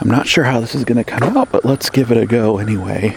I'm 0.00 0.08
not 0.08 0.26
sure 0.26 0.44
how 0.44 0.60
this 0.60 0.74
is 0.74 0.84
going 0.84 0.96
to 0.96 1.04
come 1.04 1.36
out, 1.36 1.52
but 1.52 1.62
let's 1.62 1.90
give 1.90 2.10
it 2.10 2.16
a 2.16 2.24
go 2.24 2.56
anyway. 2.56 3.14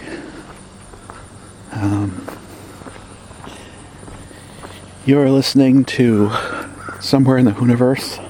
Um, 1.72 2.28
you're 5.06 5.30
listening 5.30 5.86
to 5.86 6.30
Somewhere 7.00 7.38
in 7.38 7.46
the 7.46 7.52
Whoniverse. 7.52 8.22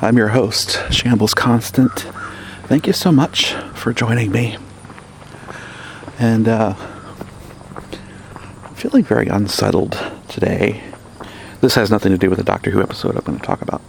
I'm 0.00 0.16
your 0.16 0.28
host, 0.28 0.80
Shambles 0.92 1.34
Constant. 1.34 2.06
Thank 2.64 2.86
you 2.86 2.92
so 2.92 3.10
much 3.10 3.54
for 3.74 3.92
joining 3.92 4.30
me. 4.30 4.56
And 6.20 6.46
uh, 6.46 6.74
I'm 8.64 8.74
feeling 8.76 9.02
very 9.02 9.26
unsettled 9.26 9.98
today. 10.28 10.80
This 11.60 11.74
has 11.74 11.90
nothing 11.90 12.12
to 12.12 12.18
do 12.18 12.30
with 12.30 12.38
the 12.38 12.44
Doctor 12.44 12.70
Who 12.70 12.80
episode 12.80 13.16
I'm 13.16 13.24
going 13.24 13.38
to 13.40 13.44
talk 13.44 13.62
about. 13.62 13.82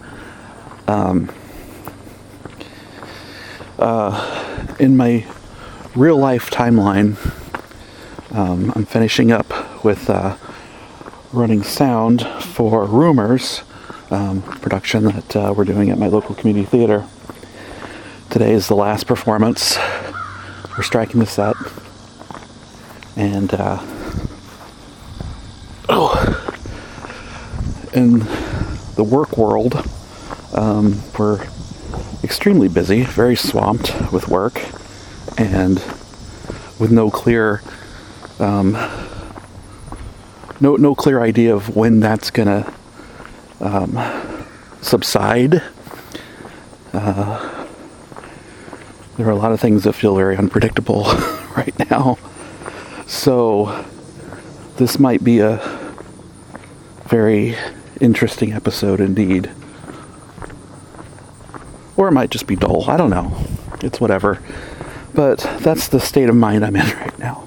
Um, 0.88 1.30
uh, 3.84 4.74
in 4.78 4.96
my 4.96 5.26
real 5.94 6.16
life 6.16 6.50
timeline, 6.50 7.18
um, 8.34 8.72
I'm 8.74 8.86
finishing 8.86 9.30
up 9.30 9.84
with 9.84 10.08
uh, 10.08 10.36
running 11.34 11.62
sound 11.62 12.22
for 12.22 12.86
Rumors 12.86 13.62
um, 14.10 14.40
production 14.40 15.04
that 15.04 15.36
uh, 15.36 15.54
we're 15.54 15.66
doing 15.66 15.90
at 15.90 15.98
my 15.98 16.06
local 16.06 16.34
community 16.34 16.64
theater. 16.64 17.06
Today 18.30 18.52
is 18.52 18.68
the 18.68 18.74
last 18.74 19.06
performance. 19.06 19.76
We're 20.70 20.82
striking 20.82 21.20
the 21.20 21.26
set, 21.26 21.54
and 23.16 23.52
uh, 23.52 23.78
oh, 25.90 26.16
in 27.92 28.20
the 28.94 29.04
work 29.04 29.36
world, 29.36 29.86
um, 30.54 31.02
we're 31.18 31.46
extremely 32.24 32.68
busy, 32.68 33.02
very 33.02 33.36
swamped 33.36 34.10
with 34.10 34.28
work, 34.28 34.60
and 35.38 35.76
with 36.78 36.90
no 36.90 37.10
clear 37.10 37.62
um, 38.40 38.72
no 40.60 40.76
no 40.76 40.94
clear 40.94 41.22
idea 41.22 41.54
of 41.54 41.76
when 41.76 42.00
that's 42.00 42.30
gonna 42.30 42.72
um, 43.60 43.98
subside. 44.80 45.62
Uh, 46.92 47.66
there 49.16 49.28
are 49.28 49.30
a 49.30 49.36
lot 49.36 49.52
of 49.52 49.60
things 49.60 49.84
that 49.84 49.92
feel 49.92 50.16
very 50.16 50.36
unpredictable 50.36 51.04
right 51.56 51.74
now, 51.90 52.18
so 53.06 53.84
this 54.76 54.98
might 54.98 55.22
be 55.22 55.40
a 55.40 55.60
very 57.06 57.56
interesting 58.00 58.52
episode 58.52 59.00
indeed. 59.00 59.50
Or 61.96 62.08
it 62.08 62.12
might 62.12 62.30
just 62.30 62.46
be 62.46 62.56
dull. 62.56 62.88
I 62.90 62.96
don't 62.96 63.10
know. 63.10 63.36
It's 63.82 64.00
whatever. 64.00 64.40
But 65.14 65.38
that's 65.60 65.88
the 65.88 66.00
state 66.00 66.28
of 66.28 66.34
mind 66.36 66.64
I'm 66.64 66.74
in 66.76 66.86
right 66.98 67.18
now. 67.18 67.46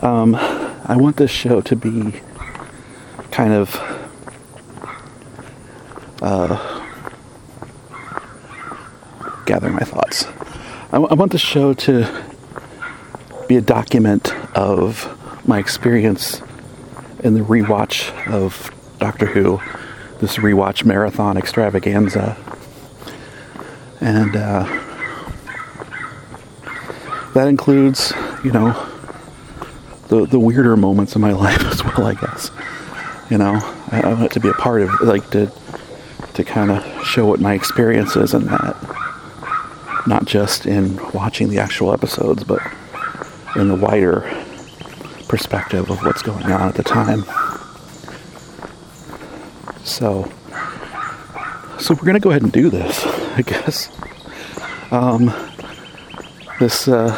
Um, 0.00 0.34
I 0.36 0.96
want 0.96 1.16
this 1.16 1.30
show 1.30 1.60
to 1.60 1.76
be 1.76 2.20
kind 3.30 3.52
of 3.52 3.76
uh, 6.22 6.84
gather 9.46 9.70
my 9.70 9.80
thoughts. 9.80 10.26
I, 10.88 10.92
w- 10.92 11.08
I 11.10 11.14
want 11.14 11.32
the 11.32 11.38
show 11.38 11.72
to 11.74 12.24
be 13.48 13.56
a 13.56 13.60
document 13.60 14.32
of 14.56 15.16
my 15.46 15.58
experience 15.58 16.40
in 17.20 17.34
the 17.34 17.40
rewatch 17.40 18.10
of 18.28 18.70
Doctor 18.98 19.26
Who, 19.26 19.60
this 20.20 20.36
rewatch 20.36 20.84
marathon 20.84 21.36
extravaganza. 21.36 22.36
And 24.00 24.34
uh, 24.34 24.64
that 27.34 27.48
includes, 27.48 28.12
you 28.44 28.52
know, 28.52 28.72
the, 30.08 30.26
the 30.26 30.38
weirder 30.38 30.76
moments 30.76 31.14
in 31.14 31.20
my 31.20 31.32
life 31.46 31.64
as 31.64 31.84
well, 31.84 32.06
I 32.06 32.14
guess. 32.14 32.50
You 33.30 33.38
know, 33.38 33.60
I, 33.92 34.00
I 34.02 34.12
want 34.12 34.24
it 34.24 34.32
to 34.32 34.40
be 34.40 34.48
a 34.48 34.54
part 34.54 34.82
of, 34.82 34.90
like, 35.02 35.28
to, 35.30 35.52
to 36.34 36.44
kind 36.44 36.70
of 36.70 37.06
show 37.06 37.26
what 37.26 37.40
my 37.40 37.54
experience 37.54 38.16
is 38.16 38.34
in 38.34 38.46
that. 38.46 38.76
Not 40.06 40.24
just 40.24 40.66
in 40.66 40.96
watching 41.12 41.50
the 41.50 41.58
actual 41.58 41.92
episodes, 41.92 42.42
but 42.42 42.60
in 43.56 43.68
the 43.68 43.76
wider 43.76 44.20
perspective 45.28 45.90
of 45.90 46.02
what's 46.04 46.22
going 46.22 46.44
on 46.46 46.68
at 46.68 46.74
the 46.74 46.82
time. 46.82 47.24
So, 49.84 50.30
so 51.78 51.94
we're 51.94 52.06
gonna 52.06 52.20
go 52.20 52.30
ahead 52.30 52.42
and 52.42 52.52
do 52.52 52.68
this, 52.68 53.04
I 53.36 53.42
guess. 53.42 53.88
Um, 54.90 55.32
this, 56.58 56.88
uh, 56.88 57.12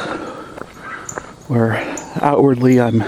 where 1.48 1.74
outwardly 2.20 2.80
I'm 2.80 3.02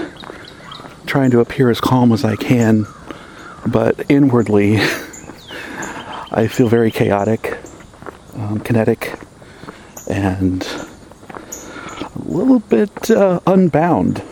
trying 1.05 1.29
to 1.31 1.39
appear 1.39 1.69
as 1.69 1.79
calm 1.79 2.11
as 2.11 2.25
I 2.25 2.35
can, 2.35 2.87
but 3.67 4.09
inwardly 4.09 4.77
I 6.31 6.47
feel 6.49 6.67
very 6.67 6.89
chaotic, 6.89 7.57
um, 8.33 8.59
kinetic, 8.59 9.13
and 10.09 10.63
a 11.31 12.09
little 12.25 12.59
bit 12.59 13.11
uh, 13.11 13.39
unbound, 13.45 14.23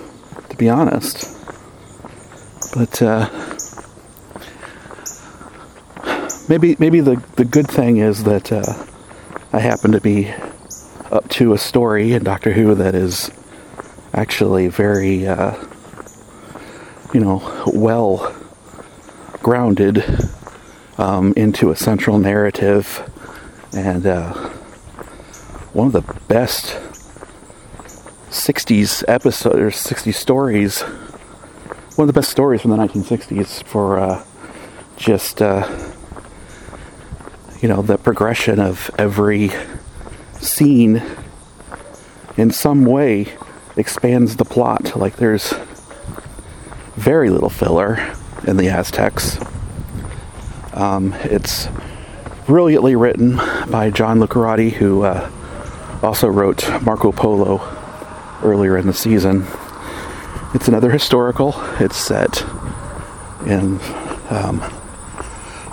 to 0.49 0.57
be 0.57 0.67
honest. 0.67 1.29
But 2.73 3.01
uh, 3.03 3.29
maybe 6.53 6.75
maybe 6.77 6.99
the 6.99 7.15
the 7.35 7.45
good 7.45 7.67
thing 7.67 7.97
is 7.97 8.25
that 8.25 8.51
uh, 8.51 8.85
I 9.51 9.59
happen 9.59 9.91
to 9.93 9.99
be 9.99 10.31
up 11.11 11.27
to 11.29 11.53
a 11.53 11.57
story 11.57 12.13
in 12.13 12.23
Doctor 12.23 12.53
Who 12.53 12.75
that 12.75 12.93
is 12.93 13.31
actually 14.13 14.67
very, 14.67 15.25
uh, 15.27 15.55
you 17.11 17.19
know, 17.21 17.41
well 17.73 18.35
grounded 19.41 20.05
um, 20.99 21.33
into 21.35 21.71
a 21.71 21.75
central 21.75 22.19
narrative. 22.19 23.01
And 23.75 24.05
uh, 24.05 24.33
one 25.73 25.87
of 25.87 25.93
the 25.93 26.19
best 26.27 26.77
60s 28.29 29.03
episodes 29.07 29.55
or 29.55 29.69
60s 29.69 30.13
stories 30.13 30.83
one 31.95 32.07
of 32.09 32.13
the 32.13 32.19
best 32.19 32.31
stories 32.31 32.61
from 32.61 32.71
the 32.71 32.77
1960s 32.77 33.63
for 33.65 33.99
uh, 33.99 34.25
just 34.97 35.43
uh, 35.43 35.92
you 37.63 37.67
know 37.67 37.81
the 37.81 37.97
progression 37.97 38.59
of 38.59 38.91
every 38.99 39.49
scene 40.33 41.01
in 42.37 42.51
some 42.51 42.85
way 42.85 43.25
expands 43.75 44.35
the 44.35 44.45
plot 44.45 44.95
like 44.95 45.15
there's 45.15 45.55
very 46.95 47.31
little 47.31 47.49
filler 47.49 48.15
in 48.45 48.57
the 48.57 48.69
aztecs 48.69 49.39
um, 50.73 51.13
it's 51.23 51.67
brilliantly 52.45 52.95
written 52.95 53.37
by 53.71 53.89
john 53.89 54.19
lucarotti 54.19 54.71
who 54.73 55.01
uh, 55.03 55.31
also 56.03 56.27
wrote 56.27 56.69
marco 56.83 57.11
polo 57.11 57.59
earlier 58.43 58.77
in 58.77 58.85
the 58.85 58.93
season 58.93 59.47
it's 60.53 60.67
another 60.67 60.91
historical. 60.91 61.55
It's 61.79 61.97
set 61.97 62.43
in. 63.47 63.79
Um, 64.29 64.82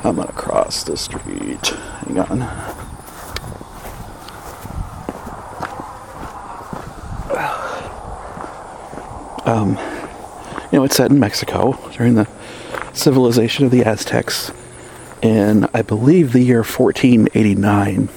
I'm 0.03 0.17
gonna 0.17 0.33
cross 0.33 0.83
the 0.85 0.97
street. 0.97 1.67
Hang 1.67 2.19
on. 2.19 2.43
Um, 9.47 9.71
you 10.71 10.79
know, 10.79 10.85
it's 10.85 10.97
set 10.97 11.11
in 11.11 11.19
Mexico 11.19 11.79
during 11.93 12.15
the 12.15 12.29
civilization 12.93 13.65
of 13.65 13.71
the 13.71 13.85
Aztecs 13.85 14.53
in, 15.23 15.69
I 15.75 15.83
believe, 15.83 16.33
the 16.33 16.41
year 16.41 16.63
1489. 16.63 18.09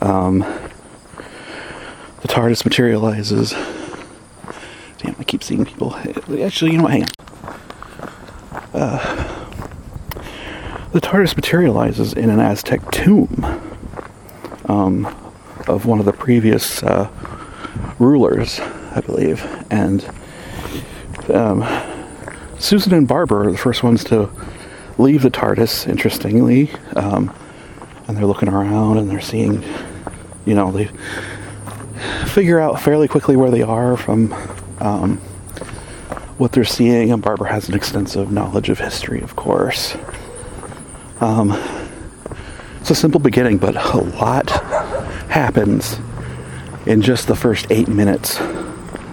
Um, 0.00 0.40
the 2.22 2.28
TARDIS 2.28 2.64
materializes 2.64 3.54
Damn, 5.02 5.16
I 5.18 5.24
keep 5.24 5.42
seeing 5.42 5.64
people. 5.64 5.96
Actually, 5.96 6.72
you 6.72 6.76
know 6.76 6.84
what? 6.84 6.92
Hang 6.92 7.04
on. 7.04 7.10
Uh, 8.74 9.19
the 10.92 11.00
TARDIS 11.00 11.36
materializes 11.36 12.12
in 12.12 12.30
an 12.30 12.40
Aztec 12.40 12.90
tomb 12.90 13.44
um, 14.66 15.06
of 15.68 15.86
one 15.86 16.00
of 16.00 16.04
the 16.04 16.12
previous 16.12 16.82
uh, 16.82 17.08
rulers, 17.98 18.58
I 18.60 19.00
believe. 19.00 19.44
And 19.70 20.04
um, 21.32 21.64
Susan 22.58 22.92
and 22.92 23.06
Barbara 23.06 23.48
are 23.48 23.52
the 23.52 23.58
first 23.58 23.82
ones 23.82 24.02
to 24.04 24.30
leave 24.98 25.22
the 25.22 25.30
TARDIS, 25.30 25.88
interestingly. 25.88 26.70
Um, 26.96 27.34
and 28.08 28.16
they're 28.16 28.26
looking 28.26 28.48
around 28.48 28.98
and 28.98 29.08
they're 29.08 29.20
seeing, 29.20 29.62
you 30.44 30.54
know, 30.54 30.72
they 30.72 30.90
figure 32.26 32.58
out 32.58 32.80
fairly 32.80 33.06
quickly 33.06 33.36
where 33.36 33.50
they 33.50 33.62
are 33.62 33.96
from 33.96 34.32
um, 34.80 35.18
what 36.38 36.52
they're 36.52 36.64
seeing, 36.64 37.12
and 37.12 37.22
Barbara 37.22 37.52
has 37.52 37.68
an 37.68 37.74
extensive 37.74 38.32
knowledge 38.32 38.70
of 38.70 38.78
history, 38.78 39.20
of 39.20 39.36
course. 39.36 39.96
Um, 41.20 41.52
it's 42.80 42.90
a 42.90 42.94
simple 42.94 43.20
beginning, 43.20 43.58
but 43.58 43.76
a 43.76 43.98
lot 43.98 44.48
happens 45.28 45.98
in 46.86 47.02
just 47.02 47.26
the 47.26 47.36
first 47.36 47.66
eight 47.70 47.88
minutes 47.88 48.40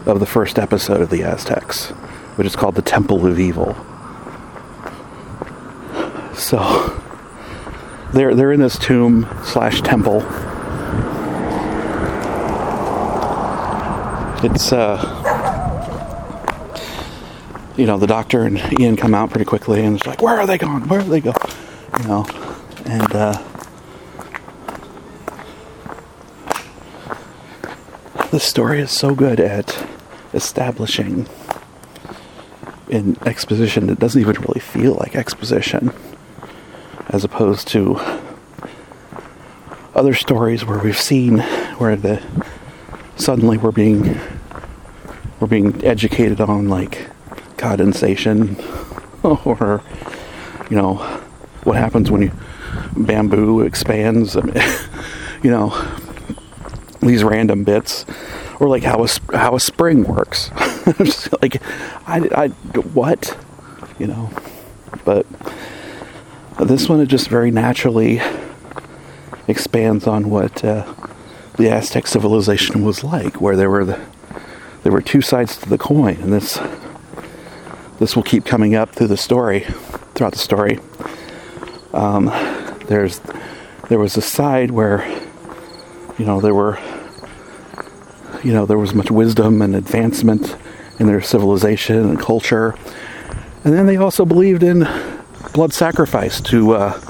of 0.05 0.21
the 0.21 0.25
first 0.25 0.57
episode 0.57 1.01
of 1.01 1.09
the 1.09 1.23
Aztecs, 1.23 1.89
which 2.37 2.47
is 2.47 2.55
called 2.55 2.75
the 2.75 2.81
Temple 2.81 3.25
of 3.25 3.39
Evil. 3.39 3.75
So 6.33 6.97
they're 8.13 8.33
they're 8.33 8.53
in 8.53 8.61
this 8.61 8.79
tomb 8.79 9.27
slash 9.43 9.81
temple. 9.81 10.21
It's 14.45 14.71
uh 14.71 15.23
you 17.75 17.85
know, 17.85 17.97
the 17.97 18.07
doctor 18.07 18.43
and 18.43 18.59
Ian 18.79 18.95
come 18.95 19.13
out 19.13 19.29
pretty 19.29 19.45
quickly 19.45 19.83
and 19.83 19.97
it's 19.97 20.07
like, 20.07 20.21
where 20.21 20.39
are 20.39 20.47
they 20.47 20.57
going? 20.57 20.87
Where 20.87 21.01
are 21.01 21.03
they 21.03 21.19
going? 21.19 21.35
You 21.99 22.07
know, 22.07 22.25
and 22.85 23.15
uh 23.15 23.43
this 28.31 28.43
story 28.43 28.81
is 28.81 28.91
so 28.91 29.15
good 29.15 29.39
at 29.39 29.87
establishing 30.33 31.27
in 32.89 33.17
exposition 33.25 33.87
that 33.87 33.99
doesn't 33.99 34.21
even 34.21 34.35
really 34.41 34.59
feel 34.59 34.93
like 34.95 35.15
exposition 35.15 35.91
as 37.09 37.23
opposed 37.23 37.67
to 37.69 37.99
other 39.95 40.13
stories 40.13 40.65
where 40.65 40.77
we've 40.77 40.99
seen 40.99 41.39
where 41.79 41.95
the 41.95 42.21
suddenly 43.15 43.57
we're 43.57 43.71
being 43.71 44.19
we're 45.39 45.47
being 45.47 45.83
educated 45.83 46.39
on 46.39 46.69
like 46.69 47.09
condensation 47.57 48.55
or 49.23 49.81
you 50.69 50.75
know 50.75 51.23
what 51.67 51.77
happens 51.77 52.09
when 52.09 52.21
you 52.23 52.31
bamboo 52.95 53.61
expands? 53.61 54.35
I 54.35 54.41
mean, 54.41 54.63
you 55.43 55.51
know 55.51 55.69
these 57.01 57.23
random 57.23 57.63
bits 57.63 58.05
or 58.59 58.67
like 58.67 58.83
how 58.83 59.03
a 59.03 59.37
how 59.37 59.55
a 59.55 59.59
spring 59.59 60.03
works. 60.03 60.51
Like 61.41 61.61
I, 62.07 62.29
I 62.33 62.47
what? 62.47 63.37
You 63.99 64.07
know 64.07 64.31
but 65.07 65.25
this 66.59 66.89
one 66.89 66.99
it 66.99 67.05
just 67.05 67.29
very 67.29 67.49
naturally 67.49 68.21
expands 69.47 70.05
on 70.05 70.29
what 70.29 70.63
uh, 70.65 70.93
the 71.57 71.69
Aztec 71.69 72.07
civilization 72.07 72.83
was 72.83 73.05
like, 73.05 73.39
where 73.39 73.55
there 73.55 73.69
were 73.69 73.85
the 73.85 73.99
there 74.83 74.91
were 74.91 75.01
two 75.01 75.21
sides 75.21 75.55
to 75.57 75.69
the 75.69 75.77
coin, 75.77 76.15
and 76.15 76.33
this 76.33 76.59
this 77.99 78.17
will 78.17 78.23
keep 78.23 78.43
coming 78.45 78.75
up 78.75 78.91
through 78.91 79.07
the 79.07 79.17
story, 79.17 79.61
throughout 80.13 80.33
the 80.33 80.39
story. 80.39 80.79
Um, 81.93 82.25
there's 82.87 83.21
there 83.89 83.99
was 83.99 84.17
a 84.17 84.21
side 84.21 84.71
where 84.71 85.07
you 86.17 86.25
know 86.25 86.41
there 86.41 86.53
were 86.53 86.79
you 88.43 88.53
know 88.53 88.65
there 88.65 88.77
was 88.77 88.93
much 88.93 89.11
wisdom 89.11 89.61
and 89.61 89.75
advancement 89.75 90.55
in 90.99 91.07
their 91.07 91.21
civilization 91.21 91.97
and 91.97 92.19
culture, 92.19 92.75
and 93.63 93.73
then 93.73 93.85
they 93.85 93.97
also 93.97 94.25
believed 94.25 94.63
in 94.63 94.87
blood 95.53 95.73
sacrifice 95.73 96.41
to 96.41 96.73
uh, 96.73 97.01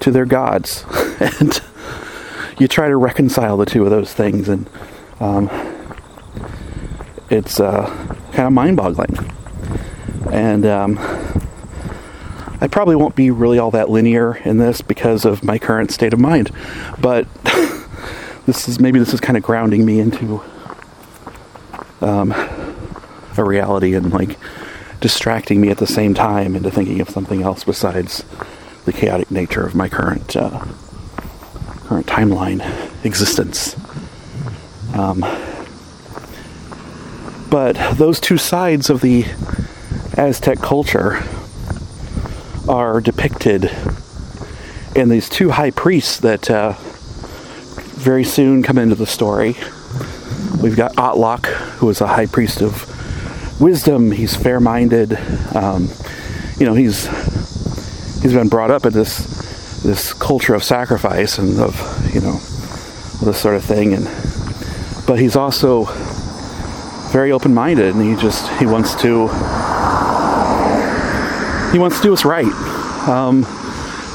to 0.00 0.10
their 0.10 0.26
gods, 0.26 0.84
and 1.40 1.60
you 2.58 2.68
try 2.68 2.88
to 2.88 2.96
reconcile 2.96 3.56
the 3.56 3.66
two 3.66 3.84
of 3.84 3.90
those 3.90 4.12
things, 4.12 4.48
and 4.48 4.68
um, 5.20 5.50
it's 7.30 7.58
uh, 7.60 7.86
kind 8.32 8.46
of 8.46 8.52
mind-boggling. 8.52 9.16
And 10.30 10.66
um, 10.66 10.96
I 12.66 12.68
probably 12.68 12.96
won't 12.96 13.14
be 13.14 13.30
really 13.30 13.60
all 13.60 13.70
that 13.70 13.90
linear 13.90 14.38
in 14.38 14.58
this 14.58 14.82
because 14.82 15.24
of 15.24 15.44
my 15.44 15.56
current 15.56 15.92
state 15.92 16.12
of 16.12 16.18
mind, 16.18 16.50
but 17.00 17.32
this 18.44 18.66
is 18.68 18.80
maybe 18.80 18.98
this 18.98 19.14
is 19.14 19.20
kind 19.20 19.36
of 19.36 19.44
grounding 19.44 19.86
me 19.86 20.00
into 20.00 20.42
um, 22.00 22.32
a 22.32 23.44
reality 23.44 23.94
and 23.94 24.12
like 24.12 24.36
distracting 24.98 25.60
me 25.60 25.68
at 25.70 25.78
the 25.78 25.86
same 25.86 26.12
time 26.12 26.56
into 26.56 26.68
thinking 26.68 27.00
of 27.00 27.08
something 27.08 27.40
else 27.40 27.62
besides 27.62 28.24
the 28.84 28.92
chaotic 28.92 29.30
nature 29.30 29.64
of 29.64 29.76
my 29.76 29.88
current 29.88 30.34
uh, 30.34 30.58
current 31.84 32.06
timeline 32.06 32.60
existence. 33.04 33.76
Um, 34.92 35.20
but 37.48 37.76
those 37.96 38.18
two 38.18 38.38
sides 38.38 38.90
of 38.90 39.02
the 39.02 39.24
Aztec 40.18 40.58
culture 40.58 41.22
are 42.68 43.00
depicted 43.00 43.70
in 44.94 45.08
these 45.08 45.28
two 45.28 45.50
high 45.50 45.70
priests 45.70 46.18
that 46.20 46.50
uh, 46.50 46.74
very 47.96 48.24
soon 48.24 48.62
come 48.62 48.78
into 48.78 48.94
the 48.94 49.06
story. 49.06 49.56
We've 50.62 50.76
got 50.76 50.94
Autloc, 50.96 51.46
who 51.78 51.88
is 51.90 52.00
a 52.00 52.06
high 52.06 52.26
priest 52.26 52.62
of 52.62 53.60
wisdom. 53.60 54.10
He's 54.10 54.34
fair-minded. 54.34 55.16
Um, 55.54 55.88
you 56.58 56.66
know, 56.66 56.74
he's 56.74 57.06
he's 58.22 58.32
been 58.32 58.48
brought 58.48 58.70
up 58.70 58.86
in 58.86 58.92
this 58.92 59.82
this 59.82 60.12
culture 60.12 60.54
of 60.54 60.64
sacrifice 60.64 61.38
and 61.38 61.60
of 61.60 61.74
you 62.14 62.20
know 62.20 62.38
this 63.22 63.38
sort 63.38 63.54
of 63.54 63.64
thing. 63.64 63.94
And 63.94 64.04
but 65.06 65.18
he's 65.18 65.36
also 65.36 65.84
very 67.12 67.30
open-minded, 67.32 67.94
and 67.94 68.02
he 68.02 68.20
just 68.20 68.50
he 68.58 68.66
wants 68.66 68.94
to 69.02 69.28
he 71.76 71.78
wants 71.78 71.98
to 71.98 72.04
do 72.04 72.10
what's 72.10 72.24
right. 72.24 72.46
Um, 73.06 73.42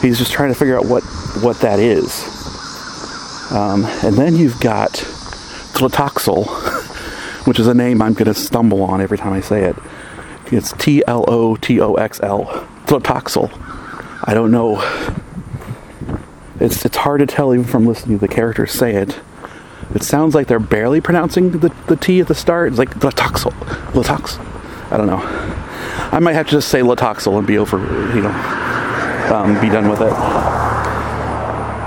he's 0.02 0.18
just 0.18 0.32
trying 0.32 0.52
to 0.52 0.58
figure 0.58 0.76
out 0.80 0.86
what 0.88 1.04
what 1.44 1.60
that 1.60 1.78
is. 1.78 2.26
Um, 3.52 3.86
and 4.04 4.16
then 4.16 4.36
you've 4.36 4.60
got 4.60 4.94
Tlotoxl, 5.74 6.48
which 7.46 7.60
is 7.60 7.68
a 7.68 7.76
name 7.76 8.02
I'm 8.02 8.14
going 8.14 8.26
to 8.26 8.34
stumble 8.34 8.82
on 8.82 9.00
every 9.00 9.20
time 9.20 9.32
I 9.32 9.42
say 9.42 9.66
it. 9.66 9.76
It's 10.48 10.74
T 10.74 11.04
L 11.06 11.24
O 11.28 11.56
T 11.56 11.80
O 11.80 11.94
X 11.94 12.20
L. 12.24 12.46
Tlotoxl. 12.88 13.52
I 14.24 14.34
don't 14.34 14.50
know. 14.50 14.82
It's 16.60 16.84
it's 16.84 16.98
hard 16.98 17.20
to 17.20 17.28
tell 17.28 17.54
even 17.54 17.68
from 17.68 17.86
listening 17.86 18.18
to 18.18 18.28
the 18.28 18.34
characters 18.34 18.72
say 18.72 18.96
it. 18.96 19.20
It 19.94 20.02
sounds 20.02 20.34
like 20.34 20.48
they're 20.48 20.60
barely 20.60 21.00
pronouncing 21.00 21.52
the, 21.52 21.70
the 21.86 21.96
T 21.96 22.22
at 22.22 22.28
the 22.28 22.34
start. 22.34 22.70
It's 22.70 22.80
like 22.80 22.90
Tlotoxl. 22.96 23.52
Tlotox. 23.92 24.40
I 24.92 24.98
don't 24.98 25.06
know. 25.06 25.61
I 26.12 26.20
might 26.20 26.34
have 26.34 26.48
to 26.48 26.52
just 26.52 26.70
say 26.70 26.82
Latoxel 26.82 27.38
and 27.38 27.48
be 27.48 27.58
over, 27.58 27.78
you 28.16 28.22
know, 28.22 28.32
um, 29.34 29.60
be 29.62 29.70
done 29.70 29.88
with 29.88 30.02
it. 30.02 30.14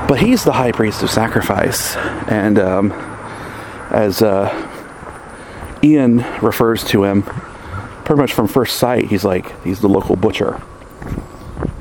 But 0.09 0.19
he's 0.21 0.45
the 0.45 0.53
high 0.53 0.73
priest 0.73 1.03
of 1.03 1.11
sacrifice, 1.11 1.97
and 2.29 2.59
um, 2.59 2.93
as 3.91 4.23
uh, 4.23 4.51
Ian 5.83 6.19
refers 6.41 6.85
to 6.85 7.05
him, 7.05 7.23
pretty 8.05 8.21
much 8.21 8.33
from 8.33 8.49
first 8.49 8.77
sight, 8.77 9.07
he's 9.07 9.25
like 9.25 9.63
he's 9.63 9.81
the 9.81 9.89
local 9.89 10.17
butcher, 10.17 10.61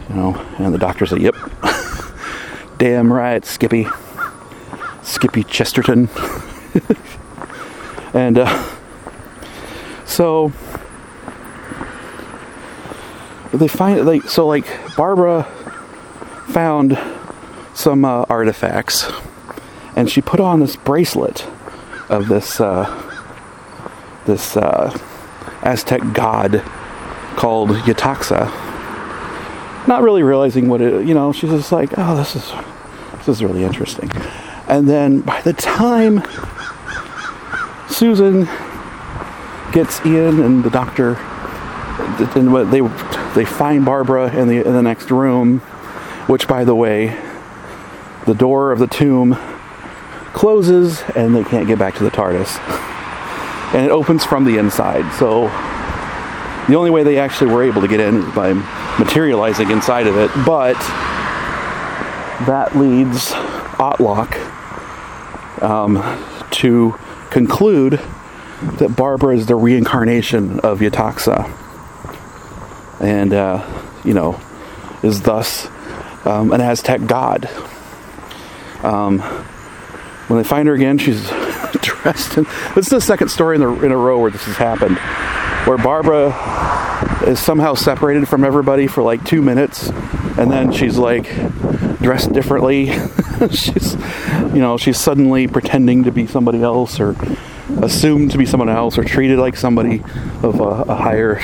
you 0.10 0.16
know. 0.16 0.36
And 0.58 0.74
the 0.74 0.78
doctor's 0.78 1.12
like, 1.12 1.22
"Yep, 1.22 1.36
damn 2.78 3.12
right, 3.12 3.46
Skippy, 3.46 3.88
Skippy 5.02 5.44
Chesterton," 5.44 6.10
and 8.14 8.38
uh, 8.38 8.74
so 10.06 10.52
they 13.54 13.68
find 13.68 14.04
like 14.06 14.24
so 14.24 14.48
like 14.48 14.66
Barbara 14.96 15.44
found 16.48 16.98
some 17.74 18.06
uh, 18.06 18.26
artifacts, 18.30 19.12
and 19.96 20.10
she 20.10 20.22
put 20.22 20.40
on 20.40 20.60
this 20.60 20.76
bracelet 20.76 21.46
of 22.10 22.28
this 22.28 22.60
uh, 22.60 22.86
this 24.26 24.58
uh, 24.58 24.98
Aztec 25.62 26.02
god 26.14 26.64
called 27.36 27.70
Yetaxa. 27.70 28.52
Not 29.88 30.02
really 30.02 30.24
realizing 30.24 30.70
what 30.70 30.82
it, 30.82 31.06
you 31.06 31.14
know, 31.14 31.34
she's 31.34 31.50
just 31.50 31.72
like, 31.72 31.92
oh, 31.98 32.16
this 32.16 32.36
is 32.36 32.52
this 33.18 33.28
is 33.28 33.44
really 33.44 33.64
interesting. 33.64 34.12
And 34.68 34.88
then 34.88 35.22
by 35.22 35.42
the 35.42 35.54
time 35.54 36.24
Susan 37.90 38.48
gets 39.72 40.04
Ian 40.06 40.42
and 40.42 40.64
the 40.64 40.70
doctor, 40.70 41.16
and 42.36 42.72
they 42.72 42.82
they 43.34 43.46
find 43.46 43.84
Barbara 43.86 44.32
in 44.36 44.48
the 44.48 44.66
in 44.66 44.74
the 44.74 44.82
next 44.82 45.10
room, 45.12 45.60
which, 46.28 46.48
by 46.48 46.64
the 46.64 46.76
way, 46.76 47.20
the 48.26 48.34
door 48.34 48.72
of 48.72 48.80
the 48.80 48.88
tomb 48.88 49.38
closes 50.34 51.02
and 51.16 51.36
they 51.36 51.44
can't 51.44 51.68
get 51.68 51.80
back 51.80 51.96
to 51.96 52.04
the 52.04 52.12
TARDIS, 52.12 52.60
and 53.74 53.86
it 53.86 53.92
opens 53.92 54.24
from 54.24 54.46
the 54.46 54.58
inside. 54.58 55.12
So 55.18 55.48
the 56.68 56.76
only 56.76 56.92
way 56.92 57.04
they 57.04 57.18
actually 57.20 57.52
were 57.52 57.64
able 57.64 57.82
to 57.82 57.88
get 57.88 58.00
in 58.00 58.18
is 58.18 58.36
by 58.36 58.54
materializing 59.00 59.72
inside 59.72 60.08
of 60.08 60.16
it, 60.18 60.30
but 60.46 60.78
that 62.46 62.76
leads 62.76 63.32
Autloc 63.80 64.32
um, 65.62 66.02
to 66.52 66.96
conclude 67.30 68.00
that 68.78 68.96
Barbara 68.96 69.36
is 69.36 69.48
the 69.48 69.56
reincarnation 69.56 70.60
of 70.62 70.80
Yetaxa 70.80 71.63
and 73.04 73.34
uh, 73.34 73.66
you 74.04 74.14
know 74.14 74.40
is 75.04 75.22
thus 75.22 75.68
um, 76.26 76.52
an 76.52 76.62
Aztec 76.62 77.06
god. 77.06 77.50
Um, 78.84 79.20
when 80.28 80.42
they 80.42 80.48
find 80.48 80.68
her 80.68 80.74
again, 80.74 80.98
she's 80.98 81.30
dressed 81.82 82.38
in. 82.38 82.46
This 82.76 82.86
is 82.86 82.90
the 82.90 83.02
second 83.02 83.28
story 83.30 83.56
in, 83.56 83.62
the, 83.62 83.70
in 83.84 83.92
a 83.92 83.98
row 83.98 84.20
where 84.20 84.32
this 84.32 84.46
has 84.46 84.56
happened, 84.56 84.98
where 85.68 85.78
Barbara 85.78 86.30
is 87.28 87.40
somehow 87.40 87.74
separated 87.74 88.28
from 88.28 88.44
everybody 88.46 88.88
for 88.88 89.04
like 89.04 89.26
two 89.26 89.42
minutes, 89.42 89.90
and 90.38 90.50
then 90.50 90.72
she's 90.72 90.98
like 90.98 91.26
dressed 92.00 92.32
differently. 92.32 92.88
she's, 93.52 93.96
you 94.54 94.60
know, 94.60 94.78
she's 94.78 94.98
suddenly 94.98 95.48
pretending 95.48 96.06
to 96.06 96.12
be 96.12 96.26
somebody 96.26 96.62
else 96.62 97.00
or 97.00 97.16
assumed 97.82 98.32
to 98.32 98.38
be 98.38 98.46
someone 98.46 98.70
else 98.70 98.98
or 98.98 99.04
treated 99.04 99.40
like 99.40 99.56
somebody 99.56 100.02
of 100.42 100.60
a, 100.60 100.64
a 100.64 100.96
higher 100.96 101.40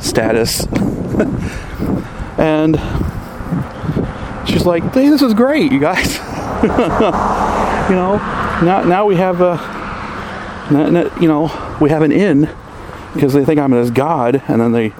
status. 0.00 0.66
and 2.38 2.76
she's 4.48 4.66
like, 4.66 4.82
hey, 4.92 5.08
this 5.08 5.22
is 5.22 5.34
great, 5.34 5.72
you 5.72 5.80
guys. 5.80 6.14
you 6.62 7.96
know, 7.96 8.16
now, 8.62 8.82
now 8.84 9.06
we 9.06 9.16
have 9.16 9.40
a, 9.40 9.58
you 11.20 11.28
know, 11.28 11.76
we 11.80 11.90
have 11.90 12.02
an 12.02 12.12
in 12.12 12.48
because 13.14 13.32
they 13.32 13.44
think 13.44 13.60
I'm 13.60 13.72
as 13.72 13.90
God, 13.90 14.42
and 14.48 14.60
then 14.60 14.72
they 14.72 14.92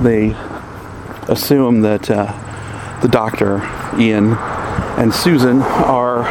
they 0.00 0.36
assume 1.28 1.80
that 1.80 2.10
uh, 2.10 2.26
the 3.00 3.08
doctor, 3.08 3.62
Ian, 3.98 4.34
and 4.98 5.12
Susan 5.12 5.62
are 5.62 6.24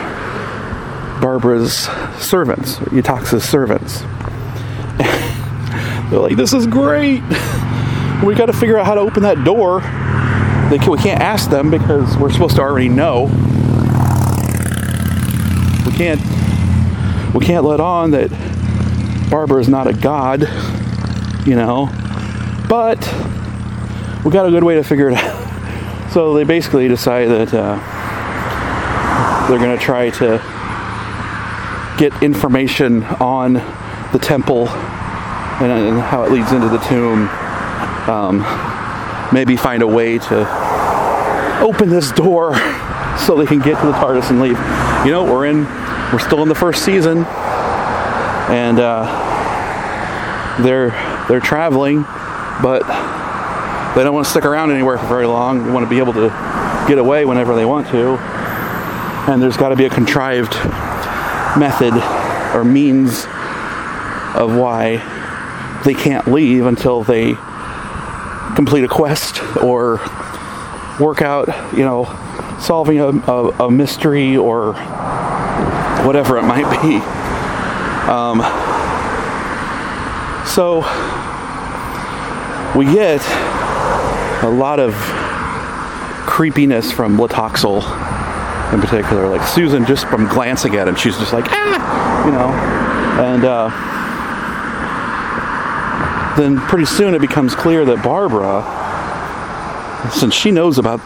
Barbara's 1.22 1.74
servants, 2.20 2.78
Yetaxa's 2.78 3.44
servants. 3.44 4.02
They're 6.10 6.20
like, 6.20 6.38
this 6.38 6.54
is 6.54 6.68
great. 6.68 7.22
We 8.24 8.34
got 8.34 8.48
to 8.48 8.54
figure 8.54 8.78
out 8.78 8.86
how 8.86 8.96
to 8.96 9.02
open 9.02 9.24
that 9.24 9.44
door. 9.44 9.82
Can, 9.82 10.92
we 10.92 10.98
can't 10.98 11.22
ask 11.22 11.50
them 11.50 11.70
because 11.70 12.18
we're 12.18 12.32
supposed 12.32 12.56
to 12.58 12.62
already 12.62 12.90
know. 12.90 13.26
We 15.86 15.92
can't. 15.94 16.22
We 17.34 17.46
can't 17.46 17.66
let 17.66 17.80
on 17.80 18.12
that 18.12 18.32
Barbara 19.30 19.62
is 19.62 19.68
not 19.68 19.88
a 19.88 19.94
god, 19.94 20.42
you 21.46 21.56
know. 21.56 21.90
But 22.70 23.00
we 24.24 24.32
got 24.32 24.48
a 24.48 24.52
good 24.52 24.64
way 24.64 24.76
to 24.76 24.84
figure 24.84 25.10
it 25.10 25.18
out. 25.18 25.46
So 26.08 26.34
they 26.34 26.46
basically 26.46 26.88
decide 26.88 27.28
that 27.28 27.54
uh, 27.54 27.76
they're 29.48 29.60
going 29.60 29.78
to 29.78 29.84
try 29.84 30.10
to 30.10 30.42
get 31.98 32.22
information 32.22 33.04
on 33.04 33.54
the 33.54 34.20
temple 34.22 34.70
and, 34.70 35.72
and, 35.72 36.00
how 36.00 36.24
it 36.24 36.32
leads 36.32 36.52
into 36.52 36.70
the 36.70 36.78
tomb. 36.80 37.28
Um, 38.08 38.40
maybe 39.34 39.58
find 39.58 39.82
a 39.82 39.88
way 39.88 40.20
to 40.20 41.60
open 41.62 41.90
this 41.90 42.12
door 42.12 42.56
so 43.26 43.36
they 43.36 43.46
can 43.46 43.60
get 43.60 43.80
to 43.82 43.88
the 43.88 43.94
TARDIS 43.94 44.30
and 44.30 44.40
leave. 44.40 44.58
You 45.06 45.12
know, 45.12 45.26
we're 45.26 45.48
in, 45.48 45.66
we're 46.14 46.20
still 46.20 46.44
in 46.44 46.50
the 46.50 46.56
first 46.56 46.86
season, 46.86 47.26
and 48.50 48.80
uh, 48.80 49.26
they're 50.62 50.92
they're 51.28 51.42
traveling, 51.42 52.04
but 52.62 52.84
they 53.96 54.04
don't 54.04 54.14
want 54.14 54.26
to 54.26 54.32
stick 54.32 54.46
around 54.46 54.72
anywhere 54.72 54.98
for 54.98 55.08
very 55.08 55.26
long. 55.26 55.66
They 55.66 55.72
want 55.72 55.86
to 55.86 55.90
be 55.90 55.98
able 55.98 56.14
to 56.14 56.30
get 56.88 57.00
away 57.00 57.26
whenever 57.26 57.56
they 57.56 57.66
want 57.66 57.88
to. 57.88 58.18
And 59.30 59.42
there's 59.42 59.58
got 59.58 59.70
to 59.70 59.76
be 59.76 59.86
a 59.86 59.90
contrived 59.90 60.54
method 61.58 61.94
or 62.56 62.64
means 62.64 63.26
of 64.36 64.56
why 64.56 64.98
they 65.86 65.94
can't 65.94 66.28
leave 66.28 66.66
until 66.66 67.04
they 67.04 67.36
complete 68.56 68.84
a 68.84 68.88
quest 68.88 69.42
or 69.58 69.98
work 71.00 71.22
out, 71.22 71.48
you 71.74 71.84
know, 71.84 72.06
solving 72.60 73.00
a, 73.00 73.08
a, 73.08 73.66
a 73.66 73.72
mystery 73.72 74.36
or 74.36 74.74
whatever 76.04 76.38
it 76.38 76.44
might 76.44 76.70
be. 76.82 76.98
Um, 78.10 78.42
so 80.46 80.80
we 82.78 82.86
get 82.86 83.22
a 84.44 84.50
lot 84.50 84.80
of 84.80 84.94
creepiness 86.26 86.92
from 86.92 87.18
Latoxel 87.18 87.82
in 88.74 88.82
particular. 88.82 89.28
Like 89.28 89.48
Susan, 89.48 89.86
just 89.86 90.08
from 90.08 90.28
glancing 90.28 90.76
at 90.76 90.88
him, 90.88 90.96
she's 90.96 91.18
just 91.18 91.34
like, 91.34 91.46
ah, 91.50 92.26
you 92.26 92.32
know. 92.32 92.50
And 93.24 93.44
uh, 93.46 93.70
then 96.38 96.58
pretty 96.68 96.86
soon 96.86 97.14
it 97.14 97.22
becomes 97.22 97.56
clear 97.56 97.86
that 97.86 98.04
Barbara, 98.04 98.64
since 100.12 100.34
she 100.34 100.52
knows 100.52 100.78
about 100.78 101.02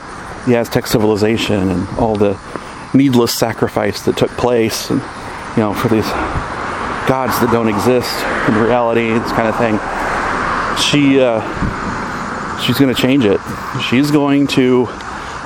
the 0.46 0.56
Aztec 0.58 0.88
civilization 0.88 1.70
and 1.70 1.88
all 1.98 2.15
the 2.15 2.39
needless 2.94 3.34
sacrifice 3.34 4.03
that 4.06 4.18
took 4.18 4.32
place, 4.32 4.89
and 4.89 5.00
you 5.56 5.63
know, 5.63 5.74
for 5.74 5.88
these 5.88 6.10
gods 7.08 7.39
that 7.39 7.50
don't 7.51 7.68
exist 7.70 8.13
in 8.50 8.56
reality, 8.62 9.10
this 9.10 9.32
kind 9.32 9.48
of 9.48 9.58
thing, 9.58 9.80
she. 10.77 11.20
Uh, 11.22 11.41
she's 12.62 12.77
going 12.77 12.94
to 12.94 13.01
change 13.01 13.25
it. 13.25 13.39
She's 13.89 14.12
going 14.12 14.48
to 14.48 14.86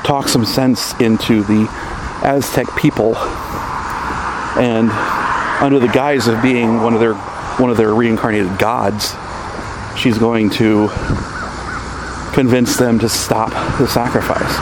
talk 0.04 0.28
some 0.28 0.46
sense 0.46 0.94
into 1.00 1.44
the 1.44 1.66
Aztec 2.26 2.68
people, 2.76 3.16
and 4.58 4.90
under 5.64 5.80
the 5.80 5.88
guise 5.88 6.28
of 6.28 6.42
being 6.42 6.82
one 6.82 6.94
of 6.94 7.00
their 7.00 7.14
one 7.14 7.70
of 7.70 7.78
their 7.78 7.94
reincarnated 7.94 8.58
gods, 8.60 9.16
she's 9.98 10.18
going 10.18 10.50
to 10.50 10.90
convince 12.34 12.76
them 12.76 13.00
to 13.00 13.08
stop 13.08 13.52
the 13.78 13.88
sacrifice. 13.88 14.60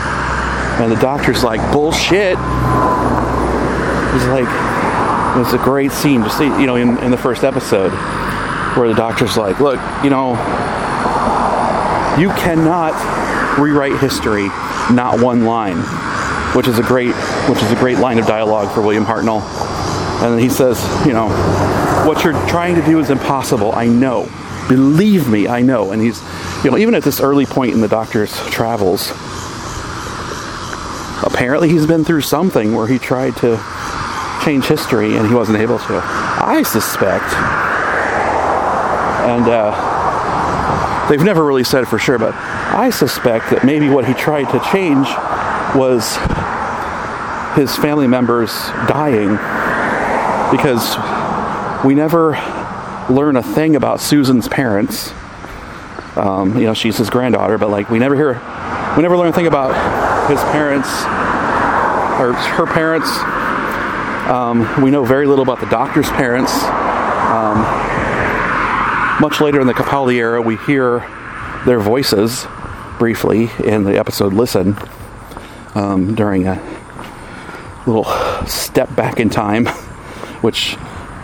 And 0.79 0.91
the 0.91 0.99
doctor's 0.99 1.43
like, 1.43 1.59
bullshit. 1.71 2.37
He's 4.13 4.27
like, 4.27 4.47
it's 5.39 5.53
a 5.53 5.61
great 5.63 5.91
scene, 5.91 6.21
to 6.21 6.29
see, 6.29 6.45
you 6.45 6.67
know, 6.67 6.75
in, 6.75 6.97
in 6.99 7.09
the 7.09 7.17
first 7.17 7.43
episode, 7.43 7.91
where 8.77 8.87
the 8.87 8.93
doctor's 8.93 9.37
like, 9.37 9.59
look, 9.59 9.79
you 10.03 10.11
know, 10.11 10.33
you 12.19 12.29
cannot 12.29 12.93
rewrite 13.59 13.99
history, 13.99 14.47
not 14.93 15.19
one 15.19 15.45
line, 15.45 15.77
which 16.55 16.67
is 16.67 16.77
a 16.77 16.83
great, 16.83 17.12
which 17.49 17.61
is 17.61 17.71
a 17.71 17.75
great 17.75 17.97
line 17.97 18.19
of 18.19 18.25
dialogue 18.25 18.73
for 18.73 18.81
William 18.81 19.05
Hartnell. 19.05 19.41
And 20.23 20.33
then 20.33 20.39
he 20.39 20.49
says, 20.49 20.81
you 21.05 21.13
know, 21.13 21.27
what 22.07 22.23
you're 22.23 22.33
trying 22.47 22.75
to 22.75 22.85
do 22.85 22.99
is 22.99 23.09
impossible. 23.09 23.73
I 23.73 23.87
know. 23.87 24.29
Believe 24.69 25.27
me, 25.27 25.47
I 25.47 25.61
know. 25.61 25.91
And 25.91 26.01
he's, 26.01 26.21
you 26.63 26.71
know, 26.71 26.77
even 26.77 26.95
at 26.95 27.03
this 27.03 27.19
early 27.19 27.45
point 27.45 27.73
in 27.73 27.81
the 27.81 27.87
doctor's 27.87 28.33
travels, 28.49 29.11
apparently 31.23 31.69
he's 31.69 31.85
been 31.85 32.05
through 32.05 32.21
something 32.21 32.73
where 32.73 32.87
he 32.87 32.97
tried 32.97 33.35
to 33.37 33.61
change 34.43 34.65
history 34.65 35.17
and 35.17 35.27
he 35.27 35.33
wasn't 35.33 35.57
able 35.57 35.79
to. 35.79 36.01
I 36.03 36.63
suspect, 36.63 37.33
and 39.23 39.47
uh, 39.47 39.93
They've 41.09 41.21
never 41.21 41.43
really 41.43 41.65
said 41.65 41.87
for 41.87 41.99
sure, 41.99 42.17
but 42.17 42.33
I 42.33 42.89
suspect 42.89 43.49
that 43.49 43.65
maybe 43.65 43.89
what 43.89 44.05
he 44.05 44.13
tried 44.13 44.45
to 44.45 44.59
change 44.71 45.05
was 45.75 46.15
his 47.55 47.75
family 47.75 48.07
members 48.07 48.51
dying 48.87 49.37
because 50.51 50.95
we 51.85 51.95
never 51.95 52.31
learn 53.09 53.35
a 53.35 53.43
thing 53.43 53.75
about 53.75 53.99
Susan's 53.99 54.47
parents. 54.47 55.11
Um, 56.15 56.57
you 56.57 56.65
know, 56.65 56.73
she's 56.73 56.97
his 56.97 57.09
granddaughter, 57.09 57.57
but 57.57 57.69
like 57.69 57.89
we 57.89 57.99
never 57.99 58.15
hear, 58.15 58.33
we 58.95 59.01
never 59.01 59.17
learn 59.17 59.29
a 59.29 59.33
thing 59.33 59.47
about 59.47 59.73
his 60.29 60.39
parents 60.51 60.87
or 62.19 62.33
her 62.33 62.65
parents. 62.65 63.09
Um, 64.29 64.81
we 64.81 64.91
know 64.91 65.03
very 65.03 65.27
little 65.27 65.43
about 65.43 65.59
the 65.59 65.69
doctor's 65.69 66.09
parents. 66.09 66.53
Um, 66.53 67.59
much 69.21 69.41
later 69.41 69.59
in 69.59 69.67
the 69.67 69.73
Capaldi 69.73 70.15
era, 70.15 70.41
we 70.41 70.57
hear 70.57 70.99
their 71.65 71.79
voices 71.79 72.45
briefly 72.99 73.49
in 73.63 73.83
the 73.83 73.97
episode 73.97 74.33
Listen 74.33 74.77
um, 75.75 76.15
during 76.15 76.47
a 76.47 76.72
little 77.85 78.05
step 78.47 78.95
back 78.95 79.19
in 79.19 79.29
time, 79.29 79.67
which 80.41 80.75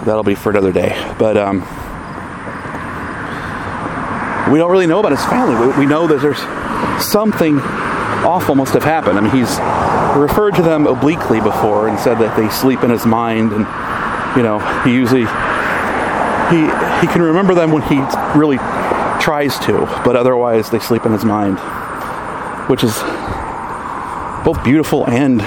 that'll 0.05 0.23
be 0.23 0.35
for 0.35 0.49
another 0.49 0.71
day. 0.71 0.95
But 1.17 1.37
um, 1.37 1.59
we 4.51 4.57
don't 4.57 4.71
really 4.71 4.87
know 4.87 4.99
about 4.99 5.11
his 5.11 5.23
family. 5.25 5.67
We, 5.67 5.79
we 5.79 5.85
know 5.85 6.07
that 6.07 6.21
there's 6.21 6.39
something 7.03 7.59
awful 7.59 8.55
must 8.55 8.73
have 8.73 8.83
happened. 8.83 9.17
I 9.17 9.21
mean, 9.21 9.31
he's 9.31 9.59
referred 10.19 10.55
to 10.55 10.61
them 10.61 10.87
obliquely 10.87 11.39
before 11.39 11.87
and 11.87 11.99
said 11.99 12.15
that 12.19 12.35
they 12.35 12.49
sleep 12.49 12.83
in 12.83 12.89
his 12.89 13.05
mind, 13.05 13.51
and 13.53 13.65
you 14.35 14.43
know, 14.43 14.59
he 14.83 14.93
usually 14.93 15.25
he 16.49 16.65
he 17.01 17.07
can 17.11 17.21
remember 17.21 17.53
them 17.53 17.71
when 17.71 17.83
he 17.83 17.99
really 18.37 18.57
tries 19.21 19.57
to, 19.59 19.85
but 20.03 20.15
otherwise 20.15 20.69
they 20.69 20.79
sleep 20.79 21.05
in 21.05 21.11
his 21.11 21.25
mind, 21.25 21.59
which 22.69 22.83
is 22.83 22.97
both 24.43 24.63
beautiful 24.63 25.07
and 25.07 25.41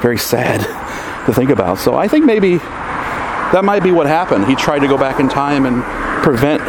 very 0.00 0.18
sad 0.18 0.60
to 1.26 1.32
think 1.32 1.50
about. 1.50 1.78
So 1.78 1.94
I 1.96 2.08
think 2.08 2.24
maybe 2.24 2.58
that 2.58 3.64
might 3.64 3.82
be 3.82 3.92
what 3.92 4.06
happened. 4.06 4.46
He 4.46 4.54
tried 4.54 4.80
to 4.80 4.88
go 4.88 4.98
back 4.98 5.20
in 5.20 5.28
time 5.28 5.64
and 5.64 5.82
prevent 6.22 6.62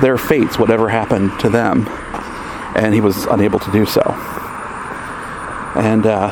their 0.00 0.18
fates, 0.18 0.58
whatever 0.58 0.88
happened 0.88 1.38
to 1.40 1.48
them, 1.48 1.86
and 2.76 2.92
he 2.92 3.00
was 3.00 3.26
unable 3.26 3.58
to 3.60 3.70
do 3.70 3.86
so. 3.86 4.02
And 5.76 6.06
uh, 6.06 6.30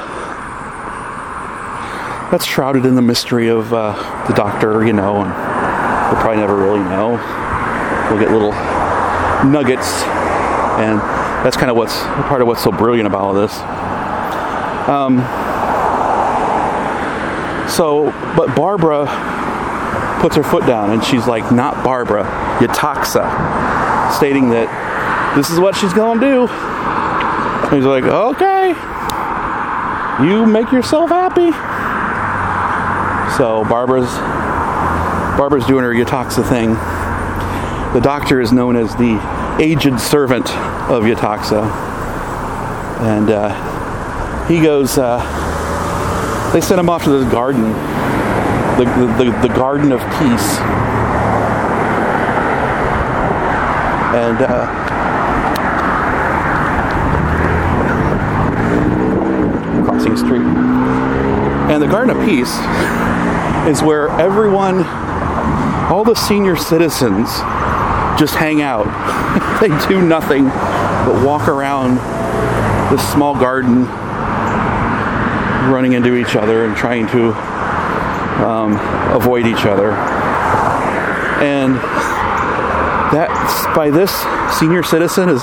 that's 2.31 2.45
shrouded 2.45 2.85
in 2.85 2.97
the 2.97 3.03
mystery 3.03 3.49
of 3.49 3.73
uh, 3.73 3.93
the 4.27 4.35
doctor, 4.35 4.85
you 4.85 4.93
know, 4.93 5.23
and 5.23 5.31
we'll 5.31 6.21
probably 6.21 6.39
never 6.39 6.57
really 6.57 6.81
know. 6.81 7.11
We'll 8.11 8.21
get 8.21 8.33
little 8.33 8.53
nuggets, 9.49 10.03
and 10.79 10.99
that's 11.45 11.57
kind 11.57 11.71
of 11.71 11.77
what's 11.77 12.01
part 12.29 12.41
of 12.41 12.49
what's 12.49 12.63
so 12.63 12.73
brilliant 12.73 13.07
about 13.07 13.21
all 13.21 13.35
this. 13.35 13.57
Um, 14.89 15.19
so, 17.69 18.07
but 18.37 18.55
Barbara 18.55 19.07
puts 20.21 20.37
her 20.37 20.43
foot 20.43 20.67
down, 20.67 20.91
and 20.91 21.03
she's 21.03 21.27
like, 21.27 21.51
"Not 21.51 21.83
Barbara, 21.85 22.25
Yetaxa," 22.61 24.13
stating 24.13 24.51
that 24.51 24.69
this 25.37 25.51
is 25.51 25.59
what 25.59 25.75
she's 25.75 25.93
gonna 25.93 26.21
do. 26.21 26.47
And 26.47 27.73
he's 27.73 27.85
like, 27.85 28.05
"Okay, 28.05 28.75
you 30.25 30.47
make 30.47 30.71
yourself 30.71 31.11
happy." 31.11 31.51
So 33.37 33.65
Barbara's 33.65 34.13
Barbara's 35.39 35.67
doing 35.67 35.85
her 35.85 35.93
Yetaxa 35.95 36.47
thing. 36.49 36.75
The 37.95 38.01
doctor 38.01 38.41
is 38.41 38.53
known 38.53 38.77
as 38.77 38.95
the 38.97 39.19
aged 39.59 39.99
servant 40.01 40.51
of 40.89 41.05
Yetaxa, 41.05 41.65
and 43.01 43.31
uh, 43.31 44.47
he 44.47 44.61
goes. 44.61 44.99
Uh, 44.99 45.42
they 46.53 46.61
sent 46.61 46.79
him 46.79 46.91
off 46.91 47.05
to 47.05 47.11
the 47.11 47.31
garden, 47.31 47.73
the, 48.79 48.85
the, 49.19 49.49
the, 49.49 49.55
garden 49.55 49.93
of 49.93 50.01
peace, 50.19 50.59
and. 54.15 54.39
Uh, 54.43 54.83
crossing 59.85 60.13
a 60.13 60.17
street. 60.17 60.43
And 61.73 61.83
the 61.83 61.87
Garden 61.87 62.17
of 62.17 62.25
Peace 62.27 62.55
is 63.69 63.83
where 63.83 64.09
everyone, 64.21 64.85
all 65.91 66.05
the 66.05 66.15
senior 66.15 66.57
citizens, 66.57 67.29
just 68.19 68.35
hang 68.35 68.63
out. 68.63 68.87
they 69.61 69.69
do 69.89 70.03
nothing 70.03 70.45
but 70.45 71.25
walk 71.25 71.49
around 71.49 71.97
this 72.91 73.07
small 73.13 73.35
garden, 73.35 73.85
running 75.71 75.93
into 75.93 76.17
each 76.17 76.37
other 76.37 76.65
and 76.65 76.77
trying 76.77 77.07
to 77.09 77.33
um, 78.43 78.73
avoid 79.15 79.47
each 79.47 79.65
other. 79.65 79.93
And 81.43 81.75
that, 83.13 83.29
by 83.77 83.91
this, 83.91 84.11
senior 84.59 84.83
citizen 84.83 85.29
is 85.29 85.43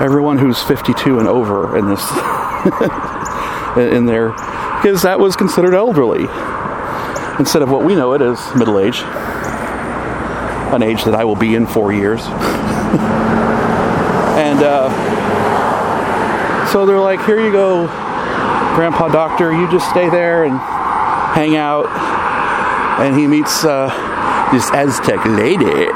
everyone 0.00 0.38
who's 0.38 0.62
52 0.62 1.18
and 1.18 1.28
over 1.28 1.76
in 1.76 1.86
this, 1.86 2.02
in 3.76 4.06
there, 4.06 4.30
because 4.30 5.02
that 5.02 5.18
was 5.18 5.36
considered 5.36 5.74
elderly 5.74 6.26
instead 7.38 7.62
of 7.62 7.70
what 7.70 7.84
we 7.84 7.94
know 7.94 8.12
it 8.14 8.22
as 8.22 8.38
middle 8.54 8.78
age, 8.78 9.02
an 10.72 10.82
age 10.82 11.04
that 11.04 11.14
I 11.14 11.24
will 11.24 11.36
be 11.36 11.54
in 11.54 11.66
four 11.66 11.92
years. 11.92 12.22
and 14.36 14.62
uh, 14.62 14.90
so 16.72 16.86
they're 16.86 17.00
like, 17.00 17.24
here 17.24 17.40
you 17.40 17.52
go, 17.52 17.86
Grandpa 18.76 19.08
Doctor, 19.08 19.54
you 19.54 19.66
just 19.70 19.88
stay 19.88 20.10
there 20.10 20.44
and 20.44 20.58
hang 20.58 21.56
out. 21.56 21.86
And 23.00 23.18
he 23.18 23.26
meets 23.26 23.64
uh, 23.64 23.88
this 24.52 24.70
Aztec 24.70 25.24
lady 25.24 25.86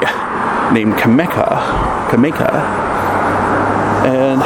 named 0.73 0.95
Cameca. 0.95 2.09
Cameca. 2.09 2.49
And 4.03 4.41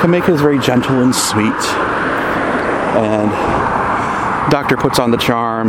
Cameca 0.00 0.30
is 0.30 0.40
very 0.40 0.58
gentle 0.60 1.02
and 1.02 1.14
sweet. 1.14 1.52
And 2.96 3.30
doctor 4.50 4.78
puts 4.78 4.98
on 4.98 5.10
the 5.10 5.18
charm, 5.18 5.68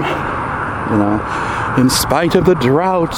you 0.89 0.97
know, 0.99 1.75
in 1.77 1.89
spite 1.89 2.35
of 2.35 2.45
the 2.45 2.55
drought, 2.55 3.11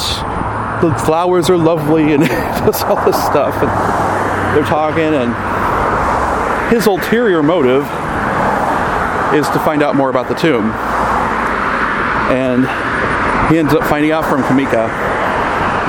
the 0.81 0.91
flowers 1.05 1.51
are 1.51 1.57
lovely, 1.57 2.13
and 2.13 2.23
does 2.65 2.81
all 2.81 3.05
this 3.05 3.23
stuff. 3.23 3.53
And 3.61 4.57
they're 4.57 4.65
talking, 4.65 5.13
and 5.13 5.54
his 6.69 6.87
ulterior 6.87 7.43
motive 7.43 7.83
is 9.33 9.47
to 9.49 9.59
find 9.59 9.83
out 9.83 9.95
more 9.95 10.09
about 10.09 10.27
the 10.27 10.35
tomb. 10.35 10.71
And 12.31 12.65
he 13.51 13.59
ends 13.59 13.73
up 13.73 13.83
finding 13.83 14.11
out 14.11 14.25
from 14.25 14.41
Cameca 14.43 14.87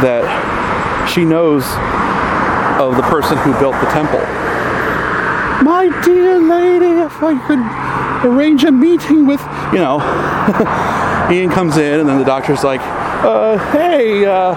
that 0.02 1.08
she 1.08 1.24
knows 1.24 1.64
of 2.80 2.96
the 2.96 3.02
person 3.02 3.38
who 3.38 3.52
built 3.58 3.74
the 3.80 3.90
temple. 3.90 4.20
My 5.64 5.88
dear 6.04 6.38
lady, 6.38 7.00
if 7.00 7.22
I 7.22 7.38
could 7.46 8.26
arrange 8.26 8.64
a 8.64 8.72
meeting 8.72 9.26
with, 9.26 9.40
you 9.72 9.78
know. 9.78 9.98
Ian 11.30 11.50
comes 11.50 11.76
in, 11.76 12.00
and 12.00 12.08
then 12.08 12.18
the 12.18 12.24
doctor's 12.24 12.62
like, 12.62 12.80
uh, 12.82 13.58
hey, 13.72 14.26
uh, 14.26 14.54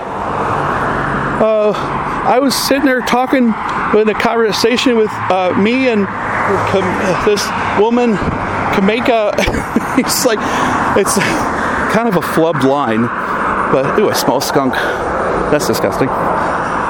uh, 1.41 1.73
I 2.25 2.39
was 2.39 2.53
sitting 2.53 2.86
there 2.86 3.01
talking 3.01 3.53
in 3.97 4.08
the 4.08 4.13
conversation 4.13 4.97
with 4.97 5.10
uh, 5.12 5.54
me 5.58 5.89
and 5.89 6.02
this 7.25 7.43
woman, 7.80 8.13
Cameca. 8.73 9.34
He's 9.95 10.25
like, 10.25 10.39
it's 10.97 11.17
kind 11.93 12.08
of 12.08 12.15
a 12.15 12.21
flubbed 12.21 12.63
line, 12.63 13.02
but 13.71 13.99
ooh, 13.99 14.10
a 14.10 14.15
small 14.15 14.41
skunk. 14.41 14.73
That's 14.73 15.67
disgusting. 15.67 16.10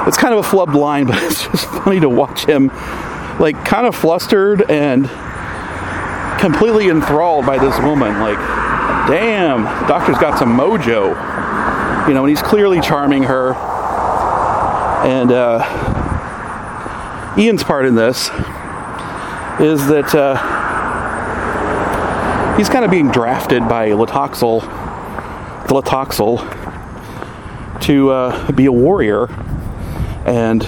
It's 0.06 0.16
kind 0.16 0.34
of 0.34 0.44
a 0.44 0.48
flubbed 0.48 0.74
line, 0.74 1.06
but 1.08 1.22
it's 1.22 1.46
just 1.46 1.66
funny 1.66 2.00
to 2.00 2.08
watch 2.08 2.44
him, 2.44 2.68
like, 3.38 3.64
kind 3.64 3.86
of 3.86 3.94
flustered 3.94 4.70
and 4.70 5.08
completely 6.40 6.88
enthralled 6.88 7.46
by 7.46 7.58
this 7.58 7.78
woman. 7.80 8.20
Like, 8.20 8.38
damn, 9.08 9.64
doctor's 9.88 10.18
got 10.18 10.38
some 10.38 10.56
mojo. 10.56 11.08
You 12.08 12.14
know, 12.14 12.24
and 12.24 12.30
he's 12.30 12.42
clearly 12.42 12.80
charming 12.80 13.24
her. 13.24 13.54
And 15.04 15.32
uh, 15.32 15.64
Ian's 17.38 17.62
part 17.64 17.86
in 17.86 17.94
this 17.94 18.28
is 19.60 19.86
that 19.88 20.14
uh, 20.14 20.36
he's 22.56 22.68
kind 22.68 22.84
of 22.84 22.90
being 22.90 23.10
drafted 23.10 23.68
by 23.68 23.90
Latoxel, 23.90 24.60
Latoxel, 25.66 26.40
to 27.82 28.10
uh, 28.10 28.52
be 28.52 28.66
a 28.66 28.72
warrior 28.72 29.26
and 30.26 30.66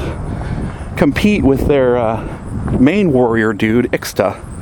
compete 0.96 1.42
with 1.42 1.66
their 1.66 1.96
uh, 1.96 2.78
main 2.78 3.12
warrior 3.12 3.52
dude, 3.52 3.86
Ixta 3.92 4.52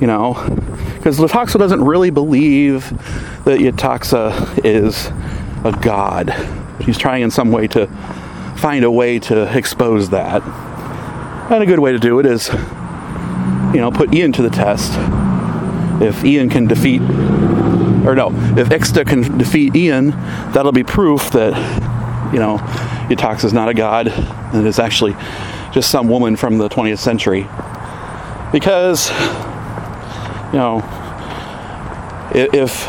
you 0.00 0.06
know, 0.06 0.34
because 0.96 1.18
Latoxa 1.18 1.58
doesn't 1.58 1.82
really 1.82 2.10
believe 2.10 2.90
that 3.44 3.58
Yetaxa 3.58 4.64
is 4.64 5.06
a 5.64 5.76
god. 5.80 6.30
He's 6.82 6.98
trying 6.98 7.22
in 7.22 7.30
some 7.30 7.50
way 7.50 7.66
to 7.68 7.86
find 8.56 8.84
a 8.84 8.90
way 8.90 9.18
to 9.20 9.56
expose 9.56 10.10
that. 10.10 10.42
And 11.50 11.62
a 11.62 11.66
good 11.66 11.78
way 11.78 11.92
to 11.92 11.98
do 11.98 12.18
it 12.18 12.26
is, 12.26 12.48
you 12.48 13.80
know, 13.80 13.90
put 13.90 14.12
Ian 14.12 14.32
to 14.32 14.42
the 14.42 14.50
test. 14.50 14.92
If 16.02 16.22
Ian 16.22 16.50
can 16.50 16.66
defeat, 16.66 17.00
or 17.00 18.14
no, 18.14 18.28
if 18.56 18.68
Ixta 18.68 19.06
can 19.06 19.38
defeat 19.38 19.74
Ian, 19.74 20.10
that'll 20.52 20.72
be 20.72 20.84
proof 20.84 21.30
that, 21.30 21.54
you 22.34 22.38
know, 22.38 22.58
Yetaxa 23.08 23.46
is 23.46 23.54
not 23.54 23.70
a 23.70 23.74
god 23.74 24.08
and 24.08 24.66
is 24.66 24.78
actually 24.78 25.16
just 25.72 25.90
some 25.90 26.08
woman 26.08 26.36
from 26.36 26.58
the 26.58 26.68
20th 26.68 26.98
century. 26.98 27.48
Because 28.52 29.08
you 30.52 30.58
know, 30.58 30.82
if 32.34 32.86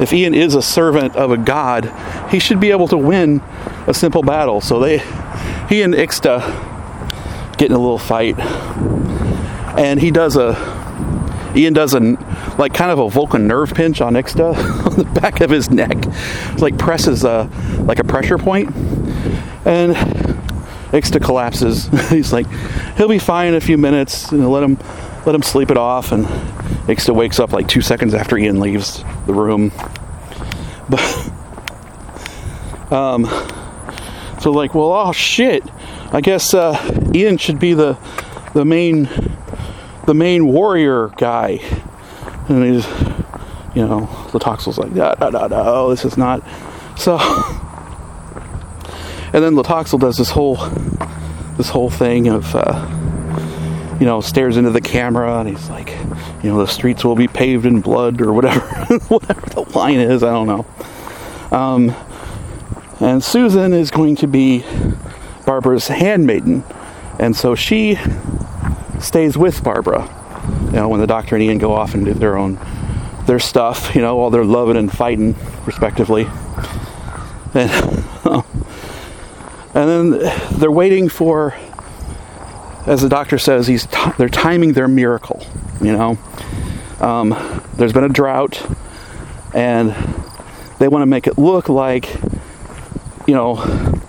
if 0.00 0.12
Ian 0.12 0.34
is 0.34 0.54
a 0.54 0.62
servant 0.62 1.14
of 1.16 1.30
a 1.30 1.36
god, 1.36 1.92
he 2.30 2.38
should 2.38 2.60
be 2.60 2.70
able 2.70 2.88
to 2.88 2.98
win 2.98 3.42
a 3.86 3.94
simple 3.94 4.22
battle. 4.22 4.60
So 4.60 4.78
they, 4.78 4.98
he 5.68 5.82
and 5.82 5.94
Ixta 5.94 6.65
get 7.58 7.70
in 7.70 7.72
a 7.72 7.78
little 7.78 7.98
fight, 7.98 8.38
and 9.78 10.00
he 10.00 10.10
does 10.10 10.36
a, 10.36 10.54
Ian 11.56 11.72
does 11.72 11.94
a 11.94 12.00
like 12.58 12.74
kind 12.74 12.90
of 12.90 12.98
a 12.98 13.08
Vulcan 13.08 13.46
nerve 13.46 13.74
pinch 13.74 14.00
on 14.00 14.14
Ixta 14.14 14.54
on 14.86 14.96
the 14.96 15.20
back 15.20 15.40
of 15.40 15.50
his 15.50 15.70
neck, 15.70 15.96
like 16.58 16.78
presses 16.78 17.24
a 17.24 17.50
like 17.86 17.98
a 17.98 18.04
pressure 18.04 18.38
point, 18.38 18.74
and 19.64 19.94
Ixta 20.92 21.22
collapses. 21.22 21.86
He's 22.10 22.32
like, 22.32 22.46
he'll 22.96 23.08
be 23.08 23.18
fine 23.18 23.48
in 23.48 23.54
a 23.54 23.60
few 23.60 23.78
minutes, 23.78 24.30
and 24.32 24.50
let 24.50 24.62
him 24.62 24.78
let 25.24 25.34
him 25.34 25.42
sleep 25.42 25.70
it 25.70 25.76
off, 25.76 26.12
and 26.12 26.24
Ixta 26.86 27.14
wakes 27.14 27.40
up 27.40 27.52
like 27.52 27.68
two 27.68 27.80
seconds 27.80 28.14
after 28.14 28.38
Ian 28.38 28.60
leaves 28.60 29.04
the 29.26 29.34
room. 29.34 29.72
But 30.88 31.02
um, 32.92 33.24
so 34.40 34.52
like, 34.52 34.72
well, 34.72 34.92
oh 34.92 35.10
shit! 35.10 35.64
I 36.12 36.20
guess 36.20 36.54
uh, 36.54 36.74
Ian 37.16 37.38
should 37.38 37.58
be 37.58 37.74
the 37.74 37.98
the 38.54 38.64
main 38.64 39.08
the 40.06 40.14
main 40.14 40.46
warrior 40.46 41.08
guy, 41.16 41.60
and 42.48 42.64
he's 42.64 42.86
you 43.74 43.86
know 43.86 44.08
the 44.32 44.38
Toxel's 44.38 44.78
like, 44.78 44.92
no, 44.92 45.14
no, 45.20 45.30
no, 45.30 45.46
no, 45.46 45.90
this 45.90 46.04
is 46.04 46.16
not 46.16 46.42
so. 46.96 47.18
And 49.32 49.44
then 49.44 49.54
Latoxel 49.54 50.00
does 50.00 50.16
this 50.16 50.30
whole 50.30 50.56
this 51.58 51.68
whole 51.68 51.90
thing 51.90 52.28
of 52.28 52.54
uh, 52.54 53.96
you 54.00 54.06
know 54.06 54.22
stares 54.22 54.56
into 54.56 54.70
the 54.70 54.80
camera 54.80 55.40
and 55.40 55.48
he's 55.48 55.68
like 55.68 55.94
you 56.46 56.52
know, 56.52 56.58
the 56.58 56.66
streets 56.66 57.04
will 57.04 57.16
be 57.16 57.26
paved 57.26 57.66
in 57.66 57.80
blood 57.80 58.20
or 58.20 58.32
whatever, 58.32 58.60
whatever 59.08 59.40
the 59.50 59.62
line 59.76 59.98
is. 59.98 60.22
I 60.22 60.30
don't 60.30 60.46
know. 60.46 60.66
Um, 61.50 61.94
and 63.00 63.22
Susan 63.22 63.72
is 63.72 63.90
going 63.90 64.14
to 64.16 64.28
be 64.28 64.64
Barbara's 65.44 65.88
handmaiden, 65.88 66.62
and 67.18 67.34
so 67.34 67.54
she 67.54 67.98
stays 69.00 69.36
with 69.36 69.62
Barbara. 69.62 70.12
You 70.66 70.72
know, 70.72 70.88
when 70.88 71.00
the 71.00 71.06
doctor 71.06 71.36
and 71.36 71.44
Ian 71.44 71.58
go 71.58 71.72
off 71.74 71.94
and 71.94 72.04
do 72.04 72.14
their 72.14 72.36
own 72.36 72.58
their 73.26 73.38
stuff, 73.38 73.94
you 73.94 74.00
know, 74.00 74.16
while 74.16 74.30
they're 74.30 74.44
loving 74.44 74.76
and 74.76 74.90
fighting 74.90 75.34
respectively. 75.64 76.26
And 77.54 77.70
and 79.74 79.88
then 79.88 80.32
they're 80.52 80.70
waiting 80.70 81.08
for 81.08 81.54
as 82.86 83.02
the 83.02 83.08
doctor 83.08 83.36
says, 83.36 83.66
he's 83.66 83.86
t- 83.86 84.12
they're 84.16 84.28
timing 84.28 84.72
their 84.72 84.88
miracle. 84.88 85.44
You 85.80 85.92
know, 85.92 86.18
um, 87.00 87.62
there's 87.74 87.92
been 87.92 88.04
a 88.04 88.08
drought, 88.08 88.64
and 89.52 89.90
they 90.78 90.88
want 90.88 91.02
to 91.02 91.06
make 91.06 91.26
it 91.26 91.36
look 91.36 91.68
like, 91.68 92.14
you 93.26 93.34
know, 93.34 93.56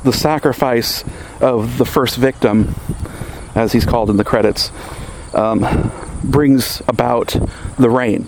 the 0.04 0.14
sacrifice 0.14 1.04
of 1.42 1.78
the 1.78 1.86
first 1.86 2.18
victim, 2.18 2.76
as 3.58 3.74
he's 3.74 3.86
called 3.86 4.10
in 4.10 4.18
the 4.18 4.24
credits, 4.24 4.72
um, 5.34 5.92
brings 6.24 6.82
about 6.88 7.36
the 7.78 7.90
rain. 7.90 8.28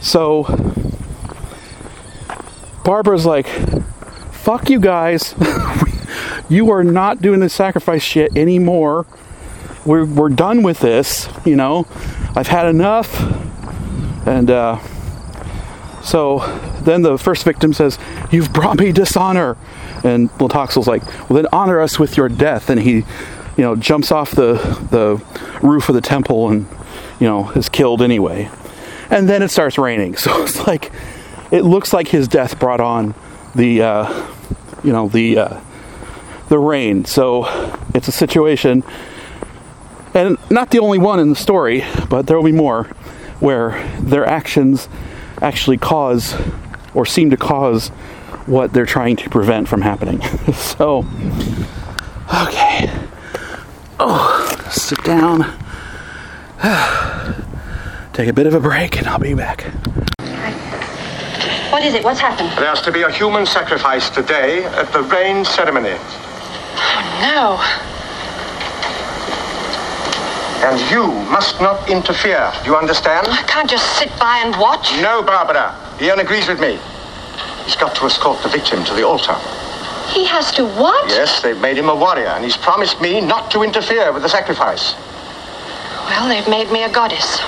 So 0.00 0.44
Barbara's 2.84 3.24
like, 3.24 3.46
fuck 4.32 4.68
you 4.68 4.80
guys. 4.80 5.34
you 6.48 6.70
are 6.70 6.84
not 6.84 7.22
doing 7.22 7.40
the 7.40 7.48
sacrifice 7.48 8.02
shit 8.02 8.36
anymore 8.36 9.06
we're, 9.84 10.04
we're 10.04 10.30
done 10.30 10.62
with 10.62 10.80
this, 10.80 11.28
you 11.44 11.56
know, 11.56 11.86
I've 12.34 12.46
had 12.46 12.66
enough. 12.66 13.20
And 14.26 14.50
uh, 14.50 14.80
so 16.02 16.38
then 16.80 17.02
the 17.02 17.18
first 17.18 17.44
victim 17.44 17.72
says, 17.72 17.98
You've 18.30 18.52
brought 18.52 18.78
me 18.78 18.92
dishonor. 18.92 19.56
And 20.02 20.30
Latoxel's 20.32 20.86
like, 20.86 21.04
Well, 21.28 21.42
then 21.42 21.46
honor 21.52 21.80
us 21.80 21.98
with 21.98 22.16
your 22.16 22.28
death. 22.28 22.70
And 22.70 22.80
he, 22.80 23.04
you 23.56 23.64
know, 23.64 23.76
jumps 23.76 24.10
off 24.10 24.32
the, 24.32 24.54
the 24.90 25.22
roof 25.66 25.88
of 25.88 25.94
the 25.94 26.00
temple 26.00 26.48
and, 26.50 26.66
you 27.20 27.26
know, 27.26 27.50
is 27.50 27.68
killed 27.68 28.02
anyway. 28.02 28.50
And 29.10 29.28
then 29.28 29.42
it 29.42 29.50
starts 29.50 29.78
raining. 29.78 30.16
So 30.18 30.42
it's 30.42 30.66
like, 30.66 30.92
it 31.50 31.62
looks 31.62 31.92
like 31.92 32.08
his 32.08 32.28
death 32.28 32.58
brought 32.58 32.80
on 32.80 33.14
the, 33.54 33.82
uh, 33.82 34.26
you 34.82 34.92
know, 34.92 35.08
the, 35.08 35.38
uh, 35.38 35.60
the 36.48 36.58
rain. 36.58 37.04
So 37.04 37.46
it's 37.94 38.08
a 38.08 38.12
situation 38.12 38.82
and 40.14 40.38
not 40.48 40.70
the 40.70 40.78
only 40.78 40.98
one 40.98 41.18
in 41.18 41.28
the 41.28 41.36
story, 41.36 41.84
but 42.08 42.26
there 42.26 42.36
will 42.36 42.44
be 42.44 42.52
more 42.52 42.84
where 43.40 43.84
their 44.00 44.24
actions 44.24 44.88
actually 45.42 45.76
cause 45.76 46.36
or 46.94 47.04
seem 47.04 47.30
to 47.30 47.36
cause 47.36 47.88
what 48.46 48.72
they're 48.72 48.86
trying 48.86 49.16
to 49.16 49.28
prevent 49.28 49.68
from 49.68 49.82
happening. 49.82 50.22
so, 50.54 51.04
okay. 52.42 52.93
Oh, 54.06 54.68
sit 54.70 55.02
down. 55.02 55.40
Take 58.12 58.28
a 58.28 58.34
bit 58.34 58.46
of 58.46 58.52
a 58.52 58.60
break 58.60 58.98
and 58.98 59.06
I'll 59.06 59.18
be 59.18 59.32
back. 59.32 59.62
What 61.72 61.82
is 61.82 61.94
it? 61.94 62.04
What's 62.04 62.20
happened? 62.20 62.50
There's 62.58 62.82
to 62.82 62.92
be 62.92 63.00
a 63.00 63.10
human 63.10 63.46
sacrifice 63.46 64.10
today 64.10 64.62
at 64.64 64.92
the 64.92 65.00
rain 65.04 65.42
ceremony. 65.46 65.96
Oh, 65.96 67.00
no. 67.24 67.56
And 70.68 70.78
you 70.90 71.06
must 71.30 71.62
not 71.62 71.88
interfere. 71.88 72.52
Do 72.62 72.72
you 72.72 72.76
understand? 72.76 73.26
I 73.30 73.42
can't 73.44 73.70
just 73.70 73.98
sit 73.98 74.10
by 74.20 74.42
and 74.44 74.54
watch. 74.60 74.92
No, 75.00 75.22
Barbara. 75.22 75.74
Ian 76.02 76.20
agrees 76.20 76.46
with 76.46 76.60
me. 76.60 76.78
He's 77.64 77.76
got 77.76 77.94
to 77.96 78.04
escort 78.04 78.42
the 78.42 78.50
victim 78.50 78.84
to 78.84 78.92
the 78.92 79.02
altar. 79.02 79.36
He 80.08 80.24
has 80.26 80.52
to 80.52 80.66
what? 80.66 81.08
Yes, 81.08 81.42
they've 81.42 81.60
made 81.60 81.76
him 81.76 81.88
a 81.88 81.94
warrior, 81.94 82.28
and 82.28 82.44
he's 82.44 82.56
promised 82.56 83.00
me 83.00 83.20
not 83.20 83.50
to 83.52 83.62
interfere 83.62 84.12
with 84.12 84.22
the 84.22 84.28
sacrifice. 84.28 84.94
Well, 86.06 86.28
they've 86.28 86.48
made 86.48 86.70
me 86.70 86.84
a 86.84 86.92
goddess. 86.92 87.40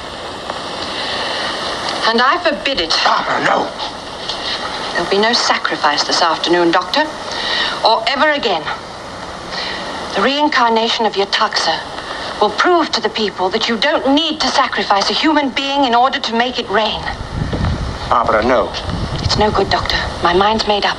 And 2.09 2.23
I 2.23 2.39
forbid 2.43 2.81
it. 2.81 2.95
Barbara, 3.05 3.45
no. 3.45 3.67
There'll 4.93 5.11
be 5.11 5.19
no 5.19 5.33
sacrifice 5.33 6.05
this 6.05 6.23
afternoon, 6.23 6.71
Doctor. 6.71 7.05
Or 7.85 8.03
ever 8.09 8.31
again. 8.31 8.63
The 10.15 10.23
reincarnation 10.23 11.05
of 11.05 11.13
Yetaxa 11.13 12.41
will 12.41 12.51
prove 12.51 12.91
to 12.93 13.01
the 13.01 13.11
people 13.11 13.51
that 13.51 13.69
you 13.69 13.77
don't 13.77 14.15
need 14.15 14.41
to 14.41 14.49
sacrifice 14.49 15.11
a 15.11 15.13
human 15.13 15.51
being 15.51 15.85
in 15.85 15.95
order 15.95 16.19
to 16.19 16.35
make 16.35 16.59
it 16.59 16.69
rain. 16.71 17.03
Barbara, 18.09 18.43
no. 18.43 18.73
It's 19.23 19.37
no 19.37 19.51
good, 19.51 19.69
Doctor. 19.69 19.97
My 20.23 20.33
mind's 20.33 20.67
made 20.67 20.85
up. 20.85 20.97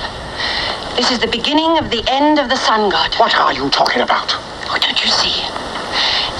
This 0.97 1.11
is 1.11 1.19
the 1.19 1.27
beginning 1.27 1.77
of 1.77 1.91
the 1.91 2.03
end 2.07 2.39
of 2.39 2.49
the 2.49 2.55
sun 2.55 2.89
god. 2.89 3.13
What 3.19 3.35
are 3.35 3.53
you 3.53 3.69
talking 3.69 4.01
about? 4.01 4.33
Oh, 4.65 4.79
don't 4.81 4.97
you 4.97 5.11
see? 5.11 5.45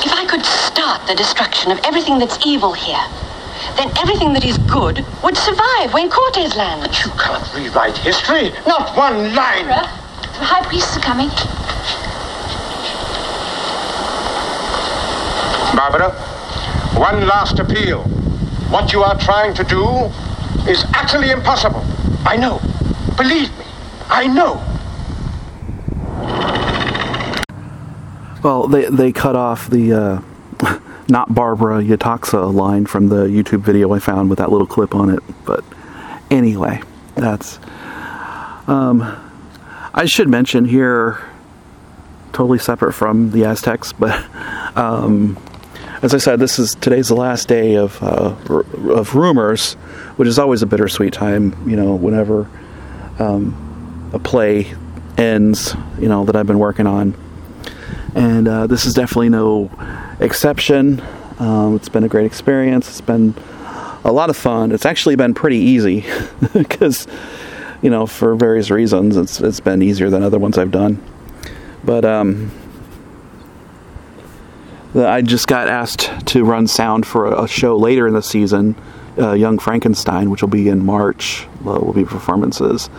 If 0.04 0.12
I 0.12 0.26
could 0.28 0.43
start 0.43 1.06
the 1.06 1.13
destruction 1.13 1.72
of 1.72 1.80
everything 1.84 2.17
that's 2.17 2.43
evil 2.43 2.74
here, 2.74 3.06
then 3.78 3.96
everything 4.00 4.34
that 4.34 4.43
is 4.43 4.58
good 4.58 5.06
would 5.22 5.38
survive 5.38 5.93
when 5.93 6.10
Cortez 6.10 6.56
lands. 6.56 6.88
But 6.88 7.06
you 7.06 7.12
can't 7.22 7.46
rewrite 7.54 8.00
history. 8.00 8.50
Not 8.65 8.98
one 8.98 9.36
line. 9.36 9.67
the 9.67 10.41
high 10.41 10.65
priests 10.65 10.98
are 10.98 11.02
coming. 11.02 11.30
Barbara, 15.78 16.10
one 16.98 17.28
last 17.28 17.60
appeal. 17.60 18.02
What 18.74 18.91
you 18.91 19.04
are 19.04 19.20
trying 19.20 19.54
to 19.54 19.63
do 19.63 19.86
is 20.67 20.84
utterly 20.96 21.30
impossible. 21.30 21.86
I 22.26 22.38
know. 22.38 22.60
Believe 23.17 23.56
me, 23.60 23.67
I 24.10 24.28
know. 24.28 24.63
Well, 28.43 28.67
they 28.67 28.86
they 28.86 29.12
cut 29.12 29.36
off 29.36 29.70
the 29.70 29.93
uh, 29.93 30.80
not 31.10 31.34
Barbara 31.34 31.82
Yetaxa 31.84 32.54
line 32.54 32.86
from 32.86 33.10
the 33.10 33.26
YouTube 33.26 33.62
video 33.62 33.91
I 33.93 34.00
found 34.00 34.30
with 34.30 34.39
that 34.39 34.52
little 34.52 34.67
clip 34.67 34.96
on 34.96 35.10
it. 35.10 35.20
But 35.46 35.63
anyway, 36.32 36.82
that's. 37.15 37.60
Um, 38.67 39.24
I 39.93 40.06
should 40.06 40.30
mention 40.30 40.65
here, 40.65 41.20
totally 42.32 42.60
separate 42.60 42.93
from 42.93 43.32
the 43.32 43.46
Aztecs, 43.46 43.93
but 44.00 44.24
um, 44.78 45.38
as 46.02 46.13
I 46.13 46.20
said, 46.20 46.39
this 46.39 46.60
is 46.60 46.76
today's 46.76 47.08
the 47.08 47.15
last 47.15 47.48
day 47.48 47.76
of 47.76 48.02
uh, 48.04 48.36
of 48.91 49.15
rumors, 49.15 49.74
which 50.17 50.28
is 50.28 50.38
always 50.38 50.62
a 50.62 50.67
bittersweet 50.67 51.13
time. 51.13 51.56
You 51.67 51.76
know, 51.76 51.96
whenever 51.96 52.48
um, 53.20 53.67
a 54.13 54.20
play 54.20 54.74
ends, 55.17 55.76
you 56.00 56.08
know 56.08 56.26
that 56.26 56.36
I've 56.36 56.48
been 56.48 56.60
working 56.60 56.88
on, 56.88 57.15
and 58.15 58.48
uh, 58.48 58.67
this 58.67 58.86
is 58.86 58.93
definitely 58.93 59.30
no 59.30 59.72
exception. 60.20 61.02
Um, 61.39 61.76
it's 61.76 61.89
been 61.89 62.04
a 62.04 62.08
great 62.08 62.26
experience. 62.26 62.88
It's 62.89 63.02
been 63.02 63.36
a 64.04 64.12
lot 64.12 64.30
of 64.30 64.38
fun. 64.38 64.72
It's 64.72 64.86
actually 64.86 65.15
been 65.15 65.34
pretty 65.34 65.58
easy 65.58 66.06
because, 66.54 67.08
you 67.82 67.89
know, 67.89 68.08
for 68.08 68.36
various 68.36 68.72
reasons, 68.72 69.17
it's 69.17 69.39
it's 69.41 69.60
been 69.60 69.82
easier 69.82 70.10
than 70.10 70.24
other 70.24 70.39
ones 70.39 70.58
I've 70.58 70.72
done. 70.72 71.02
But 71.84 72.06
um, 72.06 72.52
I 74.96 75.22
just 75.22 75.48
got 75.48 75.67
asked 75.67 76.12
to 76.28 76.43
run 76.43 76.67
sound 76.67 77.06
for 77.06 77.34
a 77.34 77.48
show 77.48 77.78
later 77.78 78.08
in 78.08 78.13
the 78.13 78.24
season, 78.24 78.76
uh, 79.17 79.34
Young 79.34 79.60
Frankenstein, 79.60 80.30
which 80.30 80.41
will 80.41 80.50
be 80.50 80.70
in 80.70 80.86
March. 80.86 81.46
Will 81.62 81.93
be 81.93 82.06
performances. 82.06 82.89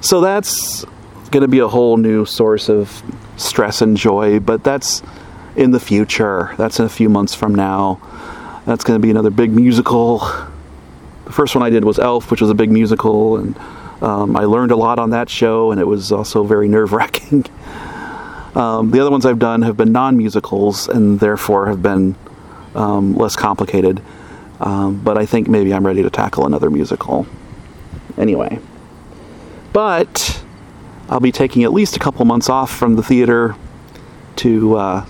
So 0.00 0.20
that's 0.20 0.84
going 1.30 1.42
to 1.42 1.48
be 1.48 1.58
a 1.58 1.68
whole 1.68 1.96
new 1.96 2.24
source 2.24 2.68
of 2.68 3.02
stress 3.36 3.82
and 3.82 3.96
joy, 3.96 4.40
but 4.40 4.64
that's 4.64 5.02
in 5.56 5.72
the 5.72 5.80
future. 5.80 6.54
That's 6.56 6.78
in 6.78 6.86
a 6.86 6.88
few 6.88 7.08
months 7.08 7.34
from 7.34 7.54
now. 7.54 8.00
That's 8.64 8.84
going 8.84 9.00
to 9.00 9.02
be 9.02 9.10
another 9.10 9.30
big 9.30 9.50
musical. 9.50 10.18
The 11.24 11.32
first 11.32 11.54
one 11.54 11.64
I 11.64 11.70
did 11.70 11.84
was 11.84 11.98
Elf, 11.98 12.30
which 12.30 12.40
was 12.40 12.50
a 12.50 12.54
big 12.54 12.70
musical, 12.70 13.38
and 13.38 13.58
um, 14.00 14.36
I 14.36 14.44
learned 14.44 14.70
a 14.70 14.76
lot 14.76 14.98
on 14.98 15.10
that 15.10 15.28
show, 15.28 15.72
and 15.72 15.80
it 15.80 15.86
was 15.86 16.12
also 16.12 16.44
very 16.44 16.68
nerve 16.68 16.92
wracking. 16.92 17.44
Um, 18.54 18.90
the 18.90 18.98
other 18.98 19.10
ones 19.10 19.24
I've 19.24 19.38
done 19.38 19.62
have 19.62 19.76
been 19.76 19.92
non 19.92 20.16
musicals 20.16 20.88
and 20.88 21.20
therefore 21.20 21.68
have 21.68 21.80
been 21.80 22.16
um, 22.74 23.14
less 23.14 23.36
complicated. 23.36 24.02
Um, 24.58 25.00
but 25.04 25.16
I 25.16 25.26
think 25.26 25.48
maybe 25.48 25.72
I'm 25.72 25.86
ready 25.86 26.02
to 26.02 26.10
tackle 26.10 26.44
another 26.44 26.68
musical. 26.68 27.24
Anyway. 28.16 28.58
But 29.72 30.42
I'll 31.08 31.20
be 31.20 31.32
taking 31.32 31.64
at 31.64 31.72
least 31.72 31.96
a 31.96 31.98
couple 31.98 32.24
months 32.24 32.48
off 32.48 32.70
from 32.70 32.96
the 32.96 33.02
theater 33.02 33.54
to 34.36 34.76
uh, 34.76 35.06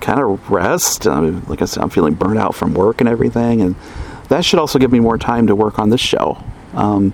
kind 0.00 0.20
of 0.20 0.50
rest. 0.50 1.06
I 1.06 1.20
mean, 1.20 1.42
like 1.46 1.62
I 1.62 1.64
said, 1.64 1.82
I'm 1.82 1.90
feeling 1.90 2.14
burnt 2.14 2.38
out 2.38 2.54
from 2.54 2.74
work 2.74 3.00
and 3.00 3.08
everything. 3.08 3.60
And 3.60 3.74
that 4.28 4.44
should 4.44 4.58
also 4.58 4.78
give 4.78 4.92
me 4.92 5.00
more 5.00 5.18
time 5.18 5.46
to 5.48 5.54
work 5.54 5.78
on 5.78 5.90
this 5.90 6.00
show. 6.00 6.42
Um, 6.74 7.12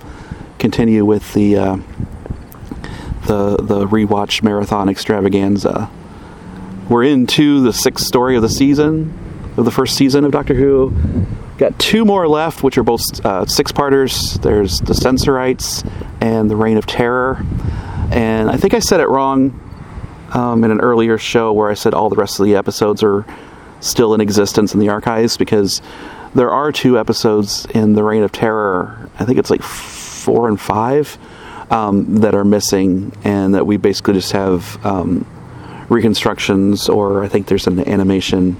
continue 0.59 1.05
with 1.05 1.33
the. 1.35 1.57
Uh, 1.57 1.77
the 3.27 3.57
the 3.57 3.87
rewatch 3.87 4.43
marathon 4.43 4.89
extravaganza. 4.89 5.91
We're 6.89 7.03
into 7.05 7.61
the 7.61 7.73
sixth 7.73 8.07
story 8.07 8.37
of 8.37 8.43
the 8.43 8.49
season. 8.49 9.13
of 9.57 9.65
the 9.65 9.71
first 9.71 9.97
season 9.97 10.25
of 10.25 10.33
Doctor 10.33 10.55
Who. 10.55 10.93
Got 11.59 11.79
two 11.79 12.05
more 12.05 12.29
left, 12.29 12.63
which 12.63 12.77
are 12.77 12.83
both 12.83 13.25
uh, 13.25 13.47
six 13.47 13.73
parters. 13.73 14.35
There's 14.35 14.79
The 14.81 14.95
Sensorites 14.95 15.85
and 16.21 16.51
The 16.51 16.57
Reign 16.57 16.77
of 16.77 16.85
Terror. 16.87 17.45
And 18.11 18.51
I 18.51 18.57
think 18.59 18.75
I 18.75 18.79
said 18.79 19.01
it 19.01 19.09
wrong 19.09 19.59
um, 20.35 20.65
in 20.65 20.71
an 20.71 20.81
earlier 20.81 21.17
show 21.17 21.53
where 21.53 21.71
I 21.71 21.75
said 21.75 21.95
all 21.95 22.11
the 22.11 22.17
rest 22.17 22.39
of 22.41 22.45
the 22.47 22.57
episodes 22.57 23.03
are 23.03 23.25
still 23.81 24.13
in 24.15 24.21
existence 24.21 24.75
in 24.75 24.81
the 24.81 24.91
archives 24.91 25.37
because 25.37 25.81
there 26.35 26.51
are 26.51 26.73
two 26.73 26.99
episodes 26.99 27.67
in 27.67 27.95
The 27.95 28.03
Reign 28.03 28.23
of 28.23 28.33
Terror. 28.33 29.09
I 29.19 29.25
think 29.25 29.39
it's 29.39 29.51
like 29.51 29.63
four 29.63 30.49
and 30.49 30.61
five 30.61 31.17
um, 31.71 32.17
that 32.17 32.35
are 32.35 32.45
missing, 32.45 33.13
and 33.25 33.55
that 33.55 33.67
we 33.67 33.79
basically 33.79 34.15
just 34.15 34.33
have 34.33 34.85
um, 34.85 35.27
reconstructions, 35.89 36.89
or 36.89 37.25
I 37.25 37.29
think 37.29 37.47
there's 37.47 37.67
an 37.67 37.89
animation. 37.89 38.57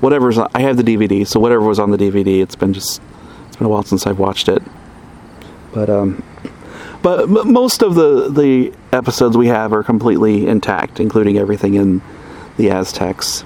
Whatever's 0.00 0.38
on, 0.38 0.48
I 0.54 0.62
have 0.62 0.76
the 0.76 0.82
DVD, 0.82 1.26
so 1.26 1.38
whatever 1.40 1.62
was 1.62 1.78
on 1.78 1.90
the 1.90 1.98
DVD, 1.98 2.42
it's 2.42 2.56
been 2.56 2.72
just 2.72 3.00
it's 3.46 3.56
been 3.56 3.66
a 3.66 3.70
while 3.70 3.82
since 3.82 4.06
I've 4.06 4.18
watched 4.18 4.48
it. 4.48 4.62
But 5.72 5.90
um, 5.90 6.22
but 7.02 7.28
most 7.28 7.82
of 7.82 7.94
the 7.94 8.28
the 8.28 8.72
episodes 8.92 9.36
we 9.36 9.48
have 9.48 9.72
are 9.72 9.82
completely 9.82 10.46
intact, 10.46 11.00
including 11.00 11.38
everything 11.38 11.74
in 11.74 12.02
the 12.56 12.70
Aztecs. 12.70 13.44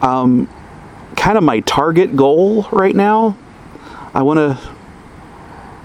Um, 0.00 0.48
kind 1.16 1.38
of 1.38 1.44
my 1.44 1.60
target 1.60 2.16
goal 2.16 2.68
right 2.70 2.94
now. 2.94 3.36
I 4.12 4.22
want 4.22 4.38
to 4.38 4.74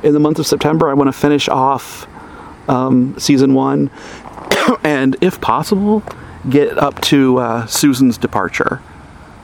in 0.04 0.14
the 0.14 0.20
month 0.20 0.40
of 0.40 0.48
September. 0.48 0.90
I 0.90 0.94
want 0.94 1.08
to 1.08 1.20
finish 1.20 1.50
off 1.50 2.08
um, 2.68 3.18
season 3.18 3.54
one, 3.54 3.90
and 4.84 5.16
if 5.22 5.42
possible, 5.42 6.04
get 6.50 6.78
up 6.78 7.02
to 7.02 7.38
uh, 7.40 7.66
Susan's 7.66 8.18
departure, 8.18 8.82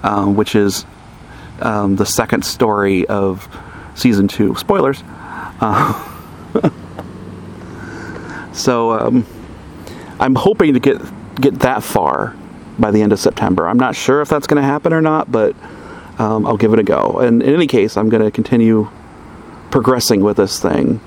um, 0.05 0.35
which 0.35 0.55
is 0.55 0.85
um, 1.61 1.95
the 1.95 2.05
second 2.05 2.45
story 2.45 3.07
of 3.07 3.49
season 3.95 4.27
two. 4.27 4.55
Spoilers. 4.55 5.03
Uh, 5.59 6.11
so 8.53 8.91
um, 8.91 9.25
I'm 10.19 10.35
hoping 10.35 10.75
to 10.75 10.79
get 10.79 11.01
get 11.35 11.59
that 11.59 11.83
far 11.83 12.35
by 12.77 12.91
the 12.91 13.01
end 13.01 13.11
of 13.11 13.19
September. 13.19 13.67
I'm 13.67 13.79
not 13.79 13.95
sure 13.95 14.21
if 14.21 14.29
that's 14.29 14.47
going 14.47 14.61
to 14.61 14.67
happen 14.67 14.93
or 14.93 15.01
not, 15.01 15.31
but 15.31 15.55
um, 16.19 16.45
I'll 16.45 16.57
give 16.57 16.71
it 16.71 16.79
a 16.79 16.83
go. 16.83 17.19
And 17.19 17.41
in 17.41 17.53
any 17.53 17.67
case, 17.67 17.97
I'm 17.97 18.09
going 18.09 18.23
to 18.23 18.31
continue 18.31 18.89
progressing 19.71 20.21
with 20.21 20.37
this 20.37 20.61
thing. 20.61 21.01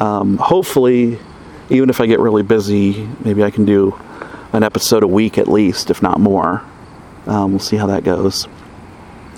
Um, 0.00 0.36
hopefully, 0.36 1.18
even 1.70 1.90
if 1.90 2.00
I 2.00 2.06
get 2.06 2.18
really 2.18 2.42
busy, 2.42 3.08
maybe 3.24 3.44
I 3.44 3.50
can 3.50 3.64
do 3.64 3.98
an 4.52 4.62
episode 4.62 5.02
a 5.02 5.06
week 5.06 5.38
at 5.38 5.48
least, 5.48 5.90
if 5.90 6.02
not 6.02 6.18
more. 6.18 6.62
Um, 7.26 7.52
we'll 7.52 7.60
see 7.60 7.76
how 7.76 7.86
that 7.86 8.04
goes. 8.04 8.48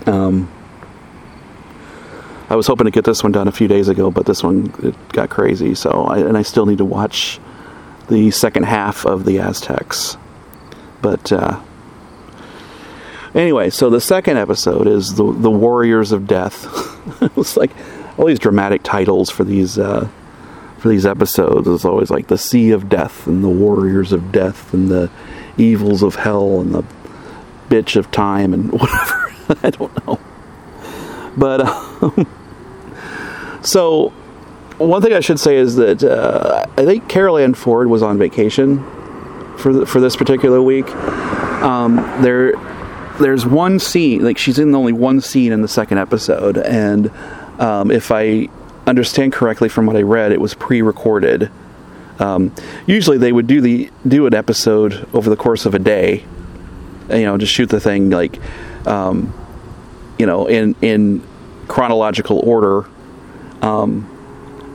Um, 0.07 0.51
I 2.49 2.57
was 2.57 2.67
hoping 2.67 2.85
to 2.85 2.91
get 2.91 3.05
this 3.05 3.23
one 3.23 3.33
done 3.33 3.49
a 3.49 3.53
few 3.53 3.69
days 3.69 3.89
ago, 3.89 4.11
but 4.11 4.27
this 4.27 4.43
one 4.43 4.73
it 4.83 4.95
got 5.13 5.31
crazy. 5.31 5.75
So, 5.75 6.05
I, 6.05 6.19
and 6.19 6.37
I 6.37 6.43
still 6.43 6.67
need 6.67 6.79
to 6.79 6.85
watch 6.85 7.41
the 8.09 8.31
second 8.31 8.65
half 8.65 9.07
of 9.07 9.25
the 9.25 9.41
Aztecs. 9.41 10.17
But 11.01 11.33
uh, 11.33 11.61
anyway, 13.35 13.71
so 13.71 13.91
the 13.91 14.01
second 14.01 14.37
episode 14.37 14.87
is 14.87 15.15
the 15.15 15.33
the 15.33 15.51
Warriors 15.51 16.13
of 16.13 16.27
Death. 16.27 16.67
it's 17.37 17.57
like 17.57 17.71
all 18.19 18.27
these 18.27 18.39
dramatic 18.39 18.83
titles 18.83 19.31
for 19.31 19.45
these 19.45 19.79
uh, 19.79 20.09
for 20.79 20.89
these 20.89 21.07
episodes. 21.07 21.67
It's 21.67 21.85
always 21.85 22.11
like 22.11 22.29
the 22.29 22.39
Sea 22.39 22.71
of 22.71 22.89
Death 22.89 23.27
and 23.27 23.43
the 23.43 23.49
Warriors 23.49 24.13
of 24.13 24.33
Death 24.33 24.73
and 24.75 24.91
the 24.91 25.11
Evils 25.57 26.03
of 26.03 26.17
Hell 26.17 26.61
and 26.61 26.75
the 26.75 26.85
Bitch 27.69 27.97
of 27.97 28.11
Time 28.11 28.53
and 28.55 28.73
whatever. 28.81 29.35
I 29.63 29.71
don't 29.71 30.07
know. 30.07 30.21
But 31.37 31.61
um, 31.63 32.27
so 33.63 34.13
one 34.79 35.03
thing 35.03 35.13
I 35.13 35.21
should 35.21 35.39
say 35.39 35.57
is 35.57 35.77
that 35.77 36.03
uh, 36.03 36.67
I 36.77 36.85
think 36.85 37.09
Carole 37.09 37.39
Ann 37.39 37.55
Ford 37.55 37.89
was 37.89 38.03
on 38.03 38.19
vacation 38.19 38.79
for 39.57 39.73
the, 39.73 39.87
for 39.87 40.01
this 40.01 40.17
particular 40.17 40.61
week. 40.63 40.89
Um, 41.63 41.97
there, 42.23 42.53
there's 43.21 43.47
one 43.47 43.79
scene 43.79 44.25
like 44.25 44.39
she's 44.39 44.59
in 44.59 44.75
only 44.75 44.93
one 44.93 45.21
scene 45.21 45.53
in 45.53 45.63
the 45.63 45.69
second 45.69 45.99
episode, 45.99 46.59
and 46.59 47.11
um, 47.61 47.91
if 47.91 48.11
I 48.11 48.49
understand 48.87 49.33
correctly 49.33 49.69
from 49.69 49.87
what 49.87 49.97
I 49.97 50.03
read, 50.03 50.33
it 50.33 50.41
was 50.41 50.55
pre-recorded. 50.55 51.51
Um, 52.19 52.55
usually, 52.87 53.19
they 53.19 53.33
would 53.33 53.47
do 53.47 53.61
the 53.61 53.91
do 54.07 54.27
an 54.27 54.35
episode 54.35 55.09
over 55.15 55.31
the 55.31 55.37
course 55.37 55.67
of 55.67 55.75
a 55.75 55.79
day. 55.79 56.25
You 57.11 57.25
know, 57.25 57.37
just 57.39 57.53
shoot 57.53 57.69
the 57.69 57.81
thing 57.81 58.11
like, 58.11 58.41
um, 58.87 59.33
you 60.19 60.27
know, 60.27 60.47
in 60.47 60.75
in 60.81 61.23
chronological 61.69 62.39
order. 62.41 62.87
Um, 63.63 64.11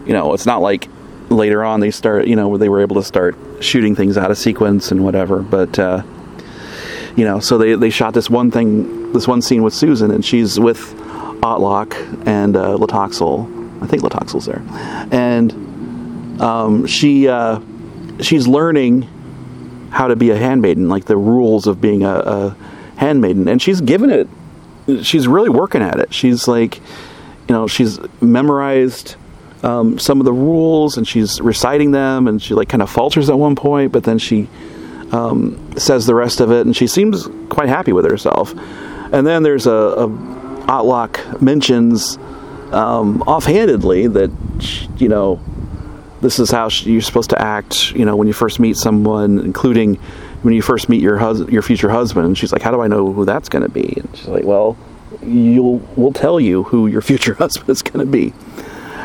you 0.05 0.13
know, 0.13 0.33
it's 0.33 0.45
not 0.45 0.61
like 0.61 0.87
later 1.29 1.63
on 1.63 1.79
they 1.79 1.91
start, 1.91 2.27
you 2.27 2.35
know, 2.35 2.47
where 2.47 2.59
they 2.59 2.69
were 2.69 2.81
able 2.81 2.95
to 2.95 3.03
start 3.03 3.37
shooting 3.59 3.95
things 3.95 4.17
out 4.17 4.31
of 4.31 4.37
sequence 4.37 4.91
and 4.91 5.03
whatever. 5.03 5.41
But 5.41 5.77
uh, 5.77 6.03
you 7.15 7.25
know, 7.25 7.39
so 7.39 7.57
they 7.57 7.75
they 7.75 7.89
shot 7.89 8.13
this 8.13 8.29
one 8.29 8.51
thing, 8.51 9.11
this 9.13 9.27
one 9.27 9.41
scene 9.41 9.63
with 9.63 9.73
Susan, 9.73 10.11
and 10.11 10.23
she's 10.23 10.59
with 10.59 10.79
Autloc 11.41 11.93
and 12.27 12.55
uh, 12.55 12.77
Latoxel. 12.77 13.83
I 13.83 13.87
think 13.87 14.03
Latoxel's 14.03 14.45
there, 14.45 14.61
and 15.11 16.41
um, 16.41 16.85
she 16.85 17.27
uh, 17.27 17.59
she's 18.21 18.47
learning 18.47 19.07
how 19.91 20.07
to 20.07 20.15
be 20.15 20.29
a 20.31 20.37
handmaiden, 20.37 20.89
like 20.89 21.05
the 21.05 21.17
rules 21.17 21.67
of 21.67 21.81
being 21.81 22.03
a, 22.03 22.15
a 22.15 22.57
handmaiden, 22.97 23.47
and 23.47 23.61
she's 23.61 23.81
given 23.81 24.09
it. 24.09 24.27
She's 25.03 25.27
really 25.27 25.49
working 25.49 25.81
at 25.81 25.99
it. 25.99 26.13
She's 26.13 26.47
like, 26.47 26.77
you 26.77 27.55
know, 27.55 27.67
she's 27.67 27.99
memorized 28.21 29.15
um, 29.63 29.99
some 29.99 30.19
of 30.19 30.25
the 30.25 30.33
rules 30.33 30.97
and 30.97 31.07
she's 31.07 31.39
reciting 31.41 31.91
them, 31.91 32.27
and 32.27 32.41
she 32.41 32.53
like 32.53 32.69
kind 32.69 32.81
of 32.81 32.89
falters 32.89 33.29
at 33.29 33.37
one 33.37 33.55
point, 33.55 33.91
but 33.91 34.03
then 34.03 34.17
she 34.17 34.47
um, 35.11 35.77
says 35.77 36.05
the 36.05 36.15
rest 36.15 36.39
of 36.39 36.51
it, 36.51 36.65
and 36.65 36.75
she 36.75 36.87
seems 36.87 37.27
quite 37.49 37.69
happy 37.69 37.93
with 37.93 38.05
herself. 38.05 38.53
And 39.11 39.25
then 39.25 39.43
there's 39.43 39.65
a, 39.65 39.71
a 39.71 40.07
Autloc 40.69 41.41
mentions 41.41 42.17
um, 42.71 43.23
offhandedly 43.23 44.07
that 44.07 44.31
you 44.97 45.09
know 45.09 45.39
this 46.21 46.39
is 46.39 46.51
how 46.51 46.69
you're 46.69 47.01
supposed 47.01 47.29
to 47.31 47.41
act. 47.41 47.91
You 47.91 48.05
know 48.05 48.15
when 48.15 48.27
you 48.27 48.33
first 48.33 48.59
meet 48.59 48.77
someone, 48.77 49.39
including 49.39 49.95
when 50.41 50.53
you 50.53 50.61
first 50.61 50.89
meet 50.89 51.01
your 51.01 51.17
hus- 51.17 51.47
your 51.49 51.61
future 51.61 51.89
husband. 51.89 52.25
And 52.25 52.37
she's 52.37 52.51
like, 52.51 52.61
"How 52.61 52.71
do 52.71 52.81
I 52.81 52.87
know 52.87 53.11
who 53.11 53.25
that's 53.25 53.49
going 53.49 53.63
to 53.63 53.69
be?" 53.69 53.93
And 53.97 54.09
she's 54.15 54.27
like, 54.27 54.43
"Well, 54.43 54.77
you'll 55.23 55.79
we'll 55.95 56.13
tell 56.13 56.39
you 56.39 56.63
who 56.63 56.87
your 56.87 57.01
future 57.09 57.33
husband 57.33 57.69
is 57.69 57.81
going 57.81 58.05
to 58.05 58.11
be." 58.11 58.33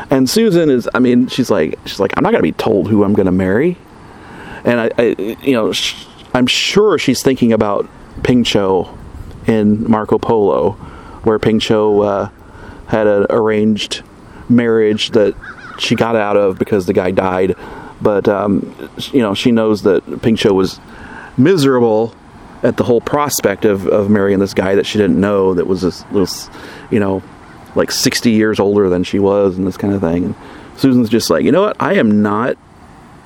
And 0.09 0.29
Susan 0.29 0.69
is, 0.69 0.87
I 0.93 0.99
mean, 0.99 1.27
she's 1.27 1.49
like, 1.49 1.79
she's 1.85 1.99
like, 1.99 2.13
I'm 2.15 2.21
not 2.21 2.29
going 2.29 2.43
to 2.43 2.43
be 2.43 2.51
told 2.51 2.89
who 2.89 3.03
I'm 3.03 3.13
going 3.13 3.25
to 3.25 3.31
marry. 3.31 3.75
And 4.63 4.79
I, 4.79 4.91
I 4.99 5.03
you 5.41 5.53
know, 5.53 5.71
sh- 5.71 6.05
I'm 6.31 6.45
sure 6.45 6.99
she's 6.99 7.23
thinking 7.23 7.51
about 7.51 7.89
Ping 8.21 8.43
Cho 8.43 8.95
in 9.47 9.89
Marco 9.89 10.19
Polo, 10.19 10.73
where 11.23 11.39
Pingcho 11.39 12.05
uh, 12.05 12.29
had 12.87 13.07
an 13.07 13.25
arranged 13.29 14.03
marriage 14.47 15.11
that 15.11 15.35
she 15.77 15.95
got 15.95 16.15
out 16.15 16.37
of 16.37 16.57
because 16.57 16.85
the 16.85 16.93
guy 16.93 17.11
died. 17.11 17.55
But 18.01 18.27
um, 18.27 18.75
you 19.11 19.19
know, 19.21 19.33
she 19.33 19.51
knows 19.51 19.83
that 19.83 20.05
Pingcho 20.05 20.53
was 20.53 20.79
miserable 21.37 22.13
at 22.63 22.77
the 22.77 22.83
whole 22.83 23.01
prospect 23.01 23.65
of, 23.65 23.87
of 23.87 24.09
marrying 24.09 24.39
this 24.39 24.53
guy 24.53 24.75
that 24.75 24.85
she 24.85 24.97
didn't 24.97 25.19
know 25.19 25.53
that 25.53 25.67
was 25.67 25.81
this, 25.81 26.03
this 26.11 26.49
you 26.89 26.99
know 26.99 27.21
like 27.75 27.91
60 27.91 28.31
years 28.31 28.59
older 28.59 28.89
than 28.89 29.03
she 29.03 29.19
was 29.19 29.57
and 29.57 29.67
this 29.67 29.77
kind 29.77 29.93
of 29.93 30.01
thing. 30.01 30.25
And 30.25 30.35
Susan's 30.77 31.09
just 31.09 31.29
like, 31.29 31.43
you 31.43 31.51
know 31.51 31.63
what? 31.63 31.77
I 31.79 31.95
am 31.95 32.21
not, 32.21 32.57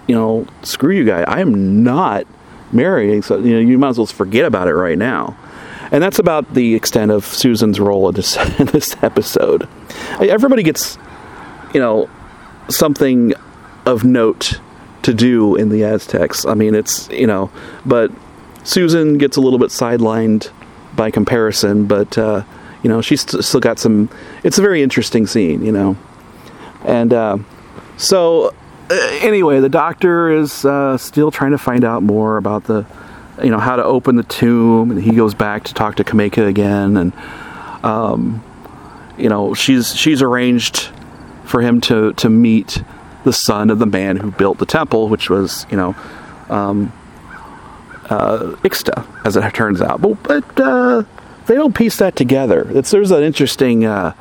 you 0.08 0.16
know, 0.16 0.48
screw 0.64 0.94
you 0.94 1.06
guy. 1.06 1.22
I 1.22 1.40
am 1.40 1.84
not 1.84 2.26
marrying. 2.72 3.22
So, 3.22 3.38
you 3.38 3.54
know, 3.54 3.60
you 3.60 3.78
might 3.78 3.90
as 3.90 3.98
well 3.98 4.08
forget 4.08 4.46
about 4.46 4.68
it 4.68 4.74
right 4.74 4.98
now. 4.98 5.38
And 5.92 6.04
that's 6.04 6.20
about 6.20 6.54
the 6.54 6.76
extent 6.76 7.12
of 7.12 7.26
Susan's 7.26 7.80
role 7.80 8.10
in 8.10 8.16
this, 8.16 8.38
in 8.60 8.68
this 8.68 8.96
episode. 9.02 9.68
Everybody 10.20 10.64
gets, 10.64 10.98
you 11.74 11.80
know, 11.80 12.10
something 12.70 13.34
of 13.86 14.04
note 14.04 14.60
to 15.02 15.14
do 15.14 15.56
in 15.56 15.70
the 15.70 15.84
Aztecs. 15.84 16.46
I 16.46 16.54
mean, 16.54 16.76
it's, 16.76 17.10
you 17.10 17.28
know, 17.28 17.52
but 17.86 18.12
Susan 18.64 19.18
gets 19.18 19.38
a 19.38 19.42
little 19.42 19.60
bit 19.60 19.70
sidelined 19.70 20.50
by 20.96 21.12
comparison, 21.12 21.86
but, 21.86 22.18
uh, 22.18 22.44
you 22.84 22.90
know, 22.90 23.02
she's 23.02 23.22
still 23.22 23.60
got 23.60 23.80
some. 23.80 24.10
It's 24.44 24.58
a 24.58 24.62
very 24.62 24.82
interesting 24.82 25.28
scene, 25.28 25.66
you 25.66 25.72
know, 25.72 25.98
and 26.86 27.14
uh, 27.14 27.38
so 27.98 28.54
uh, 28.90 29.18
anyway, 29.22 29.60
the 29.60 29.70
doctor 29.70 30.30
is 30.30 30.64
uh, 30.66 30.98
still 30.98 31.32
trying 31.32 31.52
to 31.52 31.58
find 31.58 31.84
out 31.84 32.04
more 32.04 32.38
about 32.38 32.64
the, 32.66 32.86
you 33.44 33.50
know, 33.50 33.60
how 33.60 33.76
to 33.76 33.84
open 33.84 34.16
the 34.16 34.24
tomb, 34.24 34.92
and 34.92 35.02
he 35.02 35.12
goes 35.12 35.34
back 35.34 35.66
to 35.66 35.74
talk 35.74 35.96
to 35.96 36.04
Cameca 36.04 36.48
again, 36.48 36.96
and 36.96 37.14
um, 37.84 38.44
you 39.18 39.30
know, 39.30 39.54
she's 39.54 39.96
she's 39.96 40.22
arranged 40.22 40.90
for 41.50 41.62
him 41.62 41.82
to 41.82 42.14
to 42.14 42.30
meet 42.30 42.84
the 43.24 43.34
son 43.34 43.70
of 43.70 43.80
the 43.80 43.86
man 43.86 44.18
who 44.18 44.32
built 44.32 44.60
the 44.60 44.66
temple, 44.66 45.10
which 45.10 45.30
was 45.30 45.66
you 45.70 45.78
know. 45.78 45.96
Um, 46.50 46.94
uh, 48.10 48.56
Ixta, 48.64 49.06
as 49.24 49.36
it 49.36 49.54
turns 49.54 49.82
out, 49.82 50.02
but, 50.02 50.22
but 50.24 50.60
uh, 50.60 51.04
they 51.46 51.54
don't 51.54 51.76
piece 51.76 51.98
that 51.98 52.16
together. 52.16 52.68
It's, 52.72 52.90
there's 52.90 53.12
an 53.12 53.22
interesting 53.22 53.86
uh, 53.86 54.14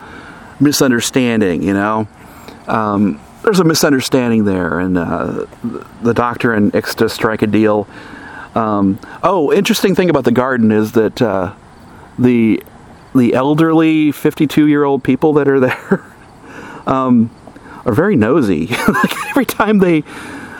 misunderstanding, 0.60 1.62
you 1.62 1.72
know. 1.72 2.06
Um, 2.66 3.18
there's 3.42 3.60
a 3.60 3.64
misunderstanding 3.64 4.44
there, 4.44 4.78
and 4.78 4.98
uh, 4.98 5.46
the 6.02 6.12
doctor 6.12 6.52
and 6.52 6.72
Ixta 6.72 7.10
strike 7.10 7.40
a 7.40 7.46
deal. 7.46 7.88
Um, 8.54 8.98
oh, 9.22 9.52
interesting 9.52 9.94
thing 9.94 10.10
about 10.10 10.24
the 10.24 10.32
garden 10.32 10.70
is 10.70 10.92
that 10.92 11.22
uh, 11.22 11.54
the 12.18 12.62
the 13.14 13.32
elderly 13.32 14.12
52 14.12 14.66
year 14.66 14.84
old 14.84 15.02
people 15.02 15.32
that 15.34 15.48
are 15.48 15.60
there 15.60 16.04
um, 16.88 17.30
are 17.84 17.92
very 17.92 18.16
nosy. 18.16 18.66
like 18.88 19.26
every 19.30 19.44
time 19.44 19.78
they, 19.78 20.02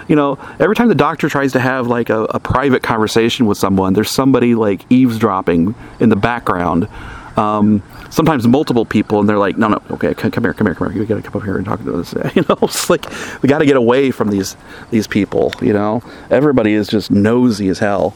you 0.07 0.15
know, 0.17 0.39
every 0.61 0.77
time 0.77 0.89
the 0.89 0.95
doctor 0.95 1.29
tries 1.29 1.53
to 1.53 1.61
have 1.61 1.87
like 1.87 2.11
a, 2.11 2.23
a, 2.25 2.39
private 2.39 2.83
conversation 2.83 3.47
with 3.47 3.59
someone, 3.59 3.95
there's 3.95 4.11
somebody 4.11 4.55
like 4.55 4.85
eavesdropping 4.91 5.75
in 6.01 6.09
the 6.09 6.17
background. 6.17 6.89
Um, 7.37 7.83
sometimes 8.11 8.47
multiple 8.49 8.85
people, 8.85 9.21
and 9.21 9.29
they're 9.29 9.39
like, 9.39 9.57
"No, 9.57 9.69
no, 9.69 9.83
okay, 9.93 10.13
come, 10.13 10.43
here, 10.43 10.53
come 10.53 10.67
here, 10.67 10.75
come 10.75 10.91
here. 10.91 11.01
You 11.01 11.07
got 11.07 11.23
to 11.23 11.23
come 11.23 11.41
up 11.41 11.45
here 11.45 11.57
and 11.57 11.65
talk 11.65 11.83
to 11.85 11.99
us." 11.99 12.15
You 12.35 12.45
know, 12.49 12.59
it's 12.63 12.91
like 12.91 13.07
we 13.43 13.49
got 13.49 13.59
to 13.59 13.67
get 13.67 13.77
away 13.77 14.11
from 14.11 14.31
these 14.31 14.57
these 14.91 15.07
people. 15.07 15.53
You 15.63 15.73
know, 15.73 16.03
everybody 16.31 16.73
is 16.73 16.89
just 16.89 17.11
nosy 17.11 17.69
as 17.69 17.79
hell. 17.79 18.15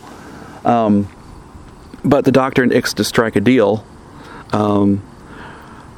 Um, 0.65 1.09
but 2.05 2.25
the 2.25 2.33
doctor 2.33 2.65
and 2.65 2.73
Ixta 2.73 3.05
strike 3.05 3.37
a 3.37 3.41
deal 3.41 3.85
um, 4.53 5.03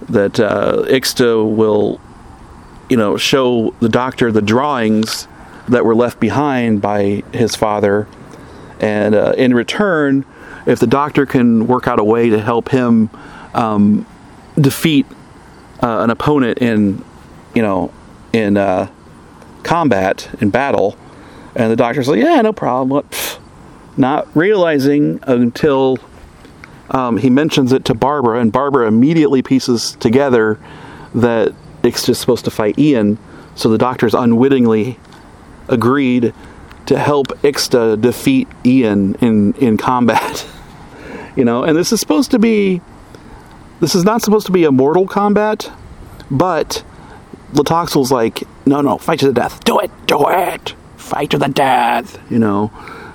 that 0.08 0.40
uh, 0.40 0.84
Ixta 0.86 1.54
will, 1.54 2.00
you 2.88 2.96
know, 2.96 3.16
show 3.16 3.74
the 3.80 3.88
doctor 3.88 4.30
the 4.30 4.42
drawings 4.42 5.28
that 5.68 5.84
were 5.84 5.94
left 5.94 6.20
behind 6.20 6.82
by 6.82 7.22
his 7.32 7.56
father, 7.56 8.06
and 8.80 9.14
uh, 9.14 9.34
in 9.36 9.54
return, 9.54 10.24
if 10.66 10.78
the 10.78 10.86
doctor 10.86 11.26
can 11.26 11.66
work 11.66 11.88
out 11.88 11.98
a 11.98 12.04
way 12.04 12.30
to 12.30 12.40
help 12.40 12.68
him 12.68 13.10
um, 13.54 14.06
defeat 14.60 15.06
uh, 15.82 16.00
an 16.00 16.10
opponent 16.10 16.58
in, 16.58 17.02
you 17.54 17.62
know, 17.62 17.92
in 18.32 18.56
uh, 18.56 18.90
combat 19.62 20.28
in 20.40 20.50
battle, 20.50 20.96
and 21.54 21.70
the 21.70 21.76
doctor's 21.76 22.08
like, 22.08 22.20
"Yeah, 22.20 22.40
no 22.42 22.52
problem." 22.52 23.06
Not 23.96 24.26
realizing 24.36 25.20
until 25.22 25.98
um, 26.90 27.16
he 27.16 27.30
mentions 27.30 27.72
it 27.72 27.84
to 27.86 27.94
Barbara, 27.94 28.40
and 28.40 28.52
Barbara 28.52 28.86
immediately 28.86 29.42
pieces 29.42 29.96
together 30.00 30.58
that 31.14 31.54
Ixta 31.82 32.10
is 32.10 32.18
supposed 32.18 32.44
to 32.44 32.50
fight 32.50 32.78
Ian. 32.78 33.18
So 33.54 33.68
the 33.68 33.78
doctors 33.78 34.14
unwittingly 34.14 34.98
agreed 35.68 36.34
to 36.86 36.98
help 36.98 37.28
Ixta 37.42 38.00
defeat 38.00 38.48
Ian 38.64 39.14
in 39.16 39.54
in 39.54 39.76
combat. 39.76 40.46
you 41.36 41.44
know, 41.44 41.62
and 41.62 41.76
this 41.76 41.92
is 41.92 42.00
supposed 42.00 42.30
to 42.32 42.38
be 42.38 42.80
this 43.80 43.94
is 43.94 44.04
not 44.04 44.22
supposed 44.22 44.46
to 44.46 44.52
be 44.52 44.64
a 44.64 44.72
mortal 44.72 45.06
combat, 45.06 45.70
but 46.30 46.84
Latoxel's 47.52 48.10
like, 48.10 48.42
no, 48.66 48.80
no, 48.80 48.98
fight 48.98 49.20
to 49.20 49.26
the 49.26 49.32
death. 49.32 49.62
Do 49.64 49.78
it, 49.78 49.90
do 50.06 50.28
it, 50.28 50.74
fight 50.96 51.30
to 51.30 51.38
the 51.38 51.48
death. 51.48 52.18
You 52.30 52.38
know, 52.38 52.72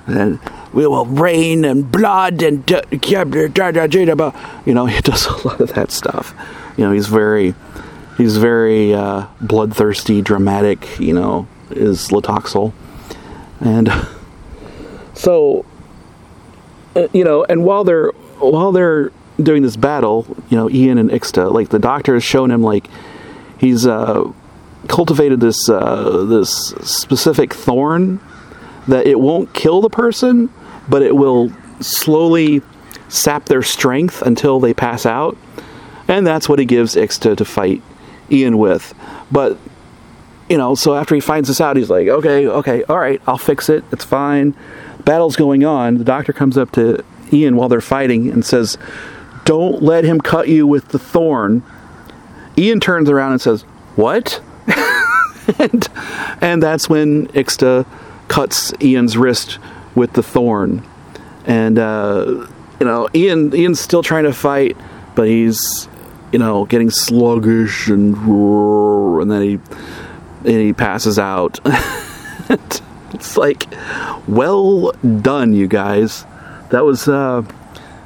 and 0.08 0.40
we 0.74 0.86
will 0.86 1.06
rain 1.06 1.66
and 1.66 1.92
blood 1.92 2.42
and 2.42 2.70
you 2.70 4.74
know 4.74 4.86
he 4.86 5.02
does 5.02 5.26
a 5.26 5.48
lot 5.48 5.60
of 5.60 5.74
that 5.74 5.92
stuff. 5.92 6.34
You 6.78 6.86
know 6.86 6.92
he's 6.92 7.08
very 7.08 7.56
he's 8.18 8.38
very 8.38 8.94
uh, 8.94 9.28
bloodthirsty, 9.42 10.22
dramatic. 10.22 11.00
You 11.00 11.14
know 11.14 11.48
is 11.72 12.10
Latoxel, 12.10 12.74
and 13.60 13.90
so 15.14 15.66
uh, 16.96 17.08
you 17.14 17.24
know, 17.24 17.46
and 17.48 17.64
while 17.64 17.84
they're 17.84 18.12
while 18.40 18.72
they're 18.72 19.12
doing 19.42 19.64
this 19.64 19.76
battle, 19.76 20.26
you 20.50 20.58
know, 20.58 20.70
Ian 20.70 20.98
and 20.98 21.10
Ixta, 21.10 21.52
like 21.52 21.70
the 21.70 21.80
doctor 21.80 22.14
has 22.14 22.24
shown 22.24 22.52
him 22.52 22.62
like 22.62 22.88
he's 23.58 23.86
uh, 23.86 24.32
cultivated 24.88 25.40
this 25.40 25.70
uh, 25.70 26.26
this 26.28 26.70
specific 26.82 27.54
thorn 27.54 28.20
that 28.88 29.06
it 29.06 29.20
won't 29.20 29.54
kill 29.54 29.82
the 29.82 29.90
person, 29.90 30.50
but 30.90 31.02
it 31.02 31.16
will 31.16 31.52
slowly 31.80 32.62
sap 33.08 33.46
their 33.46 33.64
strength 33.64 34.22
until 34.22 34.60
they 34.60 34.74
pass 34.74 35.06
out. 35.06 35.38
And 36.08 36.26
that's 36.26 36.50
what 36.50 36.60
he 36.60 36.66
gives 36.66 36.96
Ixta 36.96 37.38
to 37.38 37.46
fight 37.46 37.82
Ian 38.32 38.58
with. 38.58 38.94
But, 39.32 39.58
you 40.50 40.58
know, 40.58 40.76
so 40.76 40.96
after 40.96 41.16
he 41.16 41.22
finds 41.22 41.48
this 41.48 41.62
out, 41.62 41.78
he's 41.78 41.90
like, 41.90 42.08
okay, 42.08 42.48
okay, 42.48 42.84
all 42.84 42.98
right, 42.98 43.22
I'll 43.28 43.38
fix 43.38 43.70
it. 43.70 43.84
It's 43.92 44.04
fine. 44.04 44.56
Battle's 45.06 45.36
going 45.36 45.64
on. 45.64 45.98
The 45.98 46.04
doctor 46.04 46.34
comes 46.34 46.58
up 46.58 46.72
to 46.72 47.04
Ian 47.32 47.56
while 47.56 47.70
they're 47.70 47.82
fighting 47.82 48.30
and 48.30 48.44
says, 48.44 48.78
don't 49.50 49.82
let 49.82 50.04
him 50.04 50.22
cut 50.22 50.48
you 50.48 50.68
with 50.68 50.90
the 50.90 51.00
thorn. 51.00 51.64
Ian 52.56 52.80
turns 52.80 53.10
around 53.10 53.32
and 53.32 53.42
says, 53.42 53.64
What? 53.96 54.42
and, 55.60 55.88
and 56.40 56.62
that's 56.62 56.88
when 56.88 57.28
Ixta 57.30 57.88
cuts 58.28 58.74
Ian's 58.80 59.18
wrist 59.18 59.58
with 59.96 60.14
the 60.14 60.24
thorn. 60.24 60.84
And, 61.46 61.80
uh, 61.80 62.48
you 62.80 62.86
know, 62.86 63.10
Ian 63.14 63.56
Ian's 63.56 63.80
still 63.80 64.04
trying 64.04 64.24
to 64.24 64.34
fight, 64.34 64.78
but 65.16 65.28
he's, 65.28 65.88
you 66.32 66.40
know, 66.40 66.66
getting 66.66 66.90
sluggish 66.90 67.88
and 67.88 68.16
and 68.16 69.32
then 69.32 69.42
he 69.42 69.54
and 70.46 70.62
he 70.62 70.74
passes 70.74 71.20
out. 71.20 71.60
it's 72.50 73.38
like, 73.38 73.68
well 74.28 74.92
done, 74.92 75.54
you 75.54 75.68
guys. 75.68 76.26
That 76.70 76.86
was 76.86 77.08
uh, 77.08 77.44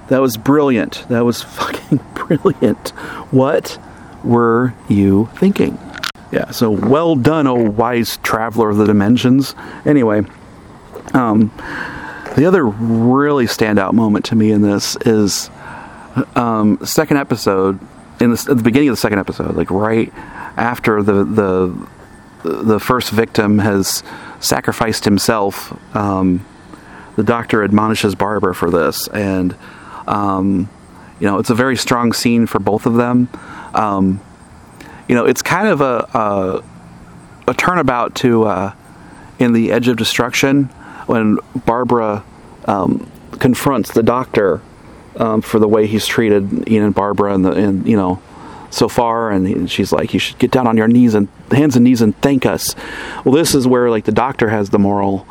that 0.08 0.20
was 0.20 0.38
brilliant. 0.38 1.06
That 1.10 1.26
was 1.26 1.42
fucking 1.42 2.00
brilliant. 2.14 2.90
What 3.32 3.80
were 4.24 4.74
you 4.90 5.30
thinking? 5.36 5.78
Yeah, 6.32 6.50
so 6.50 6.72
well 6.72 7.16
done, 7.16 7.46
oh 7.46 7.70
wise 7.70 8.18
traveler 8.18 8.70
of 8.70 8.78
the 8.78 8.86
dimensions. 8.86 9.54
Anyway, 9.86 10.24
um, 11.14 11.52
the 12.36 12.46
other 12.46 12.66
really 12.66 13.46
standout 13.46 13.94
moment 13.94 14.26
to 14.26 14.36
me 14.36 14.52
in 14.52 14.62
this 14.62 14.96
is 15.06 15.50
um, 16.36 16.84
second 16.86 17.18
episode. 17.18 17.80
In 18.20 18.32
the, 18.32 18.48
at 18.50 18.58
the 18.58 18.64
beginning 18.64 18.90
of 18.90 18.94
the 18.94 19.02
second 19.02 19.20
episode, 19.20 19.56
like 19.56 19.70
right 19.72 20.12
after 20.56 21.04
the 21.04 21.24
the 21.24 21.88
the 22.44 22.80
first 22.80 23.12
victim 23.12 23.60
has 23.60 24.04
sacrificed 24.40 25.06
himself, 25.06 25.74
um, 25.96 26.46
the 27.16 27.24
doctor 27.24 27.64
admonishes 27.64 28.16
Barbara 28.16 28.54
for 28.54 28.70
this, 28.70 29.08
and 29.10 29.56
um, 30.08 30.70
you 31.20 31.28
know 31.28 31.38
it's 31.40 31.50
a 31.50 31.56
very 31.56 31.76
strong 31.76 32.14
scene 32.14 32.46
for 32.46 32.60
both 32.60 32.86
of 32.86 32.96
them. 32.96 33.30
Um, 33.74 34.22
you 35.08 35.16
know, 35.16 35.26
it's 35.26 35.42
kind 35.42 35.68
of 35.68 35.82
a 35.82 36.08
a, 36.14 36.64
a 37.48 37.54
turnabout 37.54 38.16
to 38.16 38.44
uh, 38.44 38.74
in 39.40 39.54
the 39.54 39.72
Edge 39.72 39.88
of 39.88 39.98
Destruction 39.98 40.70
when 41.06 41.38
Barbara 41.66 42.24
um, 42.66 43.10
confronts 43.40 43.92
the 43.92 44.04
doctor 44.04 44.62
um, 45.18 45.42
for 45.42 45.60
the 45.60 45.68
way 45.68 45.88
he's 45.88 46.08
treated 46.08 46.68
Ian 46.70 46.86
and 46.86 46.96
Barbara 46.96 47.34
and 47.34 47.46
the 47.46 47.52
and 47.52 47.86
you 47.88 47.96
know 47.96 48.22
so 48.70 48.90
far 48.90 49.30
and, 49.30 49.48
he, 49.48 49.54
and 49.54 49.70
she's 49.70 49.92
like 49.92 50.14
you 50.14 50.20
should 50.20 50.40
get 50.40 50.50
down 50.50 50.66
on 50.66 50.78
your 50.78 50.88
knees 50.88 51.14
and 51.14 51.28
hands 51.52 51.76
and 51.76 51.84
knees 51.84 52.02
and 52.02 52.20
thank 52.22 52.46
us. 52.46 52.76
Well 53.24 53.34
this 53.34 53.54
is 53.54 53.68
where 53.68 53.90
like 53.90 54.06
the 54.06 54.12
doctor 54.12 54.50
has 54.50 54.70
the 54.70 54.80
moral 54.80 55.28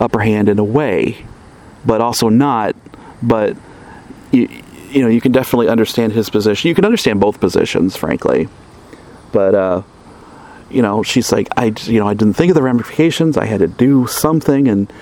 upper 0.00 0.20
hand 0.20 0.48
in 0.48 0.58
a 0.58 0.64
way 0.64 1.24
but 1.84 2.00
also 2.00 2.28
not 2.28 2.76
but 3.22 3.56
you, 4.30 4.48
you 4.90 5.02
know 5.02 5.08
you 5.08 5.20
can 5.20 5.32
definitely 5.32 5.68
understand 5.68 6.12
his 6.12 6.30
position. 6.30 6.68
You 6.68 6.74
can 6.74 6.84
understand 6.84 7.20
both 7.20 7.40
positions 7.40 7.96
frankly. 7.96 8.48
But 9.32 9.54
uh, 9.54 9.82
you 10.70 10.82
know, 10.82 11.02
she's 11.02 11.32
like, 11.32 11.48
I, 11.56 11.74
you 11.82 12.00
know, 12.00 12.08
I 12.08 12.14
didn't 12.14 12.34
think 12.34 12.50
of 12.50 12.54
the 12.54 12.62
ramifications. 12.62 13.36
I 13.36 13.46
had 13.46 13.60
to 13.60 13.68
do 13.68 14.06
something, 14.06 14.68
and 14.68 14.92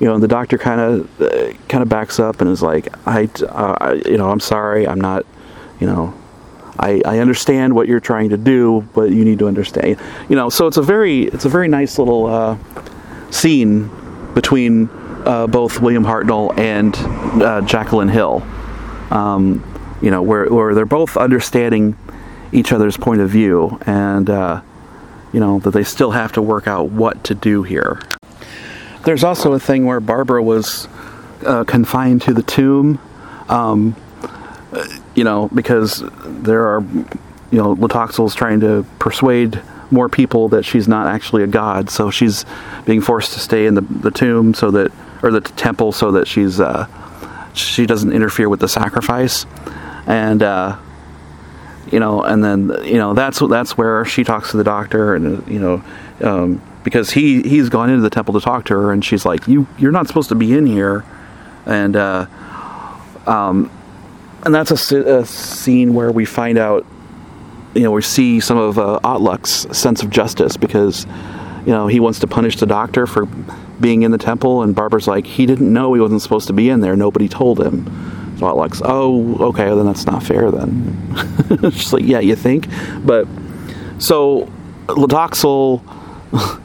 you 0.00 0.06
know, 0.06 0.14
and 0.14 0.22
the 0.22 0.28
doctor 0.28 0.58
kind 0.58 0.80
of, 0.80 1.22
uh, 1.22 1.52
kind 1.68 1.82
of 1.82 1.88
backs 1.88 2.18
up 2.18 2.40
and 2.40 2.50
is 2.50 2.62
like, 2.62 2.88
I, 3.06 3.28
uh, 3.48 4.00
you 4.06 4.18
know, 4.18 4.30
I'm 4.30 4.40
sorry, 4.40 4.86
I'm 4.86 5.00
not, 5.00 5.24
you 5.80 5.86
know, 5.86 6.14
I, 6.78 7.00
I 7.04 7.18
understand 7.18 7.74
what 7.74 7.86
you're 7.86 8.00
trying 8.00 8.30
to 8.30 8.36
do, 8.36 8.86
but 8.94 9.10
you 9.10 9.24
need 9.24 9.38
to 9.38 9.46
understand, 9.46 9.98
you 10.28 10.36
know. 10.36 10.50
So 10.50 10.66
it's 10.66 10.76
a 10.76 10.82
very, 10.82 11.24
it's 11.24 11.44
a 11.44 11.48
very 11.48 11.68
nice 11.68 11.98
little 11.98 12.26
uh, 12.26 12.58
scene 13.30 13.90
between 14.34 14.88
uh, 15.24 15.46
both 15.46 15.80
William 15.80 16.04
Hartnell 16.04 16.56
and 16.58 16.96
uh, 17.42 17.60
Jacqueline 17.62 18.08
Hill. 18.08 18.42
Um, 19.10 19.62
you 20.02 20.10
know, 20.10 20.22
where 20.22 20.46
where 20.46 20.74
they're 20.74 20.84
both 20.84 21.16
understanding 21.16 21.96
each 22.52 22.72
other's 22.72 22.96
point 22.96 23.20
of 23.20 23.30
view, 23.30 23.78
and 23.86 24.28
uh, 24.28 24.60
you 25.32 25.40
know 25.40 25.60
that 25.60 25.70
they 25.70 25.84
still 25.84 26.10
have 26.10 26.32
to 26.32 26.42
work 26.42 26.66
out 26.66 26.90
what 26.90 27.24
to 27.24 27.34
do 27.34 27.62
here. 27.62 28.00
There's 29.04 29.24
also 29.24 29.52
a 29.52 29.60
thing 29.60 29.84
where 29.84 30.00
Barbara 30.00 30.42
was 30.42 30.88
uh, 31.44 31.64
confined 31.64 32.22
to 32.22 32.32
the 32.32 32.42
tomb, 32.42 32.98
um, 33.48 33.94
you 35.14 35.24
know, 35.24 35.48
because 35.54 36.02
there 36.24 36.66
are, 36.66 36.80
you 36.80 37.58
know, 37.58 37.76
Latoxel's 37.76 38.34
trying 38.34 38.60
to 38.60 38.86
persuade 38.98 39.60
more 39.90 40.08
people 40.08 40.48
that 40.48 40.64
she's 40.64 40.88
not 40.88 41.06
actually 41.06 41.42
a 41.42 41.46
god, 41.46 41.90
so 41.90 42.10
she's 42.10 42.44
being 42.84 43.00
forced 43.00 43.34
to 43.34 43.40
stay 43.40 43.66
in 43.66 43.74
the, 43.74 43.82
the 43.82 44.10
tomb 44.10 44.54
so 44.54 44.70
that, 44.70 44.90
or 45.22 45.30
the 45.30 45.40
temple, 45.40 45.92
so 45.92 46.12
that 46.12 46.26
she's 46.26 46.58
uh, 46.60 46.86
she 47.52 47.86
doesn't 47.86 48.12
interfere 48.12 48.48
with 48.48 48.60
the 48.60 48.68
sacrifice. 48.68 49.46
and 50.06 50.42
uh, 50.42 50.76
you 51.90 52.00
know, 52.00 52.22
and 52.22 52.42
then 52.42 52.72
you 52.84 52.96
know 52.96 53.14
that's 53.14 53.38
that's 53.38 53.76
where 53.76 54.04
she 54.04 54.24
talks 54.24 54.50
to 54.50 54.56
the 54.56 54.64
doctor, 54.64 55.14
and 55.14 55.46
you 55.46 55.58
know, 55.58 55.84
um, 56.22 56.60
because 56.84 57.10
he 57.10 57.42
he's 57.42 57.68
gone 57.68 57.90
into 57.90 58.02
the 58.02 58.10
temple 58.10 58.34
to 58.34 58.40
talk 58.40 58.66
to 58.66 58.74
her, 58.74 58.92
and 58.92 59.04
she's 59.04 59.26
like, 59.26 59.48
"You 59.48 59.66
you're 59.78 59.92
not 59.92 60.06
supposed 60.06 60.28
to 60.28 60.34
be 60.34 60.56
in 60.56 60.66
here," 60.66 61.04
and 61.66 61.96
uh, 61.96 62.26
um, 63.26 63.70
and 64.44 64.54
that's 64.54 64.92
a, 64.92 65.20
a 65.20 65.26
scene 65.26 65.94
where 65.94 66.12
we 66.12 66.24
find 66.24 66.58
out, 66.58 66.84
you 67.74 67.82
know, 67.82 67.90
we 67.90 68.02
see 68.02 68.40
some 68.40 68.58
of 68.58 68.78
uh, 68.78 69.44
sense 69.44 70.02
of 70.02 70.10
justice 70.10 70.56
because, 70.56 71.06
you 71.64 71.72
know, 71.72 71.86
he 71.86 71.98
wants 71.98 72.18
to 72.20 72.26
punish 72.26 72.56
the 72.58 72.66
doctor 72.66 73.06
for 73.06 73.26
being 73.80 74.02
in 74.02 74.10
the 74.10 74.18
temple, 74.18 74.62
and 74.62 74.74
Barbara's 74.74 75.08
like, 75.08 75.26
he 75.26 75.46
didn't 75.46 75.72
know 75.72 75.94
he 75.94 76.00
wasn't 76.00 76.22
supposed 76.22 76.46
to 76.48 76.52
be 76.52 76.68
in 76.68 76.80
there. 76.80 76.94
Nobody 76.94 77.28
told 77.28 77.60
him. 77.60 77.86
So 78.38 78.46
oh, 78.84 79.36
okay, 79.48 79.66
well, 79.66 79.76
then 79.76 79.86
that's 79.86 80.06
not 80.06 80.22
fair 80.22 80.50
then. 80.50 81.70
She's 81.70 81.92
like, 81.92 82.04
yeah, 82.04 82.18
you 82.18 82.36
think? 82.36 82.68
But, 83.04 83.26
so, 83.98 84.50
Latoxyl, 84.86 85.82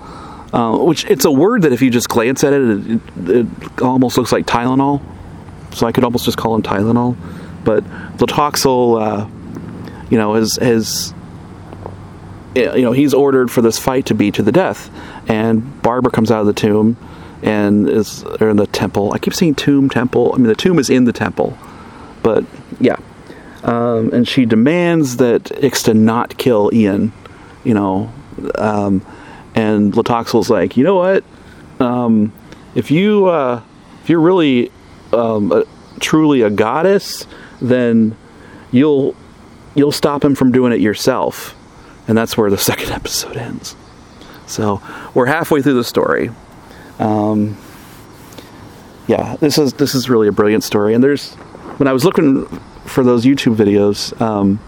uh, 0.54 0.78
which 0.78 1.06
it's 1.06 1.26
a 1.26 1.32
word 1.32 1.64
that 1.64 1.74
if 1.74 1.82
you 1.82 1.90
just 1.90 2.10
glance 2.10 2.44
at 2.44 2.54
it, 2.54 2.62
it, 2.62 3.02
it, 3.30 3.48
it 3.48 3.82
almost 3.82 4.18
looks 4.18 4.32
like 4.32 4.46
Tylenol. 4.46 5.02
So 5.74 5.86
I 5.86 5.92
could 5.92 6.04
almost 6.04 6.26
just 6.26 6.38
call 6.38 6.56
him 6.56 6.64
Tylenol. 6.64 7.16
But 7.64 7.84
Latoxyl, 8.18 9.02
uh, 9.02 10.06
you 10.10 10.18
know, 10.18 10.34
has, 10.34 10.56
has 10.56 11.14
you 12.56 12.82
know 12.82 12.92
he's 12.92 13.14
ordered 13.14 13.52
for 13.52 13.62
this 13.62 13.78
fight 13.78 14.08
to 14.08 14.16
be 14.16 14.32
to 14.32 14.42
the 14.42 14.52
death, 14.52 14.90
and 15.28 15.82
Barbara 15.82 16.12
comes 16.12 16.32
out 16.32 16.42
of 16.42 16.48
the 16.48 16.54
tomb 16.54 16.98
and 17.44 17.88
is 17.88 18.24
or 18.24 18.50
in 18.50 18.58
the 18.58 18.68
temple. 18.68 19.14
I 19.14 19.20
keep 19.20 19.34
saying 19.34 19.56
tomb 19.56 19.90
temple. 19.90 20.34
I 20.34 20.38
mean 20.38 20.48
the 20.48 20.56
tomb 20.56 20.80
is 20.80 20.90
in 20.90 21.06
the 21.06 21.14
temple, 21.14 21.58
but 22.24 22.44
yeah. 22.80 22.98
Um, 23.64 24.14
and 24.14 24.28
she 24.28 24.46
demands 24.46 25.18
that 25.18 25.44
Ixta 25.44 25.94
not 25.94 26.38
kill 26.38 26.70
Ian, 26.74 27.12
you 27.64 27.74
know. 27.74 28.12
Um, 28.56 29.06
and 29.60 29.94
Latoxyl's 29.94 30.50
like, 30.50 30.78
you 30.78 30.86
know 30.86 30.96
what? 30.96 31.24
Um, 31.82 32.32
if 32.76 32.92
you 32.92 33.26
uh, 33.26 33.62
if 34.02 34.10
you're 34.10 34.22
really 34.22 34.72
um, 35.12 35.52
a, 35.52 35.66
truly 36.00 36.42
a 36.42 36.50
goddess, 36.50 37.28
then 37.62 38.16
you'll 38.72 39.16
you'll 39.76 39.92
stop 39.92 40.24
him 40.24 40.34
from 40.34 40.52
doing 40.52 40.72
it 40.72 40.80
yourself. 40.80 41.56
And 42.08 42.18
that's 42.18 42.38
where 42.38 42.50
the 42.50 42.58
second 42.72 42.92
episode 42.92 43.36
ends. 43.36 43.76
So 44.48 44.82
we're 45.14 45.28
halfway 45.28 45.62
through 45.62 45.76
the 45.76 45.84
story. 45.84 46.32
Um, 46.98 47.58
yeah, 49.08 49.36
this 49.42 49.58
is 49.58 49.74
this 49.74 49.94
is 49.94 50.10
really 50.10 50.30
a 50.30 50.32
brilliant 50.32 50.64
story. 50.64 50.94
And 50.94 51.04
there's 51.04 51.34
when 51.80 51.88
I 51.88 51.94
was 51.94 52.06
looking 52.06 52.46
for 52.86 53.04
those 53.04 53.26
YouTube 53.26 53.56
videos, 53.56 54.20
um, 54.22 54.60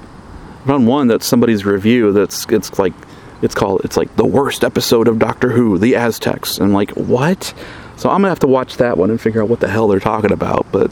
I 0.64 0.68
found 0.68 0.86
one 0.86 1.08
that 1.08 1.24
somebody's 1.24 1.66
review 1.66 2.12
that's 2.12 2.46
it's 2.48 2.78
like 2.78 2.94
it's 3.42 3.56
called 3.56 3.82
it's 3.84 3.98
like 3.98 4.16
the 4.16 4.26
worst 4.26 4.64
episode 4.64 5.08
of 5.08 5.20
Doctor 5.20 5.52
Who, 5.52 5.78
the 5.78 5.96
Aztecs. 5.96 6.58
And 6.58 6.68
I'm 6.68 6.74
like, 6.74 6.92
what? 6.92 7.54
So 7.98 8.10
I'm 8.10 8.18
gonna 8.22 8.30
have 8.30 8.40
to 8.40 8.48
watch 8.48 8.78
that 8.78 8.98
one 8.98 9.10
and 9.10 9.20
figure 9.20 9.42
out 9.42 9.50
what 9.50 9.60
the 9.60 9.68
hell 9.68 9.88
they're 9.88 10.00
talking 10.00 10.32
about. 10.32 10.66
But 10.72 10.92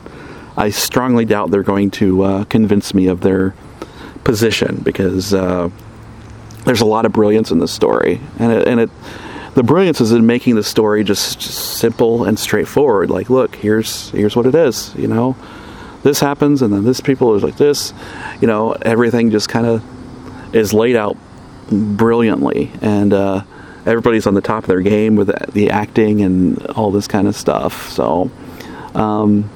I 0.57 0.69
strongly 0.69 1.25
doubt 1.25 1.51
they're 1.51 1.63
going 1.63 1.91
to 1.91 2.23
uh, 2.23 2.43
convince 2.45 2.93
me 2.93 3.07
of 3.07 3.21
their 3.21 3.55
position 4.23 4.81
because 4.83 5.33
uh, 5.33 5.69
there's 6.65 6.81
a 6.81 6.85
lot 6.85 7.05
of 7.05 7.13
brilliance 7.13 7.51
in 7.51 7.59
this 7.59 7.71
story, 7.71 8.19
and 8.37 8.51
it, 8.51 8.67
and 8.67 8.79
it 8.81 8.89
the 9.55 9.63
brilliance 9.63 9.99
is 9.99 10.11
in 10.11 10.25
making 10.25 10.55
the 10.55 10.63
story 10.63 11.03
just, 11.03 11.39
just 11.39 11.77
simple 11.77 12.23
and 12.23 12.37
straightforward. 12.37 13.09
Like, 13.09 13.29
look, 13.29 13.55
here's 13.55 14.09
here's 14.11 14.35
what 14.35 14.45
it 14.45 14.55
is. 14.55 14.93
You 14.95 15.07
know, 15.07 15.35
this 16.03 16.19
happens, 16.19 16.61
and 16.61 16.73
then 16.73 16.83
this 16.83 17.01
people 17.01 17.35
is 17.35 17.43
like 17.43 17.57
this. 17.57 17.93
You 18.41 18.47
know, 18.47 18.73
everything 18.73 19.31
just 19.31 19.49
kind 19.49 19.65
of 19.65 20.55
is 20.55 20.73
laid 20.73 20.95
out 20.95 21.17
brilliantly, 21.69 22.71
and 22.81 23.13
uh, 23.13 23.43
everybody's 23.85 24.27
on 24.27 24.33
the 24.33 24.41
top 24.41 24.63
of 24.63 24.67
their 24.67 24.81
game 24.81 25.15
with 25.15 25.31
the 25.53 25.69
acting 25.69 26.21
and 26.21 26.65
all 26.67 26.91
this 26.91 27.07
kind 27.07 27.27
of 27.27 27.35
stuff. 27.35 27.89
So. 27.89 28.31
Um, 28.95 29.49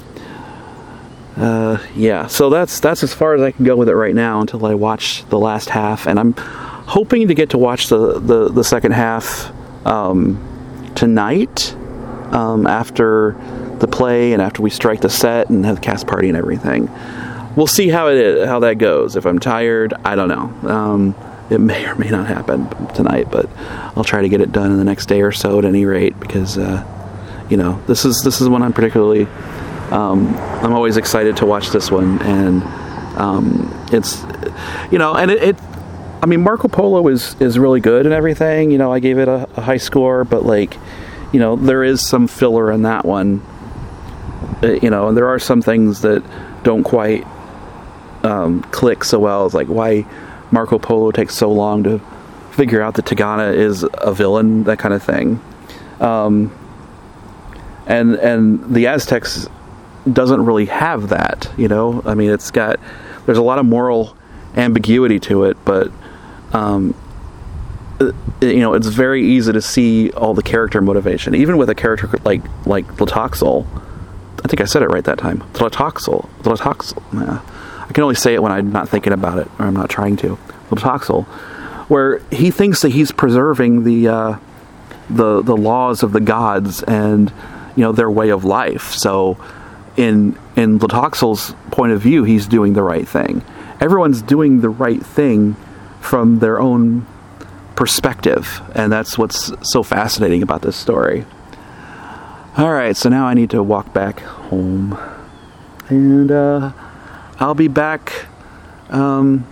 uh, 1.36 1.80
yeah, 1.96 2.28
so 2.28 2.52
that's 2.52 2.80
that's 2.80 3.02
as 3.02 3.12
far 3.12 3.34
as 3.34 3.42
I 3.42 3.52
can 3.52 3.66
go 3.66 3.76
with 3.76 3.90
it 3.90 3.96
right 3.96 4.14
now 4.14 4.40
until 4.40 4.64
I 4.66 4.76
watch 4.76 5.26
the 5.30 5.40
last 5.40 5.70
half, 5.70 6.06
and 6.06 6.20
I'm 6.20 6.34
hoping 6.34 7.28
to 7.28 7.34
get 7.34 7.50
to 7.52 7.58
watch 7.58 7.88
the 7.88 8.20
the, 8.20 8.50
the 8.50 8.64
second 8.64 8.92
half 8.92 9.52
um, 9.86 10.38
tonight 10.96 11.74
um, 12.32 12.68
after 12.68 13.36
the 13.80 13.88
play 13.88 14.34
and 14.34 14.42
after 14.42 14.62
we 14.62 14.70
strike 14.70 15.02
the 15.02 15.10
set 15.10 15.50
and 15.50 15.66
have 15.66 15.76
the 15.76 15.82
cast 15.82 16.06
party 16.06 16.28
and 16.28 16.38
everything. 16.38 16.90
We'll 17.56 17.68
see 17.68 17.90
how 17.90 18.10
it 18.10 18.18
is, 18.18 18.48
how 18.48 18.60
that 18.60 18.78
goes. 18.78 19.16
If 19.16 19.26
I'm 19.26 19.40
tired, 19.40 19.94
I 20.06 20.16
don't 20.16 20.30
know. 20.30 21.14
It 21.50 21.60
may 21.60 21.86
or 21.86 21.96
may 21.96 22.10
not 22.10 22.28
happen 22.28 22.68
tonight, 22.94 23.30
but 23.30 23.50
I'll 23.96 24.04
try 24.04 24.22
to 24.22 24.30
get 24.30 24.42
it 24.42 24.52
done 24.52 24.72
in 24.72 24.78
the 24.78 24.84
next 24.84 25.08
day 25.08 25.22
or 25.22 25.32
so 25.32 25.60
at 25.60 25.66
any 25.66 25.86
rate 25.86 26.20
because 26.20 26.58
uh, 26.58 26.84
you 27.50 27.58
know 27.58 27.82
this 27.86 28.06
is 28.06 28.22
this 28.24 28.42
is 28.42 28.50
one 28.50 28.64
I'm 28.64 28.74
particularly 28.74 29.28
um, 29.94 30.36
I'm 30.38 30.74
always 30.74 30.98
excited 30.98 31.38
to 31.38 31.46
watch 31.46 31.70
this 31.70 31.92
one, 31.92 32.20
and 32.24 32.64
um, 33.18 33.88
it's 33.92 34.24
you 34.92 34.98
know, 34.98 35.14
and 35.16 35.30
it, 35.30 35.44
it, 35.44 35.56
I 36.24 36.26
mean, 36.26 36.42
Marco 36.42 36.68
Polo 36.68 37.08
is 37.10 37.36
is 37.40 37.60
really 37.60 37.80
good 37.80 38.08
and 38.08 38.14
everything. 38.14 38.72
You 38.72 38.80
know, 38.80 38.92
I 38.92 39.00
gave 39.00 39.20
it 39.20 39.28
a, 39.28 39.48
a 39.56 39.62
high 39.62 39.78
score, 39.78 40.24
but 40.24 40.46
like, 40.46 40.78
you 41.32 41.40
know, 41.40 41.56
there 41.56 41.84
is 41.84 42.08
some 42.08 42.28
filler 42.28 42.72
in 42.72 42.82
that 42.84 43.06
one. 43.06 43.42
Uh, 44.64 44.80
you 44.82 44.90
know, 44.90 45.10
and 45.10 45.18
there 45.18 45.28
are 45.28 45.38
some 45.38 45.62
things 45.62 46.02
that 46.02 46.24
don't 46.64 46.84
quite 46.84 47.28
um, 48.24 48.64
click 48.72 49.04
so 49.04 49.20
well. 49.20 49.46
It's 49.46 49.54
like 49.54 49.68
why 49.68 50.08
Marco 50.54 50.78
Polo 50.78 51.12
takes 51.12 51.34
so 51.34 51.52
long 51.52 51.84
to 51.84 52.00
figure 52.52 52.82
out 52.82 52.94
that 52.94 53.06
Tegana 53.06 53.54
is 53.54 53.84
a 53.96 54.14
villain, 54.14 54.64
that 54.66 54.78
kind 54.78 54.94
of 54.94 55.02
thing. 55.02 55.42
Um, 56.00 56.56
and 57.88 58.16
and 58.16 58.74
the 58.74 58.86
Aztecs 58.88 59.50
doesn't 60.12 60.46
really 60.46 60.68
have 60.68 61.10
that. 61.10 61.52
You 61.58 61.68
know, 61.68 62.04
I 62.06 62.14
mean, 62.14 62.30
it's 62.30 62.52
got 62.52 62.80
there's 63.26 63.40
a 63.40 63.42
lot 63.42 63.58
of 63.58 63.66
moral 63.66 64.16
ambiguity 64.56 65.20
to 65.22 65.46
it, 65.46 65.58
but 65.66 65.92
um, 66.54 66.94
uh, 68.00 68.12
you 68.42 68.60
know, 68.60 68.76
it's 68.76 68.88
very 68.88 69.26
easy 69.26 69.52
to 69.52 69.62
see 69.62 70.12
all 70.12 70.36
the 70.36 70.44
character 70.44 70.82
motivation, 70.82 71.34
even 71.34 71.58
with 71.58 71.70
a 71.72 71.76
character 71.76 72.10
like 72.24 72.44
like 72.68 72.86
Latoxyl. 72.98 73.66
I 74.44 74.48
think 74.48 74.62
I 74.62 74.66
said 74.66 74.84
it 74.84 74.88
right 74.88 75.04
that 75.06 75.18
time. 75.18 75.40
Latoxyl. 76.44 77.02
Yeah. 77.14 77.42
I 77.88 77.92
can 77.94 78.04
only 78.04 78.16
say 78.16 78.34
it 78.34 78.42
when 78.42 78.52
I'm 78.52 78.72
not 78.72 78.90
thinking 78.90 79.14
about 79.14 79.38
it 79.38 79.48
or 79.60 79.66
I'm 79.66 79.76
not 79.76 79.90
trying 79.90 80.18
to. 80.18 80.38
Latoxyl, 80.70 81.26
where 81.88 82.20
he 82.32 82.52
thinks 82.52 82.82
that 82.82 82.90
he's 82.90 83.12
preserving 83.12 83.84
the 83.84 84.08
uh, 84.08 84.38
the 85.10 85.42
the 85.42 85.56
laws 85.56 86.04
of 86.04 86.12
the 86.12 86.20
gods 86.20 86.84
and 86.84 87.32
you 87.76 87.84
know 87.84 87.92
their 87.92 88.10
way 88.10 88.30
of 88.30 88.44
life. 88.44 88.92
So 88.92 89.38
in 89.96 90.38
in 90.56 90.80
Latoxyl's 90.80 91.56
point 91.72 91.92
of 91.92 92.02
view, 92.02 92.24
he's 92.24 92.48
doing 92.48 92.74
the 92.74 92.84
right 92.84 93.08
thing. 93.08 93.44
Everyone's 93.80 94.22
doing 94.22 94.62
the 94.62 94.70
right 94.70 95.04
thing 95.06 95.56
from 96.02 96.40
their 96.40 96.60
own 96.60 97.06
perspective, 97.76 98.62
and 98.76 98.92
that's 98.92 99.18
what's 99.18 99.52
so 99.62 99.84
fascinating 99.84 100.42
about 100.42 100.62
this 100.62 100.76
story. 100.76 101.26
All 102.56 102.72
right, 102.72 102.96
so 102.96 103.10
now 103.10 103.26
I 103.26 103.34
need 103.34 103.50
to 103.50 103.64
walk 103.64 103.96
back 103.96 104.20
home, 104.20 104.96
and 105.90 106.32
uh, 106.32 106.72
I'll 107.40 107.56
be 107.56 107.68
back. 107.68 108.28
Um, 108.90 109.48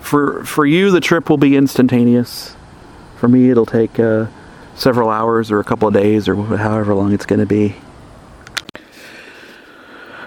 for 0.00 0.42
for 0.42 0.64
you, 0.64 0.90
the 0.90 1.02
trip 1.02 1.28
will 1.28 1.36
be 1.36 1.54
instantaneous. 1.54 2.56
For 3.18 3.28
me, 3.28 3.50
it'll 3.50 3.66
take 3.66 4.00
uh, 4.00 4.28
several 4.74 5.10
hours 5.10 5.50
or 5.50 5.60
a 5.60 5.64
couple 5.64 5.86
of 5.86 5.92
days 5.92 6.28
or 6.28 6.34
however 6.56 6.94
long 6.94 7.12
it's 7.12 7.26
going 7.26 7.40
to 7.40 7.46
be. 7.46 7.76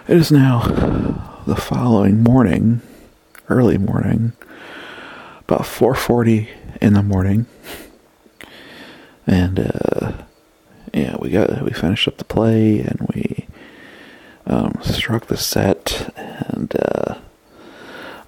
It 0.07 0.17
is 0.17 0.31
now 0.31 1.39
the 1.47 1.55
following 1.55 2.21
morning, 2.21 2.81
early 3.49 3.79
morning, 3.79 4.33
about 5.39 5.61
4:40 5.61 6.47
in 6.79 6.93
the 6.93 7.01
morning, 7.01 7.47
and 9.25 9.59
uh, 9.59 10.11
yeah, 10.93 11.15
we 11.19 11.29
got 11.29 11.61
we 11.61 11.71
finished 11.71 12.07
up 12.07 12.17
the 12.17 12.25
play 12.25 12.79
and 12.79 13.07
we 13.13 13.47
um, 14.45 14.77
struck 14.81 15.27
the 15.27 15.37
set, 15.37 16.13
and 16.15 16.75
uh, 16.75 17.15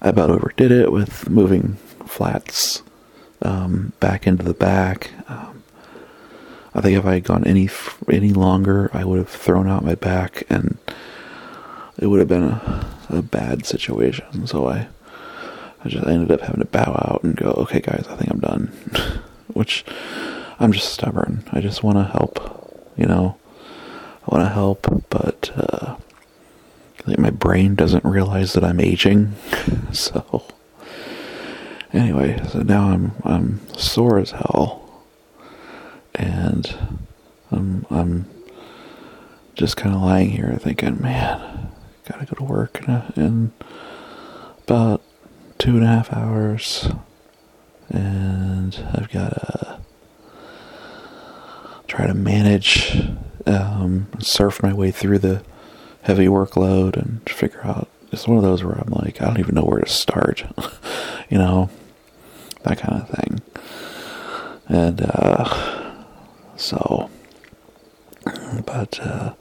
I 0.02 0.10
about 0.10 0.30
overdid 0.30 0.72
it 0.72 0.92
with 0.92 1.30
moving 1.30 1.76
flats 2.06 2.84
um, 3.42 3.94
back 4.00 4.28
into 4.28 4.44
the 4.44 4.54
back. 4.54 5.12
Um, 5.28 5.64
I 6.74 6.82
think 6.82 6.98
if 6.98 7.06
I 7.06 7.16
had 7.16 7.24
gone 7.24 7.44
any 7.46 7.70
any 8.10 8.34
longer, 8.34 8.90
I 8.94 9.04
would 9.04 9.18
have 9.18 9.30
thrown 9.30 9.68
out 9.68 9.84
my 9.84 9.96
back 9.96 10.44
and 10.50 10.78
it 11.98 12.08
would 12.08 12.20
have 12.20 12.28
been 12.28 12.44
a, 12.44 12.88
a 13.10 13.22
bad 13.22 13.66
situation. 13.66 14.48
So 14.48 14.68
I, 14.68 14.88
I 15.84 15.90
just 15.90 16.06
ended 16.08 16.32
up 16.32 16.42
having 16.42 16.62
to 16.62 16.66
bow 16.66 16.92
out 16.92 17.22
and 17.24 17.36
go, 17.36 17.52
okay, 17.52 17.80
guys, 17.80 18.06
I 18.10 18.16
think 18.16 18.32
I'm 18.32 18.40
done. 18.40 18.68
Which 19.54 19.86
I'm 20.62 20.72
just 20.72 20.94
stubborn. 20.94 21.44
I 21.52 21.60
just 21.60 21.82
want 21.82 21.98
to 21.98 22.04
help, 22.04 22.94
you 22.96 23.08
know. 23.08 23.36
I 24.24 24.36
want 24.36 24.48
to 24.48 24.54
help, 24.54 24.88
but 25.10 25.50
uh, 25.56 25.96
my 27.18 27.32
brain 27.32 27.74
doesn't 27.74 28.06
realize 28.06 28.54
that 28.54 28.64
I'm 28.64 28.80
aging. 28.80 29.34
So 29.92 30.46
anyway, 31.92 32.42
so 32.50 32.60
now 32.60 32.92
I'm 32.92 33.12
I'm 33.26 33.60
sore 33.78 34.20
as 34.20 34.32
hell, 34.32 35.04
and 36.16 36.74
I'm 37.52 37.86
I'm 37.90 38.26
just 39.56 39.76
kind 39.76 39.94
of 39.94 40.02
lying 40.02 40.30
here 40.30 40.58
thinking, 40.62 41.02
man, 41.02 41.72
gotta 42.08 42.26
go 42.26 42.36
to 42.36 42.44
work 42.44 42.82
in, 42.88 42.90
a, 42.90 43.14
in 43.18 43.52
about 44.66 45.02
two 45.58 45.76
and 45.76 45.84
a 45.84 45.88
half 45.88 46.14
hours, 46.14 46.88
and 47.90 48.74
I've 48.94 49.10
got 49.10 49.32
to 49.32 49.80
try 51.92 52.08
to 52.08 52.14
manage, 52.14 52.98
um, 53.46 54.08
surf 54.20 54.64
my 54.64 54.72
way 54.72 54.92
through 54.92 55.20
the 55.20 55.44
heavy 56.04 56.28
workload 56.28 56.96
and 56.96 57.22
figure 57.30 57.62
out. 57.66 57.90
It's 58.14 58.28
one 58.28 58.38
of 58.38 58.44
those 58.44 58.64
where 58.64 58.76
I'm 58.76 58.92
like, 58.94 59.22
I 59.22 59.26
don't 59.26 59.40
even 59.40 59.56
know 59.56 59.64
where 59.66 59.82
to 59.82 59.90
start, 59.90 60.46
you 61.30 61.38
know, 61.38 61.70
that 62.64 62.78
kind 62.78 63.02
of 63.02 63.10
thing. 63.10 63.42
And 64.70 65.02
uh, 65.02 65.94
so, 66.56 67.10
but 68.66 68.98
uh, 69.02 69.34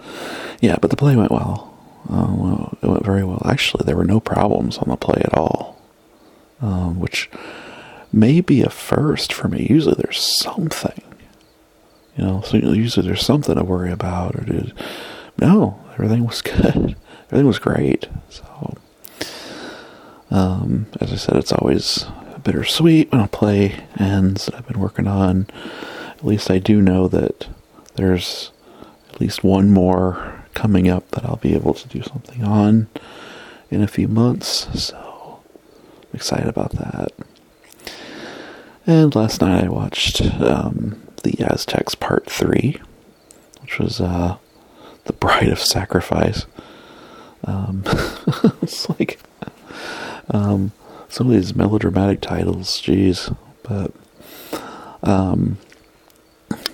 yeah, 0.60 0.76
but 0.80 0.90
the 0.90 0.96
play 0.96 1.14
went 1.14 1.30
well. 1.30 1.68
Uh, 2.08 2.26
well. 2.30 2.78
It 2.82 2.86
went 2.88 3.04
very 3.04 3.22
well. 3.22 3.42
Actually, 3.44 3.84
there 3.86 3.96
were 3.96 4.04
no 4.04 4.18
problems 4.18 4.76
on 4.78 4.88
the 4.88 4.96
play 4.96 5.22
at 5.24 5.36
all, 5.36 5.80
um, 6.60 6.98
which 6.98 7.30
may 8.12 8.40
be 8.40 8.62
a 8.62 8.70
first 8.70 9.32
for 9.32 9.46
me. 9.46 9.68
Usually, 9.70 9.94
there's 9.96 10.20
something, 10.40 11.00
you 12.20 12.26
know. 12.26 12.42
So 12.42 12.58
usually, 12.58 13.06
there's 13.06 13.24
something 13.24 13.54
to 13.54 13.64
worry 13.64 13.90
about, 13.90 14.36
or 14.36 14.44
did 14.44 14.74
no, 15.38 15.80
everything 15.94 16.26
was 16.26 16.42
good. 16.42 16.96
everything 17.26 17.46
was 17.46 17.58
great. 17.58 18.08
So, 18.28 18.76
um, 20.30 20.86
as 21.00 21.12
I 21.12 21.16
said, 21.16 21.36
it's 21.36 21.52
always 21.52 22.06
bittersweet 22.44 23.10
when 23.10 23.20
a 23.20 23.28
play 23.28 23.84
ends 23.98 24.46
that 24.46 24.54
I've 24.54 24.66
been 24.66 24.80
working 24.80 25.06
on. 25.06 25.46
At 26.10 26.24
least 26.24 26.50
I 26.50 26.58
do 26.58 26.80
know 26.82 27.08
that 27.08 27.48
there's 27.94 28.50
at 29.08 29.20
least 29.20 29.42
one 29.42 29.70
more 29.70 30.44
coming 30.54 30.88
up 30.88 31.10
that 31.12 31.24
I'll 31.24 31.36
be 31.36 31.54
able 31.54 31.74
to 31.74 31.88
do 31.88 32.02
something 32.02 32.44
on 32.44 32.88
in 33.70 33.82
a 33.82 33.88
few 33.88 34.08
months. 34.08 34.68
So 34.82 35.40
I'm 36.02 36.14
excited 36.14 36.48
about 36.48 36.72
that. 36.72 37.12
And 38.86 39.14
last 39.14 39.40
night 39.40 39.64
I 39.64 39.68
watched 39.68 40.22
um, 40.22 41.00
the 41.22 41.42
Aztecs 41.44 41.94
Part 41.94 42.26
3, 42.26 42.80
which 43.62 43.78
was 43.78 44.00
uh, 44.00 44.36
The 45.04 45.12
Bride 45.12 45.48
of 45.48 45.60
Sacrifice. 45.60 46.46
Um, 47.44 47.82
it's 48.62 48.88
like 48.88 49.18
um, 50.30 50.72
some 51.08 51.28
of 51.28 51.32
these 51.32 51.54
melodramatic 51.54 52.20
titles, 52.20 52.80
jeez. 52.80 53.34
But 53.62 53.92
um, 55.02 55.58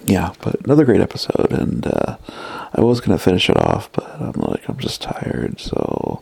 yeah, 0.07 0.33
but 0.41 0.61
another 0.65 0.85
great 0.85 1.01
episode, 1.01 1.53
and 1.53 1.87
uh, 1.87 2.17
I 2.75 2.81
was 2.81 3.01
gonna 3.01 3.19
finish 3.19 3.49
it 3.51 3.57
off, 3.57 3.91
but 3.93 4.05
I'm 4.21 4.33
like 4.33 4.69
I'm 4.69 4.79
just 4.79 5.03
tired, 5.03 5.61
so 5.61 6.21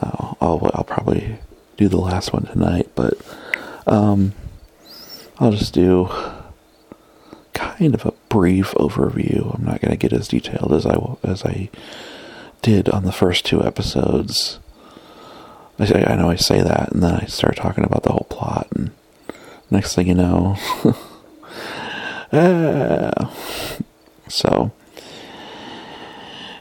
uh, 0.00 0.34
I'll 0.40 0.70
I'll 0.74 0.84
probably 0.84 1.38
do 1.76 1.88
the 1.88 1.98
last 1.98 2.32
one 2.32 2.44
tonight, 2.46 2.90
but 2.94 3.14
um, 3.86 4.32
I'll 5.38 5.52
just 5.52 5.74
do 5.74 6.10
kind 7.58 7.94
of 7.94 8.06
a 8.06 8.12
brief 8.28 8.72
overview. 8.74 9.54
I'm 9.54 9.64
not 9.64 9.80
gonna 9.80 9.96
get 9.96 10.12
as 10.12 10.28
detailed 10.28 10.72
as 10.72 10.86
I 10.86 10.96
as 11.24 11.44
I 11.44 11.68
did 12.62 12.88
on 12.88 13.04
the 13.04 13.12
first 13.12 13.44
two 13.44 13.64
episodes. 13.64 14.58
I, 15.80 16.04
I 16.04 16.16
know 16.16 16.30
I 16.30 16.36
say 16.36 16.60
that, 16.60 16.92
and 16.92 17.02
then 17.02 17.14
I 17.14 17.26
start 17.26 17.56
talking 17.56 17.84
about 17.84 18.02
the 18.04 18.12
whole 18.12 18.26
plot, 18.30 18.68
and 18.74 18.90
next 19.70 19.94
thing 19.94 20.06
you 20.08 20.14
know. 20.14 20.56
uh, 22.32 23.28
so, 24.28 24.72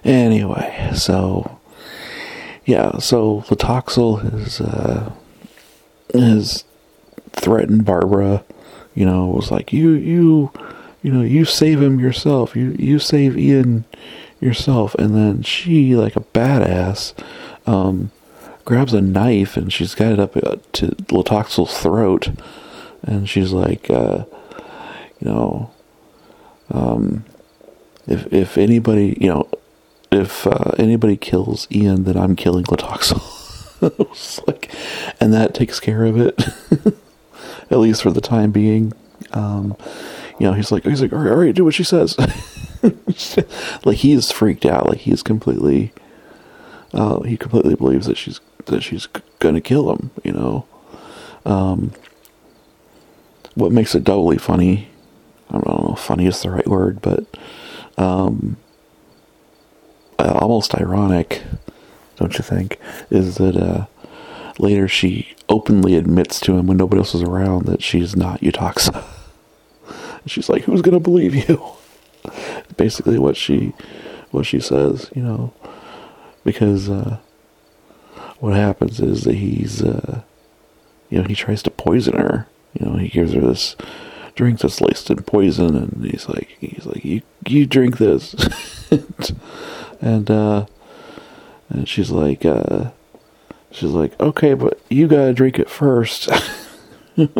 anyway, 0.03 0.91
so 0.95 1.59
yeah, 2.65 2.97
so 2.97 3.43
Latoxel 3.47 4.21
has 4.21 4.61
uh, 4.61 5.11
threatened 7.31 7.85
Barbara. 7.85 8.43
You 8.93 9.05
know, 9.05 9.27
was 9.27 9.51
like 9.51 9.71
you 9.71 9.91
you 9.91 10.51
you 11.07 11.13
know 11.13 11.21
you 11.21 11.45
save 11.45 11.81
him 11.81 12.01
yourself. 12.01 12.53
You 12.53 12.75
you 12.77 12.99
save 12.99 13.37
Ian 13.37 13.85
yourself, 14.41 14.93
and 14.95 15.15
then 15.15 15.41
she 15.41 15.95
like 15.95 16.17
a 16.17 16.19
badass. 16.19 17.13
Um, 17.65 18.11
grabs 18.65 18.93
a 18.93 18.99
knife 18.99 19.55
and 19.55 19.71
she's 19.71 19.95
got 19.95 20.11
it 20.11 20.19
up 20.19 20.35
uh, 20.35 20.57
to 20.73 20.87
Latoxel's 21.07 21.79
throat, 21.79 22.31
and 23.03 23.29
she's 23.29 23.53
like, 23.53 23.89
uh, 23.89 24.25
you 25.21 25.31
know, 25.31 25.71
um, 26.71 27.23
if 28.05 28.27
if 28.33 28.57
anybody, 28.57 29.17
you 29.21 29.29
know, 29.29 29.49
if 30.11 30.45
uh, 30.45 30.71
anybody 30.77 31.15
kills 31.15 31.69
Ian, 31.71 32.03
then 32.03 32.17
I'm 32.17 32.35
killing 32.35 32.65
Latoxel. 32.65 33.23
like, 34.47 34.75
and 35.21 35.31
that 35.31 35.53
takes 35.53 35.79
care 35.79 36.03
of 36.03 36.19
it, 36.19 36.37
at 37.71 37.79
least 37.79 38.01
for 38.01 38.11
the 38.11 38.19
time 38.19 38.51
being. 38.51 38.91
Um, 39.31 39.77
you 40.39 40.45
know, 40.47 40.53
he's 40.53 40.71
like, 40.71 40.83
he's 40.83 41.01
like, 41.01 41.13
all 41.13 41.19
right, 41.19 41.31
all 41.31 41.37
right, 41.37 41.55
do 41.55 41.65
what 41.65 41.73
she 41.73 41.83
says. 41.83 42.17
like 43.85 43.97
he 43.97 44.13
is 44.13 44.31
freaked 44.31 44.65
out. 44.65 44.87
Like 44.87 44.99
he's 44.99 45.23
completely, 45.23 45.93
uh, 46.93 47.21
he 47.21 47.37
completely 47.37 47.75
believes 47.75 48.05
that 48.07 48.17
she's 48.17 48.39
that 48.65 48.83
she's 48.83 49.07
gonna 49.39 49.61
kill 49.61 49.93
him. 49.93 50.11
You 50.23 50.33
know, 50.33 50.65
um, 51.45 51.91
what 53.55 53.71
makes 53.71 53.95
it 53.95 54.03
doubly 54.03 54.37
funny? 54.37 54.89
I 55.49 55.53
don't 55.53 55.67
know 55.67 55.95
funny 55.95 56.27
is 56.27 56.41
the 56.41 56.51
right 56.51 56.67
word, 56.67 57.01
but 57.01 57.25
um, 57.97 58.57
uh, 60.19 60.37
almost 60.39 60.75
ironic, 60.75 61.43
don't 62.17 62.37
you 62.37 62.43
think? 62.43 62.79
Is 63.09 63.35
that 63.35 63.55
uh, 63.55 63.85
later 64.59 64.87
she 64.87 65.35
openly 65.49 65.95
admits 65.95 66.39
to 66.41 66.57
him 66.57 66.67
when 66.67 66.77
nobody 66.77 66.99
else 66.99 67.15
is 67.15 67.21
around 67.21 67.65
that 67.65 67.81
she's 67.81 68.15
not 68.15 68.43
She's 70.27 70.49
like, 70.49 70.63
"Who's 70.63 70.81
gonna 70.81 70.99
believe 70.99 71.35
you?" 71.35 71.61
Basically, 72.77 73.19
what 73.19 73.37
she 73.37 73.73
what 74.31 74.45
she 74.45 74.59
says, 74.59 75.09
you 75.15 75.23
know, 75.23 75.53
because 76.43 76.89
uh, 76.89 77.17
what 78.39 78.55
happens 78.55 78.99
is 78.99 79.23
that 79.23 79.35
he's, 79.35 79.81
uh, 79.81 80.21
you 81.09 81.21
know, 81.21 81.27
he 81.27 81.35
tries 81.35 81.63
to 81.63 81.71
poison 81.71 82.17
her. 82.17 82.47
You 82.73 82.85
know, 82.85 82.97
he 82.97 83.07
gives 83.07 83.33
her 83.33 83.41
this 83.41 83.75
drink 84.35 84.59
that's 84.59 84.81
laced 84.81 85.09
in 85.09 85.23
poison, 85.23 85.75
and 85.75 86.05
he's 86.05 86.29
like, 86.29 86.49
he's 86.59 86.85
like, 86.85 87.03
you, 87.03 87.21
you 87.47 87.65
drink 87.65 87.97
this, 87.97 88.35
and 90.01 90.29
uh, 90.29 90.65
and 91.69 91.87
she's 91.89 92.11
like, 92.11 92.45
uh, 92.45 92.91
she's 93.71 93.91
like, 93.91 94.19
okay, 94.19 94.53
but 94.53 94.79
you 94.89 95.07
gotta 95.07 95.33
drink 95.33 95.57
it 95.57 95.69
first. 95.69 96.29
you 97.15 97.31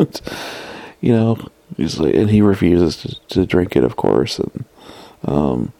know, 1.02 1.48
he's 1.78 1.98
like, 1.98 2.14
and 2.14 2.28
he 2.28 2.42
refuses 2.42 2.96
to, 2.96 3.28
to 3.28 3.46
drink 3.46 3.74
it, 3.74 3.84
of 3.84 3.96
course, 3.96 4.38
and 4.38 4.64
um, 5.24 5.72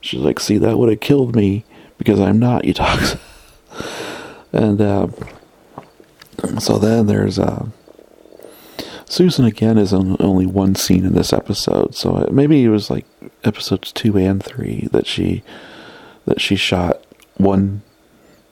she's 0.00 0.20
like, 0.20 0.40
see, 0.40 0.56
that 0.56 0.78
would 0.78 0.88
have 0.88 1.00
killed 1.00 1.36
me 1.36 1.66
because 1.98 2.18
I'm 2.18 2.38
not 2.38 2.62
Yetaxa. 2.62 3.20
And 4.52 4.80
uh, 4.80 5.06
so 6.58 6.78
then 6.78 7.06
there's 7.06 7.38
uh, 7.38 7.66
Susan 9.04 9.44
again 9.44 9.78
is 9.78 9.92
on 9.92 10.16
only 10.20 10.46
one 10.46 10.74
scene 10.74 11.04
in 11.04 11.14
this 11.14 11.32
episode. 11.32 11.94
So 11.94 12.28
maybe 12.30 12.64
it 12.64 12.68
was 12.68 12.90
like 12.90 13.06
episodes 13.44 13.92
two 13.92 14.16
and 14.16 14.42
three 14.42 14.88
that 14.92 15.06
she 15.06 15.42
that 16.26 16.40
she 16.40 16.56
shot 16.56 17.04
one 17.36 17.82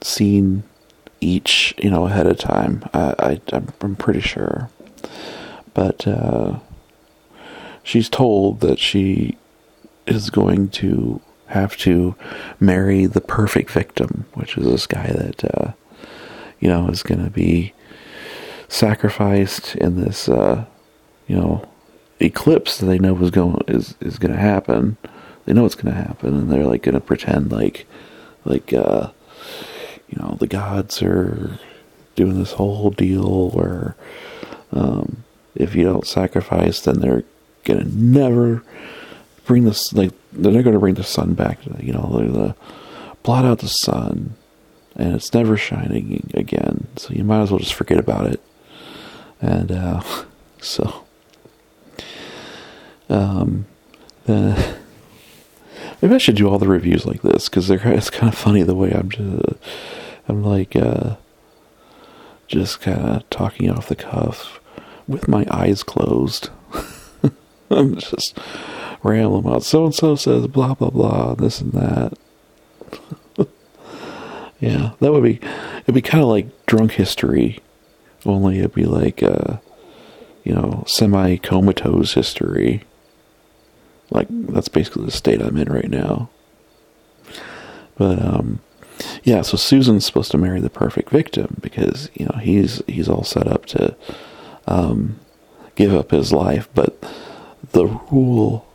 scene 0.01 0.63
each, 1.21 1.73
you 1.77 1.89
know, 1.89 2.07
ahead 2.07 2.27
of 2.27 2.37
time. 2.37 2.83
I, 2.93 3.39
I 3.51 3.55
am 3.55 3.95
pretty 3.95 4.21
sure, 4.21 4.69
but 5.73 6.07
uh, 6.07 6.59
she's 7.89 8.09
told 8.09 8.59
that 8.59 8.77
she 8.77 9.35
is 10.05 10.29
going 10.29 10.69
to 10.69 11.19
have 11.47 11.75
to 11.77 12.15
marry 12.59 13.07
the 13.07 13.21
perfect 13.21 13.71
victim, 13.71 14.25
which 14.35 14.57
is 14.57 14.65
this 14.65 14.85
guy 14.85 15.07
that 15.07 15.43
uh, 15.43 15.71
you 16.59 16.67
know, 16.67 16.87
is 16.89 17.03
going 17.03 17.23
to 17.23 17.31
be 17.31 17.73
sacrificed 18.67 19.75
in 19.75 19.99
this, 20.01 20.29
uh, 20.29 20.65
you 21.27 21.35
know, 21.35 21.67
eclipse 22.19 22.77
that 22.77 22.85
they 22.85 22.99
know 22.99 23.17
is 23.17 23.31
going 23.31 23.61
is 23.67 23.95
is 24.01 24.19
going 24.19 24.33
to 24.33 24.39
happen. 24.39 24.97
They 25.45 25.53
know 25.53 25.65
it's 25.65 25.75
going 25.75 25.93
to 25.93 26.01
happen, 26.01 26.35
and 26.35 26.51
they're 26.51 26.65
like 26.65 26.83
going 26.83 26.93
to 26.95 27.01
pretend 27.01 27.51
like, 27.51 27.87
like, 28.45 28.71
uh, 28.71 29.09
you 30.09 30.21
know, 30.21 30.37
the 30.39 30.47
gods 30.47 31.01
are 31.01 31.57
doing 32.15 32.37
this 32.37 32.51
whole 32.53 32.91
deal 32.91 33.49
where, 33.49 33.95
um, 34.71 35.23
if 35.55 35.73
you 35.73 35.83
don't 35.83 36.05
sacrifice, 36.05 36.81
then 36.81 36.99
they're 36.99 37.23
to 37.63 37.83
never 37.83 38.63
bring 39.45 39.65
this 39.65 39.93
like 39.93 40.11
they're 40.31 40.51
not 40.51 40.71
to 40.71 40.79
bring 40.79 40.95
the 40.95 41.03
sun 41.03 41.33
back. 41.33 41.59
You 41.81 41.93
know, 41.93 42.11
they're 42.17 42.27
the 42.27 42.55
blot 43.23 43.45
out 43.45 43.59
the 43.59 43.67
sun 43.67 44.35
and 44.95 45.15
it's 45.15 45.33
never 45.33 45.57
shining 45.57 46.29
again. 46.33 46.87
So 46.97 47.13
you 47.13 47.23
might 47.23 47.41
as 47.41 47.51
well 47.51 47.59
just 47.59 47.73
forget 47.73 47.97
about 47.97 48.27
it. 48.27 48.41
And 49.41 49.71
uh, 49.71 50.01
so, 50.61 51.05
um, 53.09 53.65
uh, 54.27 54.73
maybe 56.01 56.15
I 56.15 56.17
should 56.17 56.35
do 56.35 56.49
all 56.49 56.59
the 56.59 56.67
reviews 56.67 57.05
like 57.05 57.21
this 57.21 57.47
because 57.47 57.67
they're 57.67 57.87
it's 57.87 58.09
kind 58.09 58.31
of 58.31 58.37
funny 58.37 58.63
the 58.63 58.75
way 58.75 58.91
I'm 58.91 59.09
just, 59.09 59.53
I'm 60.27 60.43
like, 60.43 60.75
uh, 60.75 61.15
just 62.47 62.81
kind 62.81 62.99
of 62.99 63.29
talking 63.29 63.69
off 63.69 63.87
the 63.87 63.95
cuff 63.95 64.59
with 65.07 65.27
my 65.27 65.45
eyes 65.49 65.81
closed. 65.81 66.49
I'm 67.71 67.95
just 67.95 68.37
rambling 69.03 69.45
about 69.45 69.63
so 69.63 69.85
and 69.85 69.95
so 69.95 70.15
says 70.15 70.47
blah 70.47 70.73
blah 70.73 70.89
blah, 70.89 71.35
this 71.35 71.61
and 71.61 71.71
that. 71.73 72.17
yeah, 74.59 74.91
that 74.99 75.11
would 75.11 75.23
be 75.23 75.39
it'd 75.83 75.95
be 75.95 76.01
kind 76.01 76.23
of 76.23 76.29
like 76.29 76.65
drunk 76.65 76.93
history, 76.93 77.59
only 78.25 78.59
it'd 78.59 78.73
be 78.73 78.85
like 78.85 79.21
uh, 79.21 79.57
you 80.43 80.53
know 80.53 80.83
semi 80.87 81.37
comatose 81.37 82.13
history. 82.13 82.83
Like 84.09 84.27
that's 84.29 84.69
basically 84.69 85.05
the 85.05 85.11
state 85.11 85.41
I'm 85.41 85.57
in 85.57 85.71
right 85.71 85.89
now. 85.89 86.29
But 87.95 88.19
um, 88.23 88.61
yeah, 89.23 89.41
so 89.41 89.57
Susan's 89.57 90.05
supposed 90.05 90.31
to 90.31 90.37
marry 90.37 90.59
the 90.59 90.69
perfect 90.69 91.11
victim 91.11 91.57
because 91.61 92.09
you 92.15 92.25
know 92.25 92.39
he's 92.39 92.81
he's 92.87 93.07
all 93.07 93.23
set 93.23 93.47
up 93.47 93.67
to 93.67 93.95
um, 94.67 95.19
give 95.75 95.93
up 95.93 96.11
his 96.11 96.33
life, 96.33 96.67
but 96.73 97.03
the 97.71 97.85
rule 98.11 98.65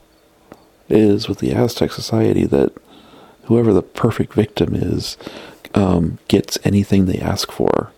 is 0.89 1.29
with 1.29 1.39
the 1.39 1.53
Aztec 1.53 1.93
society 1.93 2.45
that 2.47 2.73
whoever 3.45 3.73
the 3.73 3.83
perfect 3.83 4.35
victim 4.35 4.75
is 4.75 5.17
um, 5.75 6.19
gets 6.29 6.59
anything 6.65 7.07
they 7.07 7.19
ask 7.19 7.51
for, 7.51 7.93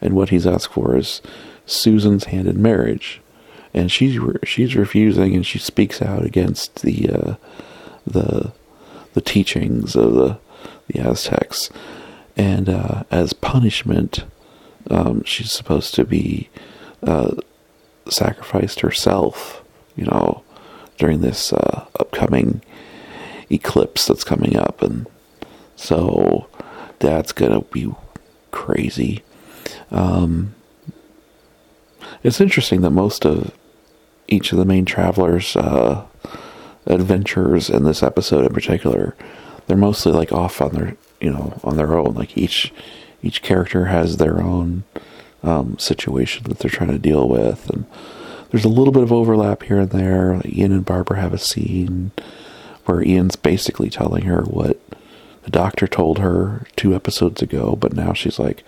and 0.00 0.14
what 0.14 0.30
he's 0.30 0.46
asked 0.46 0.72
for 0.72 0.96
is 0.96 1.22
Susan's 1.66 2.24
hand 2.24 2.48
in 2.48 2.60
marriage, 2.60 3.20
and 3.72 3.90
she's 3.90 4.18
re- 4.18 4.38
she's 4.44 4.74
refusing, 4.76 5.34
and 5.34 5.46
she 5.46 5.58
speaks 5.58 6.02
out 6.02 6.24
against 6.24 6.82
the 6.82 7.08
uh, 7.08 7.34
the 8.06 8.52
the 9.14 9.20
teachings 9.20 9.96
of 9.96 10.14
the 10.14 10.38
the 10.88 11.00
Aztecs, 11.00 11.70
and 12.36 12.68
uh, 12.68 13.04
as 13.10 13.32
punishment, 13.32 14.24
um, 14.90 15.22
she's 15.24 15.52
supposed 15.52 15.94
to 15.94 16.04
be 16.04 16.50
uh, 17.02 17.34
sacrificed 18.08 18.80
herself, 18.80 19.61
you 19.96 20.04
know, 20.04 20.42
during 20.98 21.20
this 21.20 21.52
uh, 21.52 21.86
upcoming 21.98 22.62
eclipse 23.50 24.06
that's 24.06 24.24
coming 24.24 24.56
up, 24.56 24.82
and 24.82 25.06
so 25.76 26.46
that's 26.98 27.32
gonna 27.32 27.62
be 27.62 27.92
crazy. 28.50 29.22
Um, 29.90 30.54
it's 32.22 32.40
interesting 32.40 32.82
that 32.82 32.90
most 32.90 33.24
of 33.24 33.52
each 34.28 34.52
of 34.52 34.58
the 34.58 34.64
main 34.64 34.84
travelers' 34.84 35.56
uh, 35.56 36.06
adventures 36.86 37.68
in 37.68 37.84
this 37.84 38.02
episode, 38.02 38.46
in 38.46 38.52
particular, 38.52 39.14
they're 39.66 39.76
mostly 39.76 40.12
like 40.12 40.32
off 40.32 40.60
on 40.60 40.72
their, 40.72 40.96
you 41.20 41.30
know, 41.30 41.60
on 41.64 41.76
their 41.76 41.94
own. 41.98 42.14
Like 42.14 42.36
each 42.36 42.72
each 43.22 43.42
character 43.42 43.86
has 43.86 44.16
their 44.16 44.40
own 44.40 44.84
um, 45.42 45.78
situation 45.78 46.44
that 46.44 46.58
they're 46.58 46.70
trying 46.70 46.90
to 46.90 46.98
deal 46.98 47.28
with, 47.28 47.68
and 47.70 47.84
there's 48.52 48.64
a 48.66 48.68
little 48.68 48.92
bit 48.92 49.02
of 49.02 49.12
overlap 49.12 49.62
here 49.62 49.80
and 49.80 49.90
there. 49.90 50.40
Ian 50.44 50.72
and 50.72 50.84
Barbara 50.84 51.18
have 51.18 51.32
a 51.32 51.38
scene 51.38 52.12
where 52.84 53.02
Ian's 53.02 53.34
basically 53.34 53.88
telling 53.88 54.24
her 54.24 54.42
what 54.42 54.78
the 55.44 55.50
doctor 55.50 55.86
told 55.88 56.18
her 56.18 56.66
two 56.76 56.94
episodes 56.94 57.40
ago, 57.40 57.74
but 57.74 57.94
now 57.94 58.12
she's 58.12 58.38
like, 58.38 58.62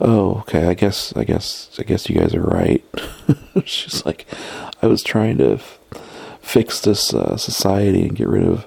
"Oh, 0.00 0.38
okay, 0.40 0.66
I 0.68 0.74
guess, 0.74 1.12
I 1.16 1.24
guess, 1.24 1.70
I 1.80 1.82
guess 1.82 2.08
you 2.08 2.18
guys 2.18 2.32
are 2.32 2.42
right." 2.42 2.84
she's 3.64 4.06
like, 4.06 4.24
"I 4.80 4.86
was 4.86 5.02
trying 5.02 5.36
to 5.38 5.54
f- 5.54 5.78
fix 6.40 6.80
this 6.80 7.12
uh, 7.12 7.36
society 7.36 8.02
and 8.02 8.16
get 8.16 8.28
rid 8.28 8.44
of 8.44 8.66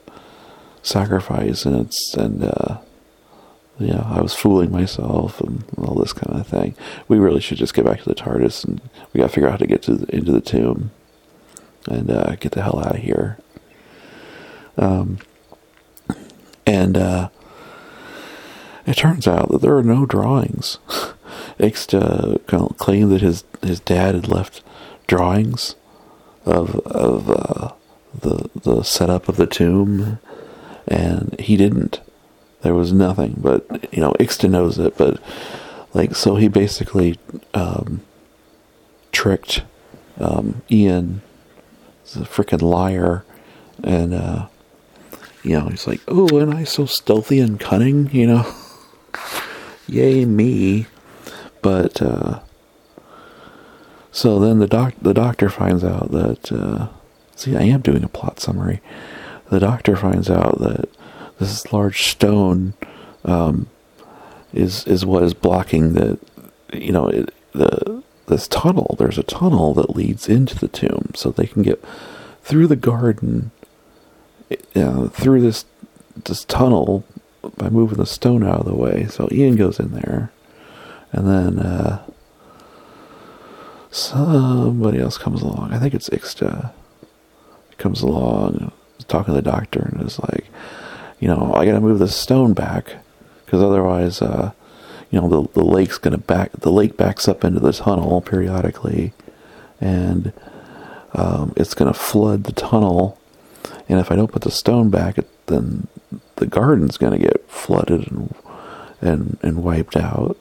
sacrifice, 0.83 1.65
and 1.65 1.79
it's 1.85 2.13
and 2.13 2.43
uh, 2.43 2.79
you 3.79 3.87
know, 3.87 4.07
I 4.09 4.21
was 4.21 4.33
fooling 4.33 4.71
myself 4.71 5.41
and 5.41 5.63
all 5.77 5.95
this 5.95 6.13
kind 6.13 6.39
of 6.39 6.47
thing. 6.47 6.75
We 7.07 7.17
really 7.17 7.41
should 7.41 7.57
just 7.57 7.73
get 7.73 7.85
back 7.85 8.01
to 8.01 8.09
the 8.09 8.15
TARDIS 8.15 8.63
and 8.63 8.81
we 9.11 9.19
got 9.19 9.27
to 9.27 9.33
figure 9.33 9.47
out 9.47 9.53
how 9.53 9.57
to 9.57 9.67
get 9.67 9.81
to 9.83 9.95
the, 9.95 10.15
into 10.15 10.31
the 10.31 10.41
tomb 10.41 10.91
and 11.89 12.09
uh, 12.09 12.35
get 12.37 12.53
the 12.53 12.61
hell 12.61 12.79
out 12.79 12.95
of 12.95 13.01
here. 13.01 13.37
Um, 14.77 15.19
and 16.65 16.97
uh, 16.97 17.29
it 18.85 18.95
turns 18.95 19.27
out 19.27 19.49
that 19.49 19.61
there 19.61 19.77
are 19.77 19.83
no 19.83 20.05
drawings. 20.05 20.79
Ixta 21.59 22.51
of 22.53 22.77
claimed 22.77 23.11
that 23.11 23.21
his 23.21 23.43
his 23.61 23.79
dad 23.79 24.15
had 24.15 24.27
left 24.27 24.61
drawings 25.07 25.75
of 26.45 26.75
of 26.81 27.29
uh, 27.29 27.73
the 28.19 28.49
the 28.55 28.83
setup 28.83 29.29
of 29.29 29.37
the 29.37 29.47
tomb, 29.47 30.19
and 30.87 31.35
he 31.39 31.55
didn't 31.55 32.01
there 32.65 32.75
was 32.75 32.91
nothing. 32.91 33.35
But 33.37 33.93
you 33.93 34.01
know, 34.01 34.11
Ixta 34.19 34.49
knows 34.49 34.77
it. 34.79 34.97
But 34.97 35.21
like, 35.93 36.15
so 36.15 36.35
he 36.35 36.49
basically 36.49 37.17
um, 37.53 38.01
tricked 39.13 39.63
um, 40.19 40.63
Ian. 40.69 41.21
A 42.15 42.19
freaking 42.19 42.61
liar, 42.61 43.25
and 43.83 44.13
uh, 44.13 44.47
you 45.43 45.59
know, 45.59 45.67
he's 45.67 45.85
like, 45.85 45.99
"Oh, 46.07 46.39
and 46.39 46.53
I 46.53 46.63
so 46.63 46.85
stealthy 46.85 47.41
and 47.41 47.59
cunning," 47.59 48.09
you 48.13 48.25
know. 48.25 48.53
Yay 49.87 50.23
me! 50.23 50.85
But 51.61 52.01
uh, 52.01 52.39
so 54.13 54.39
then 54.39 54.59
the 54.59 54.67
doc 54.67 54.93
the 55.01 55.13
doctor 55.13 55.49
finds 55.49 55.83
out 55.83 56.11
that 56.11 56.51
uh, 56.53 56.87
see, 57.35 57.57
I 57.57 57.63
am 57.63 57.81
doing 57.81 58.03
a 58.05 58.07
plot 58.07 58.39
summary. 58.39 58.79
The 59.49 59.59
doctor 59.59 59.97
finds 59.97 60.29
out 60.29 60.59
that 60.59 60.87
this 61.39 61.71
large 61.71 62.09
stone 62.09 62.73
um, 63.23 63.67
is 64.53 64.85
is 64.85 65.05
what 65.05 65.23
is 65.23 65.33
blocking 65.33 65.93
the 65.93 66.19
you 66.73 66.91
know 66.91 67.07
it, 67.07 67.33
the 67.53 68.03
this 68.27 68.47
tunnel. 68.47 68.95
There's 68.97 69.17
a 69.17 69.23
tunnel 69.23 69.73
that 69.75 69.95
leads 69.95 70.27
into 70.27 70.57
the 70.57 70.67
tomb, 70.67 71.11
so 71.15 71.29
they 71.31 71.47
can 71.47 71.61
get 71.61 71.83
through 72.43 72.67
the 72.67 72.75
garden 72.75 73.51
uh, 74.75 75.07
through 75.09 75.41
this 75.41 75.65
this 76.23 76.45
tunnel 76.45 77.03
by 77.57 77.69
moving 77.69 77.97
the 77.97 78.05
stone 78.05 78.43
out 78.43 78.59
of 78.59 78.65
the 78.65 78.75
way. 78.75 79.07
So 79.07 79.27
Ian 79.31 79.55
goes 79.55 79.79
in 79.79 79.91
there, 79.91 80.31
and 81.11 81.27
then 81.27 81.59
uh, 81.59 82.05
somebody 83.91 84.99
else 84.99 85.17
comes 85.17 85.41
along. 85.41 85.73
I 85.73 85.79
think 85.79 85.93
it's 85.93 86.09
Ixta. 86.09 86.71
Comes 87.77 88.01
along, 88.01 88.71
talking 89.09 89.33
to 89.33 89.41
the 89.41 89.51
doctor, 89.51 89.89
and 89.91 90.01
is 90.01 90.17
like, 90.17 90.45
you 91.25 91.31
know, 91.31 91.55
I 91.55 91.65
got 91.65 91.71
to 91.71 91.81
move 91.81 91.97
the 91.97 92.07
stone 92.07 92.53
back 92.53 92.97
because 93.43 93.63
otherwise, 93.63 94.21
uh, 94.21 94.51
you 95.09 95.19
know, 95.19 95.27
the 95.27 95.49
the 95.53 95.65
lake's 95.65 95.97
gonna 95.97 96.19
back. 96.19 96.51
The 96.51 96.71
lake 96.71 96.97
backs 96.97 97.27
up 97.27 97.43
into 97.43 97.59
the 97.59 97.73
tunnel 97.73 98.21
periodically, 98.21 99.11
and 99.81 100.31
um, 101.13 101.51
it's 101.57 101.73
gonna 101.73 101.95
flood 101.95 102.43
the 102.43 102.51
tunnel. 102.51 103.19
And 103.89 103.99
if 103.99 104.11
I 104.11 104.15
don't 104.15 104.31
put 104.31 104.43
the 104.43 104.51
stone 104.51 104.91
back, 104.91 105.17
it, 105.17 105.27
then 105.47 105.87
the 106.35 106.45
garden's 106.45 106.99
gonna 106.99 107.17
get 107.17 107.49
flooded 107.49 108.11
and 108.11 108.35
and 109.01 109.39
and 109.41 109.63
wiped 109.63 109.97
out. 109.97 110.37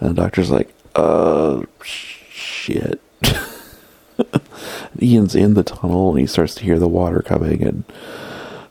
And 0.00 0.10
the 0.10 0.22
doctor's 0.22 0.50
like, 0.50 0.74
uh, 0.96 1.62
shit. 1.84 3.00
Ian's 5.00 5.36
in 5.36 5.54
the 5.54 5.62
tunnel 5.62 6.10
and 6.10 6.18
he 6.18 6.26
starts 6.26 6.56
to 6.56 6.64
hear 6.64 6.80
the 6.80 6.88
water 6.88 7.22
coming 7.22 7.62
and 7.62 7.84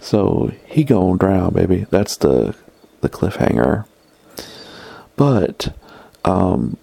so 0.08 0.54
he 0.66 0.86
gonna 0.86 1.18
drown, 1.18 1.54
baby. 1.54 1.86
That's 1.90 2.16
the 2.16 2.56
the 3.02 3.10
cliffhanger. 3.10 3.86
But, 5.18 5.76
um, 6.24 6.78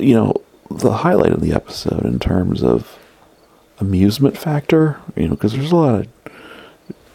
you 0.00 0.14
know, 0.14 0.34
the 0.68 0.92
highlight 0.92 1.30
of 1.30 1.40
the 1.40 1.52
episode 1.52 2.04
in 2.04 2.18
terms 2.18 2.60
of 2.64 2.98
amusement 3.78 4.36
factor, 4.36 4.98
you 5.14 5.28
know, 5.28 5.34
because 5.34 5.52
there's 5.52 5.70
a 5.70 5.76
lot 5.76 6.00
of 6.00 6.08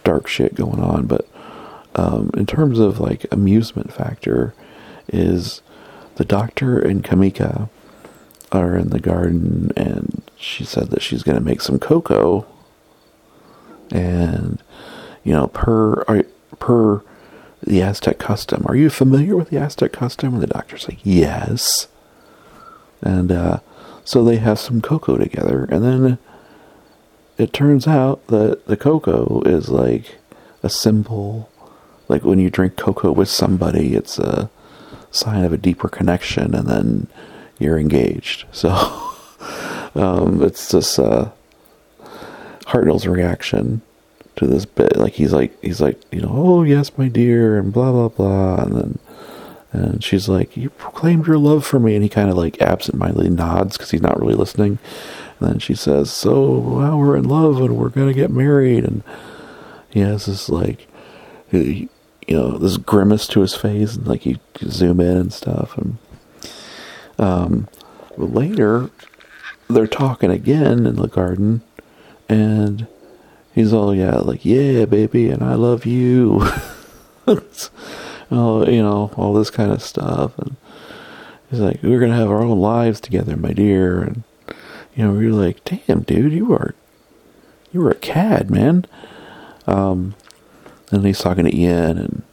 dark 0.05 0.25
shit 0.25 0.55
going 0.55 0.79
on, 0.79 1.05
but 1.05 1.27
um, 1.95 2.31
in 2.37 2.45
terms 2.45 2.79
of 2.79 3.01
like 3.01 3.25
amusement 3.29 3.91
factor, 3.91 4.53
is 5.09 5.61
the 6.15 6.23
doctor 6.23 6.79
and 6.79 7.03
Cameca 7.03 7.67
are 8.53 8.77
in 8.77 8.89
the 8.89 9.01
garden, 9.01 9.73
and 9.75 10.21
she 10.37 10.63
said 10.63 10.91
that 10.91 11.01
she's 11.01 11.23
going 11.23 11.37
to 11.37 11.43
make 11.43 11.59
some 11.59 11.77
cocoa 11.77 12.45
and 13.91 14.61
you 15.23 15.33
know 15.33 15.47
per 15.47 16.23
per 16.59 17.03
the 17.63 17.81
Aztec 17.81 18.17
custom. 18.17 18.63
Are 18.67 18.75
you 18.75 18.89
familiar 18.89 19.35
with 19.35 19.49
the 19.49 19.57
Aztec 19.57 19.91
custom? 19.91 20.33
And 20.33 20.41
the 20.41 20.47
doctor's 20.47 20.87
like, 20.87 20.99
yes. 21.03 21.87
And 23.01 23.31
uh, 23.31 23.59
so 24.03 24.23
they 24.23 24.37
have 24.37 24.59
some 24.59 24.81
cocoa 24.81 25.17
together, 25.17 25.65
and 25.65 25.83
then 25.83 26.17
it 27.37 27.53
turns 27.53 27.87
out 27.87 28.25
that 28.27 28.65
the 28.65 28.77
cocoa 28.77 29.41
is 29.45 29.69
like 29.69 30.17
a 30.63 30.69
symbol 30.69 31.51
like 32.11 32.25
when 32.25 32.39
you 32.39 32.49
drink 32.49 32.75
cocoa 32.75 33.13
with 33.13 33.29
somebody, 33.29 33.95
it's 33.95 34.19
a 34.19 34.49
sign 35.11 35.45
of 35.45 35.53
a 35.53 35.57
deeper 35.57 35.87
connection, 35.87 36.53
and 36.53 36.67
then 36.67 37.07
you're 37.57 37.79
engaged. 37.79 38.43
So 38.51 38.69
um, 39.95 40.43
it's 40.43 40.69
just 40.69 40.99
uh, 40.99 41.31
Hartnell's 42.71 43.07
reaction 43.07 43.81
to 44.37 44.47
this 44.47 44.65
bit. 44.65 44.97
Like 44.97 45.13
he's 45.13 45.33
like 45.33 45.59
he's 45.61 45.81
like 45.81 46.01
you 46.11 46.21
know, 46.21 46.31
oh 46.31 46.63
yes, 46.63 46.97
my 46.97 47.07
dear, 47.07 47.57
and 47.57 47.71
blah 47.71 47.91
blah 47.91 48.09
blah, 48.09 48.63
and 48.63 48.75
then 48.75 48.99
and 49.73 50.03
she's 50.03 50.27
like, 50.27 50.57
you 50.57 50.69
proclaimed 50.69 51.27
your 51.27 51.37
love 51.37 51.65
for 51.65 51.79
me, 51.79 51.95
and 51.95 52.03
he 52.03 52.09
kind 52.09 52.29
of 52.29 52.37
like 52.37 52.61
absentmindedly 52.61 53.29
nods 53.29 53.77
because 53.77 53.91
he's 53.91 54.01
not 54.01 54.19
really 54.19 54.33
listening. 54.33 54.79
And 55.39 55.49
then 55.49 55.59
she 55.59 55.75
says, 55.75 56.11
so 56.11 56.57
well, 56.57 56.97
we're 56.97 57.15
in 57.15 57.27
love 57.27 57.61
and 57.61 57.77
we're 57.77 57.89
gonna 57.89 58.13
get 58.13 58.31
married, 58.31 58.83
and 58.83 59.03
he 59.89 60.01
has 60.01 60.25
this 60.25 60.49
like, 60.49 60.87
you 61.51 61.89
know, 62.29 62.57
this 62.57 62.77
grimace 62.77 63.27
to 63.27 63.41
his 63.41 63.55
face, 63.55 63.95
and 63.95 64.07
like 64.07 64.25
you 64.25 64.39
zoom 64.63 64.99
in 64.99 65.17
and 65.17 65.33
stuff, 65.33 65.77
and 65.77 65.97
um, 67.17 67.67
later 68.17 68.89
they're 69.69 69.87
talking 69.87 70.31
again 70.31 70.85
in 70.85 70.95
the 70.95 71.07
garden, 71.07 71.61
and 72.31 72.87
he's 73.53 73.73
all 73.73 73.93
yeah, 73.93 74.15
like 74.15 74.45
yeah, 74.45 74.85
baby, 74.85 75.29
and 75.29 75.43
I 75.43 75.55
love 75.55 75.85
you. 75.85 76.47
oh, 77.27 78.65
you 78.65 78.81
know, 78.81 79.11
all 79.17 79.33
this 79.33 79.49
kind 79.49 79.71
of 79.71 79.83
stuff, 79.83 80.37
and 80.39 80.55
he's 81.49 81.59
like, 81.59 81.83
we're 81.83 81.99
gonna 81.99 82.15
have 82.15 82.29
our 82.29 82.41
own 82.41 82.59
lives 82.59 83.01
together, 83.01 83.35
my 83.35 83.51
dear, 83.51 84.01
and 84.01 84.23
you 84.95 85.05
know, 85.05 85.19
you're 85.19 85.33
like, 85.33 85.63
damn, 85.65 86.01
dude, 86.01 86.33
you 86.33 86.53
are, 86.53 86.73
you 87.71 87.81
were 87.81 87.91
a 87.91 87.95
cad, 87.95 88.49
man. 88.49 88.85
Um, 89.67 90.15
and 90.91 91.05
he's 91.05 91.19
talking 91.19 91.45
to 91.45 91.55
Ian, 91.55 91.97
and 91.97 92.23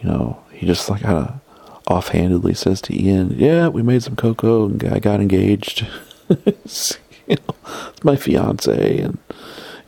you 0.00 0.08
know, 0.08 0.42
he 0.52 0.66
just 0.66 0.88
like 0.88 1.02
kind 1.02 1.18
of 1.18 1.40
offhandedly 1.86 2.54
says 2.54 2.80
to 2.82 3.02
Ian, 3.02 3.30
"Yeah, 3.38 3.68
we 3.68 3.82
made 3.82 4.02
some 4.02 4.16
cocoa, 4.16 4.66
and 4.66 4.84
I 4.84 4.98
got 4.98 5.20
engaged." 5.20 5.86
you 7.34 7.36
know, 7.48 7.54
it's 7.88 8.04
my 8.04 8.16
fiance, 8.16 8.98
and 8.98 9.18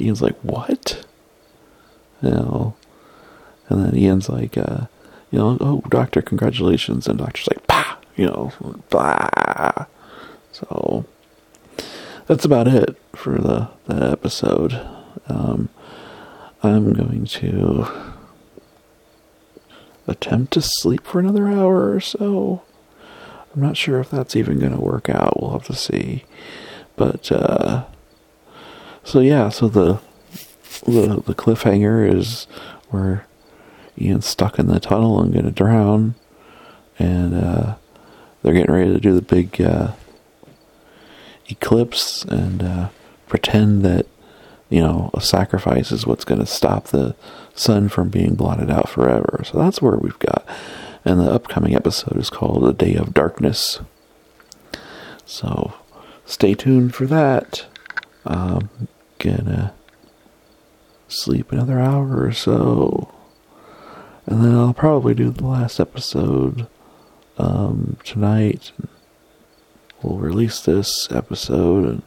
Ian's 0.01 0.23
like, 0.23 0.39
"What?" 0.43 1.05
You 2.23 2.31
know, 2.31 2.75
and 3.69 3.85
then 3.85 3.97
Ian's 3.97 4.29
like, 4.29 4.57
uh, 4.57 4.87
"You 5.31 5.39
know, 5.39 5.59
oh, 5.61 5.83
doctor, 5.89 6.23
congratulations!" 6.23 7.09
And 7.09 7.19
doctor's 7.19 7.49
like, 7.49 7.67
"Bah," 7.67 7.97
you 8.17 8.27
know, 8.27 8.53
blah. 8.91 9.87
So 10.53 11.05
that's 12.27 12.45
about 12.45 12.69
it 12.69 12.97
for 13.15 13.39
the 13.39 13.69
that 13.87 14.03
episode. 14.03 14.81
Um, 15.29 15.69
I'm 16.63 16.93
going 16.93 17.25
to 17.25 17.87
attempt 20.07 20.53
to 20.53 20.63
sleep 20.63 21.05
for 21.05 21.19
another 21.19 21.49
hour 21.49 21.93
or 21.93 22.01
so. 22.01 22.63
I'm 23.55 23.63
not 23.63 23.77
sure 23.77 24.01
if 24.01 24.11
that's 24.11 24.37
even 24.37 24.59
going 24.59 24.73
to 24.75 24.81
work 24.81 25.09
out. 25.09 25.41
We'll 25.41 25.53
have 25.53 25.65
to 25.65 25.75
see. 25.75 26.25
But 26.97 27.31
uh, 27.33 27.85
so 29.05 29.21
yeah, 29.21 29.49
so 29.49 29.69
the 29.69 30.01
the 30.85 31.23
the 31.25 31.35
cliffhanger 31.35 32.13
is 32.13 32.47
where 32.91 33.27
Ian's 34.01 34.27
stuck 34.27 34.59
in 34.59 34.67
the 34.67 34.81
tunnel 34.81 35.21
and 35.21 35.33
to 35.45 35.51
drown, 35.51 36.15
and 36.99 37.35
uh, 37.35 37.75
they're 38.43 38.55
getting 38.55 38.75
ready 38.75 38.93
to 38.93 39.01
do 39.01 39.15
the 39.15 39.23
big 39.23 39.61
uh, 39.61 39.93
eclipse 41.49 42.25
and 42.25 42.63
uh, 42.63 42.89
pretend 43.27 43.85
that 43.85 44.07
you 44.69 44.81
know 44.81 45.11
a 45.15 45.21
sacrifice 45.21 45.93
is 45.93 46.07
what's 46.07 46.25
to 46.41 46.47
stop 46.47 46.89
the 46.89 47.15
sun 47.55 47.89
from 47.89 48.09
being 48.09 48.35
blotted 48.35 48.71
out 48.71 48.89
forever. 48.89 49.43
So 49.45 49.59
that's 49.59 49.83
where 49.83 49.97
we've 49.97 50.19
got. 50.19 50.47
And 51.05 51.19
the 51.19 51.33
upcoming 51.33 51.75
episode 51.75 52.17
is 52.17 52.31
called 52.31 52.63
The 52.63 52.73
Day 52.73 52.95
of 52.95 53.13
Darkness. 53.13 53.81
So 55.25 55.75
stay 56.25 56.55
tuned 56.55 56.95
for 56.95 57.07
that. 57.07 57.67
I'm 58.25 58.69
gonna 59.19 59.75
sleep 61.09 61.53
another 61.53 61.81
hour 61.81 62.25
or 62.25 62.33
so. 62.33 63.13
And 64.27 64.43
then 64.43 64.55
I'll 64.55 64.75
probably 64.75 65.15
do 65.15 65.31
the 65.31 65.47
last 65.47 65.81
episode 65.81 66.67
um, 67.39 67.97
tonight. 68.05 68.73
We'll 70.03 70.19
release 70.19 70.61
this 70.61 71.09
episode 71.11 72.03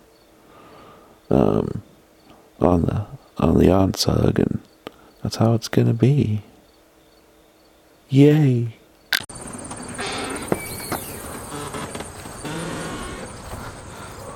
um, 1.29 1.83
on 2.59 2.83
the 2.83 3.05
on 3.37 3.57
the 3.57 3.65
OnSug 3.65 4.39
and 4.39 4.61
that's 5.21 5.37
how 5.37 5.53
it's 5.53 5.67
gonna 5.67 5.93
be. 5.93 6.43
Yay! 8.09 8.77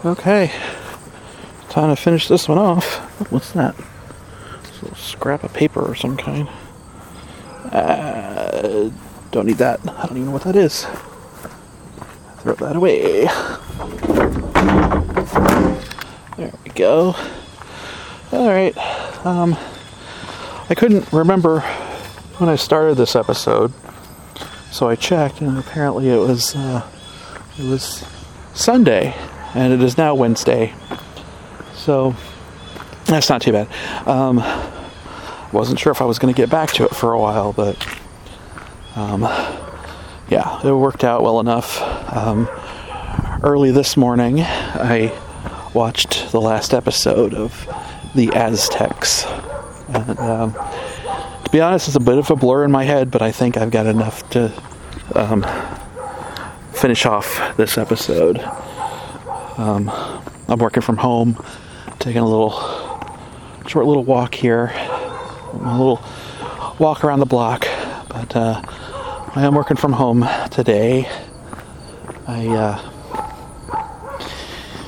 Okay, 0.06 0.50
time 1.68 1.94
to 1.94 2.02
finish 2.02 2.30
this 2.30 2.48
one 2.48 2.58
off. 2.58 3.00
What's 3.32 3.52
that? 3.52 3.76
a 4.82 4.96
scrap 4.96 5.44
of 5.44 5.54
paper 5.54 5.82
or 5.82 5.94
some 5.94 6.16
kind. 6.16 6.48
Uh, 7.66 8.90
don't 9.32 9.46
need 9.46 9.58
that. 9.58 9.80
I 9.88 10.06
don't 10.06 10.12
even 10.12 10.26
know 10.28 10.32
what 10.32 10.44
that 10.44 10.56
is. 10.56 10.86
Throw 12.40 12.54
that 12.56 12.76
away. 12.78 13.26
There 16.38 16.54
we 16.64 16.72
go. 16.72 17.14
All 18.32 18.48
right. 18.48 18.78
Um, 19.26 19.58
I 20.70 20.76
couldn't 20.76 21.12
remember 21.12 21.60
when 22.38 22.50
I 22.50 22.56
started 22.56 22.96
this 22.96 23.16
episode, 23.18 23.74
so 24.72 24.88
I 24.88 24.96
checked, 24.96 25.42
and 25.42 25.58
apparently 25.58 26.10
it 26.10 26.18
was 26.18 26.56
uh, 26.56 26.90
it 27.58 27.66
was 27.66 28.06
Sunday, 28.54 29.14
and 29.56 29.74
it 29.74 29.82
is 29.82 29.98
now 29.98 30.16
Wednesday. 30.16 30.74
So 31.74 32.16
that's 33.06 33.30
not 33.30 33.42
too 33.42 33.52
bad. 33.52 33.68
Um, 34.08 34.38
wasn't 35.52 35.80
sure 35.80 35.92
if 35.92 36.02
I 36.02 36.06
was 36.06 36.20
going 36.20 36.34
to 36.34 36.38
get 36.38 36.50
back 36.50 36.72
to 36.74 36.86
it 36.86 36.96
for 36.96 37.14
a 37.14 37.20
while, 37.20 37.54
but 37.54 37.76
um, 38.96 39.24
yeah, 40.30 40.60
it 40.64 40.74
worked 40.74 41.04
out 41.04 41.24
well 41.24 41.40
enough. 41.40 41.82
Um, 42.16 42.48
early 43.44 43.72
this 43.72 43.98
morning, 43.98 44.42
I 44.42 45.18
watched 45.74 46.32
the 46.32 46.42
last 46.42 46.74
episode 46.74 47.34
of 47.34 47.68
The 48.16 48.30
Aztecs 48.34 49.26
and, 49.94 50.20
um, 50.20 50.54
to 50.54 51.50
be 51.52 51.62
honest, 51.62 51.88
it's 51.88 51.96
a 51.96 52.00
bit 52.00 52.20
of 52.20 52.30
a 52.30 52.36
blur 52.36 52.64
in 52.64 52.72
my 52.72 52.84
head, 52.84 53.10
but 53.10 53.22
I 53.24 53.32
think 53.32 53.58
I've 53.58 53.72
got 53.72 53.88
enough 53.88 54.30
to 54.32 54.52
um, 55.16 55.44
finish 56.74 57.06
off 57.06 57.58
this 57.58 57.78
episode. 57.78 58.38
Um, 59.60 59.92
I'm 60.48 60.58
working 60.58 60.82
from 60.82 60.96
home, 60.96 61.36
taking 62.00 62.22
a 62.22 62.26
little 62.26 62.52
short 63.68 63.86
little 63.88 64.06
walk 64.06 64.34
here, 64.34 64.72
a 64.74 65.78
little 65.78 66.02
walk 66.80 67.04
around 67.04 67.20
the 67.20 67.26
block, 67.26 67.68
but 68.08 68.34
uh, 68.38 68.62
I 69.36 69.44
am 69.44 69.56
working 69.56 69.76
from 69.76 69.92
home 69.92 70.26
today. 70.50 71.10
I, 72.26 72.48
uh, 72.48 72.92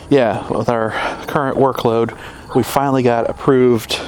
yeah, 0.09 0.47
with 0.49 0.69
our 0.69 0.91
current 1.27 1.57
workload, 1.57 2.17
we 2.55 2.63
finally 2.63 3.03
got 3.03 3.29
approved 3.29 3.99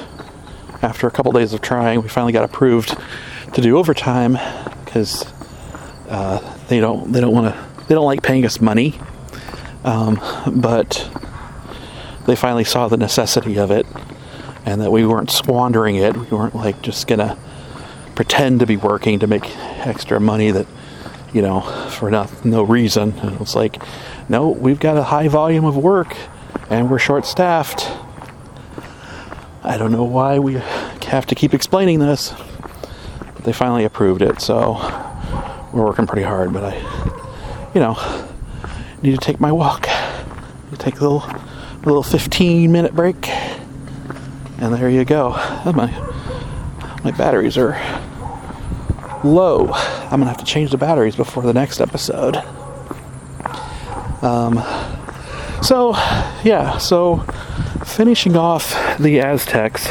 after 0.81 1.07
a 1.07 1.11
couple 1.11 1.33
days 1.33 1.53
of 1.53 1.59
trying, 1.59 2.01
we 2.01 2.07
finally 2.07 2.31
got 2.31 2.45
approved 2.45 2.97
to 3.53 3.59
do 3.59 3.77
overtime 3.77 4.37
because 4.85 5.25
uh, 6.07 6.39
they 6.69 6.79
don't 6.79 7.11
they 7.11 7.19
don't 7.19 7.33
want 7.33 7.53
to 7.53 7.85
they 7.87 7.95
don't 7.95 8.05
like 8.05 8.23
paying 8.23 8.45
us 8.45 8.61
money, 8.61 8.97
um, 9.83 10.19
but 10.55 11.09
they 12.25 12.35
finally 12.35 12.63
saw 12.63 12.87
the 12.87 12.97
necessity 12.97 13.57
of 13.57 13.71
it 13.71 13.85
and 14.65 14.81
that 14.81 14.91
we 14.91 15.05
weren't 15.05 15.29
squandering 15.29 15.95
it. 15.95 16.15
We 16.15 16.27
weren't 16.27 16.55
like 16.55 16.81
just 16.81 17.07
gonna 17.07 17.37
pretend 18.15 18.59
to 18.61 18.65
be 18.65 18.77
working 18.77 19.19
to 19.19 19.27
make 19.27 19.43
extra 19.85 20.19
money 20.19 20.51
that 20.51 20.67
you 21.33 21.41
know 21.41 21.61
for 21.61 22.09
no, 22.09 22.27
no 22.43 22.63
reason. 22.63 23.13
And 23.19 23.41
it's 23.41 23.55
like, 23.55 23.81
no, 24.29 24.49
we've 24.49 24.79
got 24.79 24.97
a 24.97 25.03
high 25.03 25.27
volume 25.27 25.65
of 25.65 25.75
work 25.75 26.15
and 26.69 26.89
we're 26.89 26.99
short 26.99 27.25
staffed 27.25 27.91
I 29.65 29.77
don't 29.77 29.93
know 29.93 30.03
why 30.03 30.39
we 30.39 30.55
have 30.55 31.25
to 31.27 31.35
keep 31.35 31.53
explaining 31.53 31.99
this. 31.99 32.33
But 33.19 33.45
they 33.45 33.53
finally 33.53 33.85
approved 33.85 34.21
it, 34.21 34.41
so 34.41 34.73
we're 35.71 35.85
working 35.85 36.05
pretty 36.05 36.23
hard. 36.23 36.51
But 36.51 36.65
I, 36.65 37.71
you 37.73 37.79
know, 37.79 37.93
need 39.03 39.11
to 39.11 39.17
take 39.17 39.39
my 39.39 39.51
walk. 39.51 39.87
take 40.79 40.99
a 40.99 41.01
little, 41.01 41.23
a 41.23 41.83
little 41.83 42.03
15 42.03 42.71
minute 42.71 42.95
break, 42.95 43.29
and 44.57 44.73
there 44.73 44.89
you 44.89 45.05
go. 45.05 45.31
My 45.65 45.91
my 47.03 47.11
batteries 47.11 47.57
are 47.57 47.73
low. 49.23 49.71
I'm 49.73 50.19
gonna 50.19 50.27
have 50.27 50.37
to 50.37 50.45
change 50.45 50.71
the 50.71 50.77
batteries 50.77 51.15
before 51.15 51.43
the 51.43 51.53
next 51.53 51.81
episode. 51.81 52.37
Um, 54.21 54.63
so 55.61 55.91
yeah, 56.43 56.77
so 56.77 57.17
finishing 57.85 58.37
off 58.37 58.71
the 58.99 59.19
Aztecs, 59.19 59.89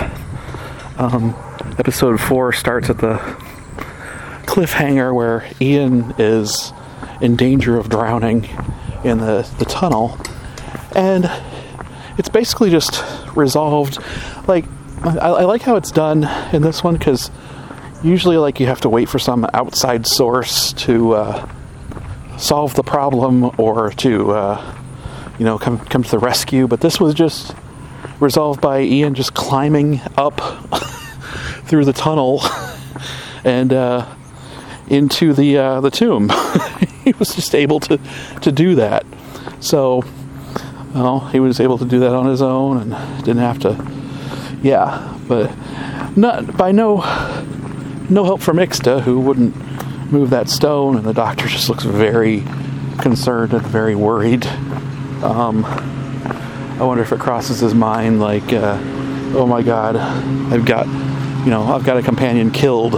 um, 0.97 1.37
episode 1.79 2.19
four 2.19 2.53
starts 2.53 2.89
at 2.89 2.99
the 2.99 3.17
cliffhanger 4.47 5.15
where 5.15 5.47
Ian 5.61 6.15
is 6.19 6.73
in 7.21 7.37
danger 7.37 7.79
of 7.79 7.89
drowning 7.91 8.49
in 9.05 9.19
the, 9.19 9.49
the 9.59 9.65
tunnel. 9.65 10.19
And 10.95 11.31
it's 12.19 12.29
basically 12.29 12.71
just 12.71 13.03
resolved. 13.37 13.99
Like, 14.47 14.65
I, 15.03 15.29
I 15.29 15.45
like 15.45 15.63
how 15.63 15.77
it's 15.77 15.91
done 15.91 16.25
in 16.53 16.63
this 16.63 16.85
one 16.85 16.97
because 16.97 17.31
usually, 18.03 18.37
like, 18.37 18.61
you 18.61 18.67
have 18.67 18.81
to 18.83 18.89
wait 18.89 19.09
for 19.09 19.19
some 19.19 19.47
outside 19.55 20.07
source 20.07 20.73
to 20.75 21.15
uh, 21.15 21.49
solve 22.37 22.75
the 22.75 22.83
problem 22.83 23.51
or 23.59 23.91
to, 23.93 24.33
uh, 24.33 24.75
you 25.39 25.45
know, 25.45 25.59
come 25.59 25.79
come 25.79 26.03
to 26.03 26.11
the 26.11 26.19
rescue. 26.19 26.67
But 26.67 26.81
this 26.81 27.01
was 27.01 27.15
just 27.15 27.55
resolved 28.21 28.61
by 28.61 28.83
Ian 28.83 29.15
just 29.15 29.35
climbing 29.35 30.01
up 30.17 30.41
through 31.65 31.85
the 31.85 31.93
tunnel 31.93 32.43
and 33.45 33.73
uh, 33.73 34.07
into 34.89 35.33
the 35.33 35.59
uh, 35.59 35.81
the 35.81 35.91
tomb. 35.91 36.31
he 37.05 37.13
was 37.19 37.35
just 37.35 37.55
able 37.55 37.81
to 37.81 37.99
to 38.43 38.53
do 38.53 38.75
that. 38.77 39.05
So, 39.61 40.05
well, 40.95 41.21
he 41.29 41.41
was 41.41 41.61
able 41.61 41.79
to 41.79 41.85
do 41.85 42.01
that 42.01 42.15
on 42.15 42.27
his 42.27 42.43
own 42.43 42.79
and 42.79 43.25
didn't 43.25 43.43
have 43.43 43.59
to. 43.61 43.77
Yeah, 44.63 45.19
but 45.27 45.53
not 46.17 46.57
by 46.57 46.73
no 46.73 46.97
no 48.09 48.25
help 48.25 48.41
from 48.41 48.59
Ixta, 48.59 49.03
who 49.03 49.19
wouldn't 49.21 49.55
move 50.13 50.31
that 50.31 50.49
stone, 50.49 50.97
and 50.97 51.05
the 51.05 51.15
doctor 51.15 51.49
just 51.49 51.69
looks 51.69 51.85
very 51.85 52.45
concerned 52.99 53.53
and 53.55 53.63
very 53.63 53.95
worried. 53.95 54.47
Um, 55.25 55.65
I 55.65 56.85
wonder 56.85 57.03
if 57.03 57.13
it 57.13 57.21
crosses 57.21 57.61
his 57.61 57.75
mind, 57.75 58.21
like, 58.21 58.53
uh, 58.53 58.79
oh 59.35 59.47
my 59.47 59.63
God, 59.63 59.97
I've 59.97 60.65
got, 60.65 60.87
you 61.45 61.51
know, 61.51 61.63
I've 61.63 61.85
got 61.85 61.97
a 61.97 62.03
companion 62.03 62.51
killed. 62.51 62.95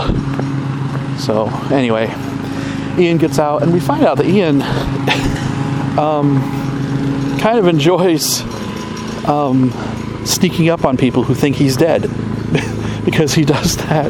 So 1.21 1.49
anyway, 1.71 2.13
Ian 2.99 3.19
gets 3.19 3.39
out, 3.39 3.63
and 3.63 3.73
we 3.73 3.81
find 3.81 4.05
out 4.05 4.17
that 4.19 4.27
Ian 4.27 4.63
um, 5.99 6.41
kind 7.41 7.59
of 7.59 7.67
enjoys 7.67 8.41
um, 9.27 9.71
sneaking 10.25 10.69
up 10.69 10.85
on 10.85 10.97
people 10.97 11.23
who 11.25 11.35
think 11.35 11.57
he's 11.57 11.77
dead. 11.77 12.11
Because 13.05 13.35
he 13.35 13.45
does 13.45 13.77
that 13.77 14.07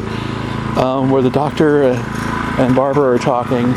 um, 0.76 1.10
where 1.10 1.20
the 1.20 1.30
doctor 1.30 1.82
uh, 1.82 2.56
and 2.58 2.76
Barbara 2.76 3.14
are 3.14 3.18
talking, 3.18 3.74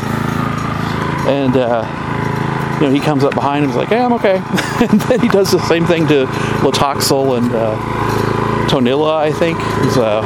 and 1.28 1.56
uh, 1.56 2.76
you 2.80 2.86
know 2.86 2.92
he 2.92 3.00
comes 3.00 3.24
up 3.24 3.34
behind 3.34 3.64
him 3.64 3.70
and 3.70 3.72
is 3.72 3.76
like, 3.76 3.88
"Hey, 3.88 3.98
I'm 3.98 4.12
okay," 4.12 4.36
and 4.88 5.00
then 5.00 5.20
he 5.20 5.28
does 5.28 5.50
the 5.50 5.58
same 5.66 5.86
thing 5.86 6.06
to 6.08 6.26
Latoxel 6.60 7.36
and 7.36 7.52
uh, 7.52 7.76
Tonila, 8.68 9.16
I 9.16 9.32
think, 9.32 9.58
who's 9.58 9.96
uh, 9.96 10.22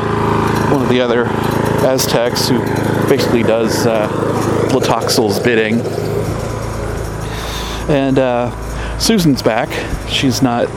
one 0.71 0.83
of 0.83 0.89
the 0.89 1.01
other 1.01 1.27
Aztecs 1.87 2.49
who 2.49 2.59
basically 3.09 3.43
does 3.43 3.87
uh, 3.87 4.09
Latoxel's 4.73 5.39
bidding. 5.41 5.81
And 7.91 8.19
uh, 8.19 8.99
Susan's 8.99 9.43
back. 9.43 9.69
She's 10.09 10.43
not 10.43 10.69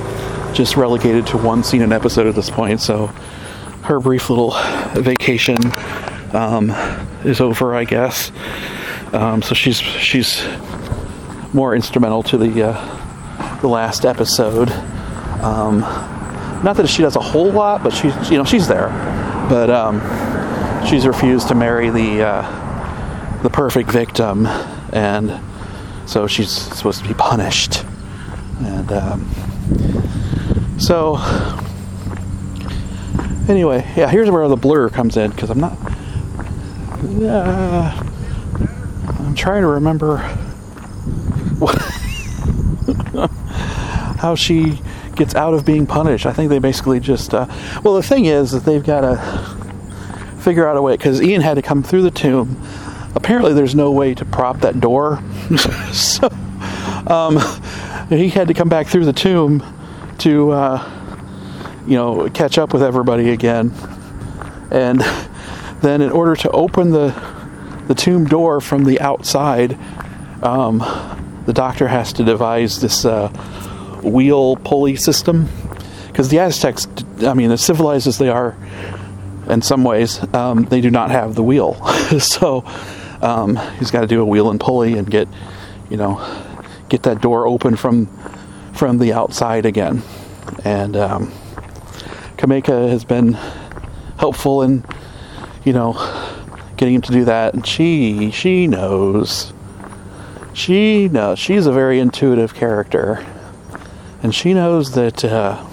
just 0.56 0.78
relegated 0.78 1.28
to 1.28 1.38
one 1.38 1.64
scene 1.64 1.82
an 1.82 1.92
episode 1.92 2.28
at 2.28 2.36
this 2.36 2.50
point, 2.50 2.82
so 2.82 3.08
her 3.84 4.00
brief 4.00 4.30
little 4.30 4.52
vacation 4.94 5.58
um, 6.34 6.72
is 7.24 7.40
over, 7.42 7.76
I 7.76 7.84
guess. 7.84 8.32
Um, 9.14 9.42
so 9.42 9.54
she's 9.54 9.78
she's 9.80 10.44
more 11.54 11.76
instrumental 11.76 12.24
to 12.24 12.38
the 12.38 12.70
uh, 12.70 13.60
the 13.62 13.68
last 13.68 14.06
episode. 14.06 14.72
Um, 15.42 15.82
not 16.64 16.78
that 16.78 16.88
she 16.88 17.02
does 17.02 17.16
a 17.16 17.22
whole 17.22 17.52
lot, 17.52 17.84
but 17.84 17.94
she's 17.94 18.32
you 18.32 18.38
know 18.38 18.44
she's 18.44 18.68
there. 18.68 18.88
But 19.50 19.70
um, 19.70 20.02
she's 20.88 21.06
refused 21.06 21.48
to 21.50 21.56
marry 21.56 21.90
the 21.90 22.24
uh, 22.24 22.65
the 23.46 23.50
perfect 23.52 23.92
victim, 23.92 24.48
and 24.92 25.40
so 26.08 26.26
she's 26.26 26.50
supposed 26.50 27.04
to 27.04 27.08
be 27.08 27.14
punished. 27.14 27.86
And 28.60 28.92
um, 28.92 29.30
so 30.80 31.18
anyway, 33.48 33.86
yeah, 33.96 34.10
here's 34.10 34.32
where 34.32 34.48
the 34.48 34.56
blur 34.56 34.90
comes 34.90 35.16
in 35.16 35.30
because 35.30 35.52
I'm 35.52 35.60
not. 35.60 35.78
Uh, 37.22 38.04
I'm 39.20 39.36
trying 39.36 39.62
to 39.62 39.68
remember 39.68 40.18
what, 41.60 41.76
how 44.18 44.34
she 44.34 44.82
gets 45.16 45.36
out 45.36 45.54
of 45.54 45.68
being 45.68 45.86
punished. 45.86 46.26
I 46.26 46.34
think 46.34 46.50
they 46.50 46.58
basically 46.58 47.00
just. 47.00 47.32
Uh, 47.32 47.46
well, 47.84 47.94
the 47.94 48.02
thing 48.02 48.26
is 48.26 48.50
that 48.54 48.66
they've 48.66 48.84
got 48.84 49.02
to 49.02 49.18
figure 50.42 50.68
out 50.68 50.78
a 50.78 50.82
way 50.82 50.98
because 50.98 51.22
Ian 51.22 51.42
had 51.42 51.54
to 51.56 51.62
come 51.62 51.84
through 51.84 52.02
the 52.02 52.10
tomb. 52.10 52.60
Apparently, 53.16 53.54
there's 53.54 53.76
no 53.76 53.92
way 53.92 54.14
to 54.14 54.26
prop 54.26 54.62
that 54.62 54.80
door, 54.80 55.24
so 55.92 56.28
um, 57.08 57.40
he 58.10 58.30
had 58.30 58.50
to 58.50 58.54
come 58.54 58.70
back 58.70 58.88
through 58.88 59.06
the 59.06 59.14
tomb 59.14 59.64
to. 60.20 60.52
Uh, 60.52 61.02
you 61.88 61.96
know, 61.96 62.30
catch 62.30 62.58
up 62.58 62.74
with 62.74 62.82
everybody 62.82 63.30
again. 63.30 63.72
And 64.72 65.02
then, 65.82 66.02
in 66.02 66.12
order 66.12 66.36
to 66.38 66.50
open 66.52 66.92
the 66.92 67.14
the 67.88 67.94
tomb 67.94 68.26
door 68.26 68.62
from 68.62 68.84
the 68.84 69.00
outside, 69.00 69.78
um, 70.42 70.80
the 71.46 71.54
doctor 71.54 71.88
has 71.88 72.14
to 72.14 72.24
devise 72.24 72.82
this 72.82 73.06
uh, 73.06 73.30
wheel 74.04 74.56
pulley 74.56 74.96
system 74.96 75.48
because 76.08 76.30
the 76.30 76.40
Aztecs, 76.40 76.88
I 77.22 77.36
mean, 77.36 77.52
as 77.52 77.62
civilized 77.62 78.08
as 78.08 78.18
they 78.18 78.30
are 78.30 78.58
in 79.48 79.62
some 79.62 79.84
ways, 79.84 80.22
um, 80.34 80.64
they 80.66 80.82
do 80.82 80.90
not 80.90 81.12
have 81.12 81.36
the 81.36 81.44
wheel. 81.44 81.74
so 82.20 82.66
um, 83.26 83.56
he's 83.80 83.92
got 83.92 84.02
to 84.02 84.08
do 84.08 84.22
a 84.22 84.26
wheel 84.26 84.50
and 84.52 84.60
pulley 84.60 84.98
and 84.98 85.10
get, 85.10 85.28
you 85.90 85.98
know, 85.98 86.22
get 86.90 87.04
that 87.04 87.22
door 87.22 87.48
open 87.48 87.76
from 87.76 88.08
from 88.74 89.00
the 89.00 89.14
outside 89.14 89.66
again. 89.66 90.04
And 90.64 90.96
um, 90.96 91.32
Cameca 92.38 92.90
has 92.90 93.06
been 93.06 93.34
helpful 94.18 94.62
in, 94.62 94.84
you 95.64 95.74
know, 95.74 95.94
getting 96.78 96.96
him 96.96 97.02
to 97.02 97.12
do 97.12 97.26
that. 97.26 97.54
And 97.54 97.66
she, 97.66 98.32
she 98.32 98.68
knows. 98.68 99.54
She 100.54 101.08
knows. 101.08 101.40
She's 101.40 101.66
a 101.66 101.72
very 101.72 102.00
intuitive 102.00 102.54
character. 102.54 103.26
And 104.22 104.36
she 104.36 104.54
knows 104.54 104.92
that 104.94 105.24
uh, 105.24 105.66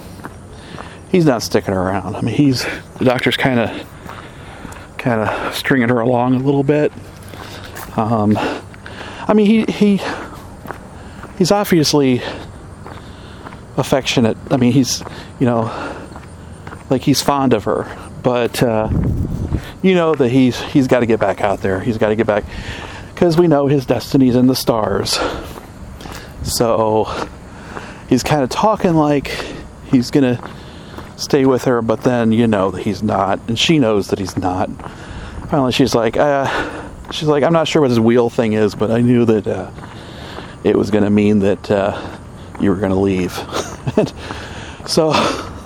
he's 1.11 1.25
not 1.25 1.43
sticking 1.43 1.73
around. 1.73 2.15
I 2.15 2.21
mean, 2.21 2.35
he's, 2.35 2.65
the 2.99 3.05
doctor's 3.05 3.37
kind 3.37 3.59
of, 3.59 4.97
kind 4.97 5.21
of 5.21 5.55
stringing 5.55 5.89
her 5.89 5.99
along 5.99 6.35
a 6.35 6.39
little 6.39 6.63
bit. 6.63 6.93
Um, 7.95 8.37
I 8.37 9.33
mean, 9.33 9.45
he, 9.45 9.71
he, 9.71 10.01
he's 11.37 11.51
obviously 11.51 12.21
affectionate. 13.77 14.37
I 14.51 14.57
mean, 14.57 14.73
he's, 14.73 15.03
you 15.39 15.45
know, 15.45 15.63
like 16.89 17.01
he's 17.01 17.21
fond 17.21 17.53
of 17.53 17.63
her, 17.65 17.97
but 18.21 18.61
uh, 18.61 18.89
you 19.81 19.95
know 19.95 20.15
that 20.15 20.29
he's 20.29 20.59
he's 20.61 20.87
got 20.87 21.01
to 21.01 21.05
get 21.05 21.19
back 21.19 21.41
out 21.41 21.61
there. 21.61 21.79
He's 21.79 21.97
got 21.97 22.09
to 22.09 22.15
get 22.15 22.27
back 22.27 22.43
because 23.13 23.37
we 23.37 23.47
know 23.47 23.67
his 23.67 23.85
destiny's 23.85 24.35
in 24.35 24.47
the 24.47 24.55
stars. 24.55 25.19
So 26.43 27.27
he's 28.09 28.23
kind 28.23 28.43
of 28.43 28.49
talking 28.49 28.93
like 28.93 29.27
he's 29.91 30.11
gonna 30.11 30.39
stay 31.15 31.45
with 31.45 31.65
her, 31.65 31.81
but 31.81 32.01
then 32.03 32.31
you 32.31 32.47
know 32.47 32.71
that 32.71 32.83
he's 32.83 33.01
not, 33.01 33.39
and 33.47 33.57
she 33.57 33.79
knows 33.79 34.07
that 34.09 34.19
he's 34.19 34.37
not. 34.37 34.69
Finally, 35.49 35.71
she's 35.71 35.95
like, 35.95 36.17
uh, 36.17 36.82
she's 37.11 37.27
like, 37.27 37.43
I'm 37.43 37.53
not 37.53 37.67
sure 37.67 37.81
what 37.81 37.89
this 37.89 37.99
wheel 37.99 38.29
thing 38.29 38.53
is, 38.53 38.75
but 38.75 38.91
I 38.91 39.01
knew 39.01 39.25
that 39.25 39.47
uh, 39.47 39.71
it 40.63 40.75
was 40.77 40.91
gonna 40.91 41.09
mean 41.09 41.39
that 41.39 41.69
uh, 41.69 42.17
you 42.59 42.69
were 42.69 42.77
gonna 42.77 42.99
leave. 42.99 43.37
and 43.97 44.13
so 44.87 45.11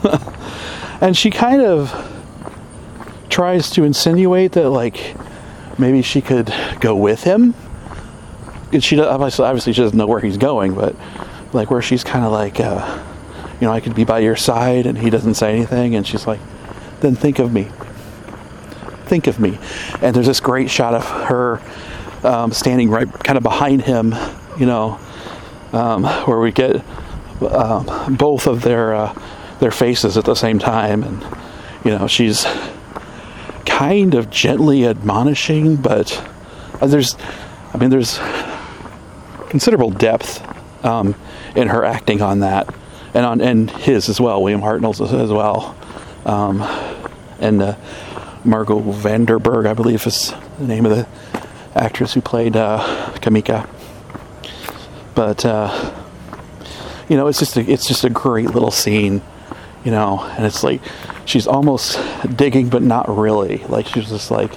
and 1.02 1.16
she 1.16 1.30
kind 1.30 1.62
of 1.62 2.14
tries 3.30 3.70
to 3.72 3.84
insinuate 3.84 4.54
that 4.54 4.70
like 4.70 5.16
maybe 5.78 6.02
she 6.02 6.22
could 6.22 6.54
go 6.80 6.96
with 6.96 7.24
him. 7.24 7.54
And 8.72 8.84
she 8.84 9.00
obviously 9.00 9.46
obviously 9.46 9.74
she 9.74 9.82
doesn't 9.82 9.98
know 9.98 10.08
where 10.08 10.20
he's 10.20 10.38
going, 10.38 10.74
but 10.74 10.96
like 11.54 11.72
where 11.72 11.82
she's 11.82 12.04
kind 12.04 12.26
of 12.26 12.32
like, 12.32 12.60
uh, 12.60 13.04
you 13.60 13.68
know, 13.68 13.74
I 13.74 13.80
could 13.80 13.96
be 13.96 14.04
by 14.04 14.20
your 14.20 14.36
side, 14.36 14.86
and 14.86 14.98
he 14.98 15.10
doesn't 15.10 15.36
say 15.36 15.56
anything, 15.56 15.96
and 15.96 16.06
she's 16.06 16.28
like, 16.28 16.40
then 17.00 17.16
think 17.16 17.40
of 17.40 17.52
me. 17.52 17.68
Think 19.08 19.28
of 19.28 19.40
me. 19.40 19.58
And 20.02 20.16
there's 20.16 20.28
this 20.28 20.40
great 20.40 20.70
shot 20.70 20.94
of 20.94 21.06
her 21.28 21.62
um, 22.24 22.52
standing 22.52 22.90
right 22.90 23.12
kind 23.12 23.38
of 23.38 23.44
behind 23.44 23.82
him, 23.82 24.14
you 24.58 24.66
know, 24.66 25.00
um, 25.74 26.04
where 26.04 26.40
we 26.40 26.52
get 26.52 26.84
um, 27.42 28.16
both 28.16 28.48
of 28.48 28.62
their 28.62 28.96
uh, 28.96 29.22
their 29.60 29.72
faces 29.72 30.18
at 30.18 30.26
the 30.26 30.36
same 30.36 30.60
time, 30.60 31.04
and 31.04 31.22
you 31.84 31.92
know 31.92 32.08
she's 32.08 32.46
kind 33.66 34.16
of 34.16 34.30
gently 34.30 34.88
admonishing, 34.88 35.76
but 35.76 36.18
uh, 36.82 36.88
there's, 36.88 37.16
I 37.74 37.78
mean, 37.78 37.90
there's 37.90 38.20
considerable 39.50 39.92
depth 39.92 40.44
um, 40.84 41.16
in 41.56 41.68
her 41.68 41.84
acting 41.84 42.22
on 42.22 42.40
that, 42.40 42.74
and 43.14 43.26
on 43.26 43.42
and 43.42 43.70
his 43.70 44.10
as 44.10 44.20
well, 44.20 44.42
William 44.42 44.62
Hartnell's 44.62 45.02
as 45.02 45.32
well, 45.32 45.76
um, 46.26 46.62
and 47.40 47.62
uh, 47.62 47.76
Margot 48.48 48.80
van 48.80 49.26
der 49.26 49.40
Burgh, 49.40 49.68
I 49.68 49.74
believe 49.74 50.08
is 50.08 50.34
the 50.58 50.66
name 50.66 50.86
of 50.86 50.96
the 50.96 51.08
actress 51.76 52.14
who 52.14 52.22
played 52.22 52.56
uh, 52.56 52.80
Cameca. 53.16 53.70
But 55.14 55.46
uh, 55.46 55.94
you 57.10 57.18
know, 57.18 57.28
it's 57.28 57.40
just 57.40 57.58
a, 57.58 57.62
it's 57.62 57.88
just 57.88 58.04
a 58.04 58.10
great 58.10 58.52
little 58.52 58.72
scene, 58.72 59.22
you 59.84 59.92
know, 59.92 60.22
and 60.22 60.46
it's 60.46 60.64
like 60.64 60.82
she's 61.26 61.46
almost 61.46 62.00
digging, 62.36 62.70
but 62.70 62.82
not 62.82 63.10
really. 63.10 63.58
Like 63.66 63.86
she's 63.88 64.10
just 64.10 64.32
like, 64.32 64.52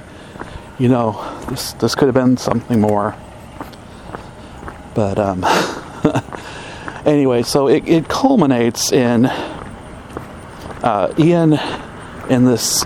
you 0.79 0.89
know, 0.89 1.45
this 1.49 1.73
this 1.75 1.95
could 1.95 2.07
have 2.07 2.15
been 2.15 2.37
something 2.37 2.81
more. 2.81 3.17
But 4.95 5.19
um, 5.19 5.45
anyway, 7.05 7.43
so 7.43 7.69
it, 7.69 7.89
it 7.89 8.09
culminates 8.09 8.93
in 8.93 9.27
uh, 10.83 11.13
Ian 11.19 11.59
in 12.29 12.45
this 12.45 12.85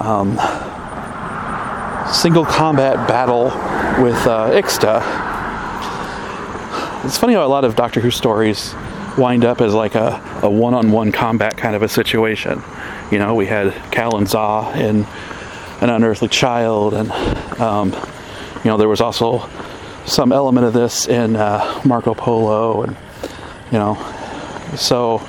um, 0.00 0.38
single 2.12 2.44
combat 2.44 3.08
battle 3.08 3.44
with 4.02 4.16
uh, 4.26 4.50
Ixta. 4.50 5.02
It's 7.04 7.18
funny 7.18 7.34
how 7.34 7.44
a 7.44 7.48
lot 7.48 7.64
of 7.64 7.76
Doctor 7.76 8.00
Who 8.00 8.10
stories 8.10 8.74
wind 9.16 9.44
up 9.44 9.60
as 9.60 9.74
like 9.74 9.94
a, 9.94 10.20
one-on-one 10.42 11.12
combat 11.12 11.56
kind 11.56 11.74
of 11.74 11.82
a 11.82 11.88
situation. 11.88 12.62
You 13.10 13.18
know, 13.18 13.34
we 13.34 13.46
had 13.46 13.72
Kal 13.92 14.16
and 14.16 14.28
Za 14.28 14.72
in 14.76 15.06
An 15.80 15.90
Unearthly 15.90 16.28
Child, 16.28 16.94
and 16.94 17.10
um, 17.60 17.92
you 18.64 18.70
know 18.70 18.76
there 18.76 18.88
was 18.88 19.00
also 19.00 19.48
some 20.06 20.32
element 20.32 20.66
of 20.66 20.72
this 20.72 21.06
in 21.08 21.36
uh, 21.36 21.82
Marco 21.84 22.14
Polo, 22.14 22.82
and 22.82 22.96
you 23.72 23.78
know, 23.78 23.94
so. 24.76 25.22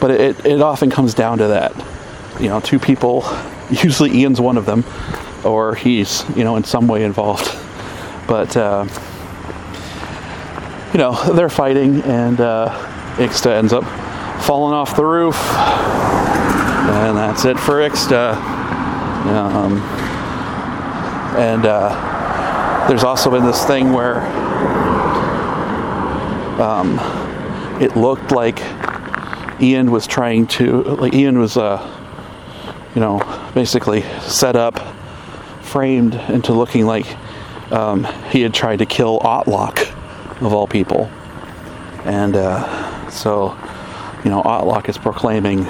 But 0.00 0.10
it, 0.10 0.44
it 0.44 0.60
often 0.60 0.90
comes 0.90 1.14
down 1.14 1.38
to 1.38 1.48
that. 1.48 1.72
You 2.40 2.48
know, 2.48 2.60
two 2.60 2.80
people. 2.80 3.22
Usually, 3.82 4.10
Ian's 4.18 4.40
one 4.40 4.56
of 4.56 4.66
them, 4.66 4.84
or 5.44 5.74
he's 5.74 6.24
you 6.36 6.44
know 6.44 6.56
in 6.56 6.64
some 6.64 6.86
way 6.86 7.04
involved. 7.04 7.50
But 8.28 8.56
uh, 8.56 8.86
you 10.92 10.98
know 10.98 11.32
they're 11.34 11.48
fighting, 11.48 12.02
and 12.02 12.40
uh, 12.40 12.68
Ixta 13.16 13.56
ends 13.56 13.72
up 13.72 13.84
falling 14.42 14.74
off 14.74 14.96
the 14.96 15.04
roof, 15.04 15.36
and 15.52 17.16
that's 17.16 17.44
it 17.44 17.58
for 17.58 17.74
Ixta. 17.74 18.34
Um, 19.26 19.78
and 21.36 21.64
uh, 21.64 22.86
there's 22.88 23.04
also 23.04 23.30
been 23.30 23.44
this 23.44 23.64
thing 23.64 23.92
where 23.92 24.20
um, 26.60 26.98
it 27.80 27.96
looked 27.96 28.32
like 28.32 28.60
Ian 29.62 29.90
was 29.90 30.06
trying 30.06 30.46
to, 30.48 30.82
like 30.82 31.14
Ian 31.14 31.38
was, 31.38 31.56
uh, 31.56 31.78
you 32.94 33.00
know, 33.00 33.50
basically 33.54 34.02
set 34.20 34.56
up, 34.56 34.78
framed 35.62 36.14
into 36.14 36.52
looking 36.52 36.86
like 36.86 37.06
um, 37.72 38.04
he 38.30 38.42
had 38.42 38.52
tried 38.52 38.80
to 38.80 38.86
kill 38.86 39.18
Autloc, 39.20 39.80
of 40.44 40.52
all 40.52 40.66
people. 40.66 41.10
And 42.04 42.36
uh, 42.36 43.10
so, 43.10 43.56
you 44.24 44.30
know, 44.30 44.42
Autloc 44.42 44.88
is 44.88 44.98
proclaiming 44.98 45.64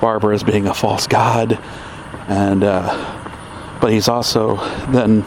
Barbara 0.00 0.34
as 0.34 0.42
being 0.42 0.66
a 0.66 0.74
false 0.74 1.06
god, 1.06 1.58
and 2.28 2.64
uh, 2.64 3.78
but 3.80 3.92
he's 3.92 4.08
also 4.08 4.56
then 4.90 5.24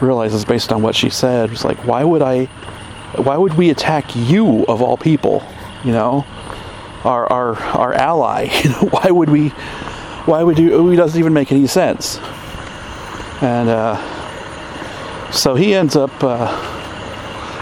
realizes 0.00 0.44
based 0.44 0.72
on 0.72 0.82
what 0.82 0.94
she 0.94 1.10
said, 1.10 1.50
was 1.50 1.64
like, 1.64 1.84
why 1.86 2.04
would 2.04 2.22
I, 2.22 2.46
why 3.16 3.36
would 3.36 3.54
we 3.54 3.70
attack 3.70 4.14
you 4.14 4.64
of 4.66 4.82
all 4.82 4.96
people? 4.96 5.42
You 5.84 5.92
know, 5.92 6.26
our 7.04 7.26
our 7.32 7.56
our 7.56 7.94
ally. 7.94 8.48
You 8.62 8.70
know, 8.70 8.88
why 8.90 9.10
would 9.10 9.30
we? 9.30 9.52
Why 10.26 10.42
would 10.42 10.58
you? 10.58 10.90
It 10.90 10.96
doesn't 10.96 11.18
even 11.18 11.32
make 11.32 11.50
any 11.50 11.66
sense. 11.66 12.18
And 13.40 13.68
uh, 13.68 13.96
so 15.32 15.54
he 15.54 15.74
ends 15.74 15.96
up 15.96 16.12
uh, 16.22 16.46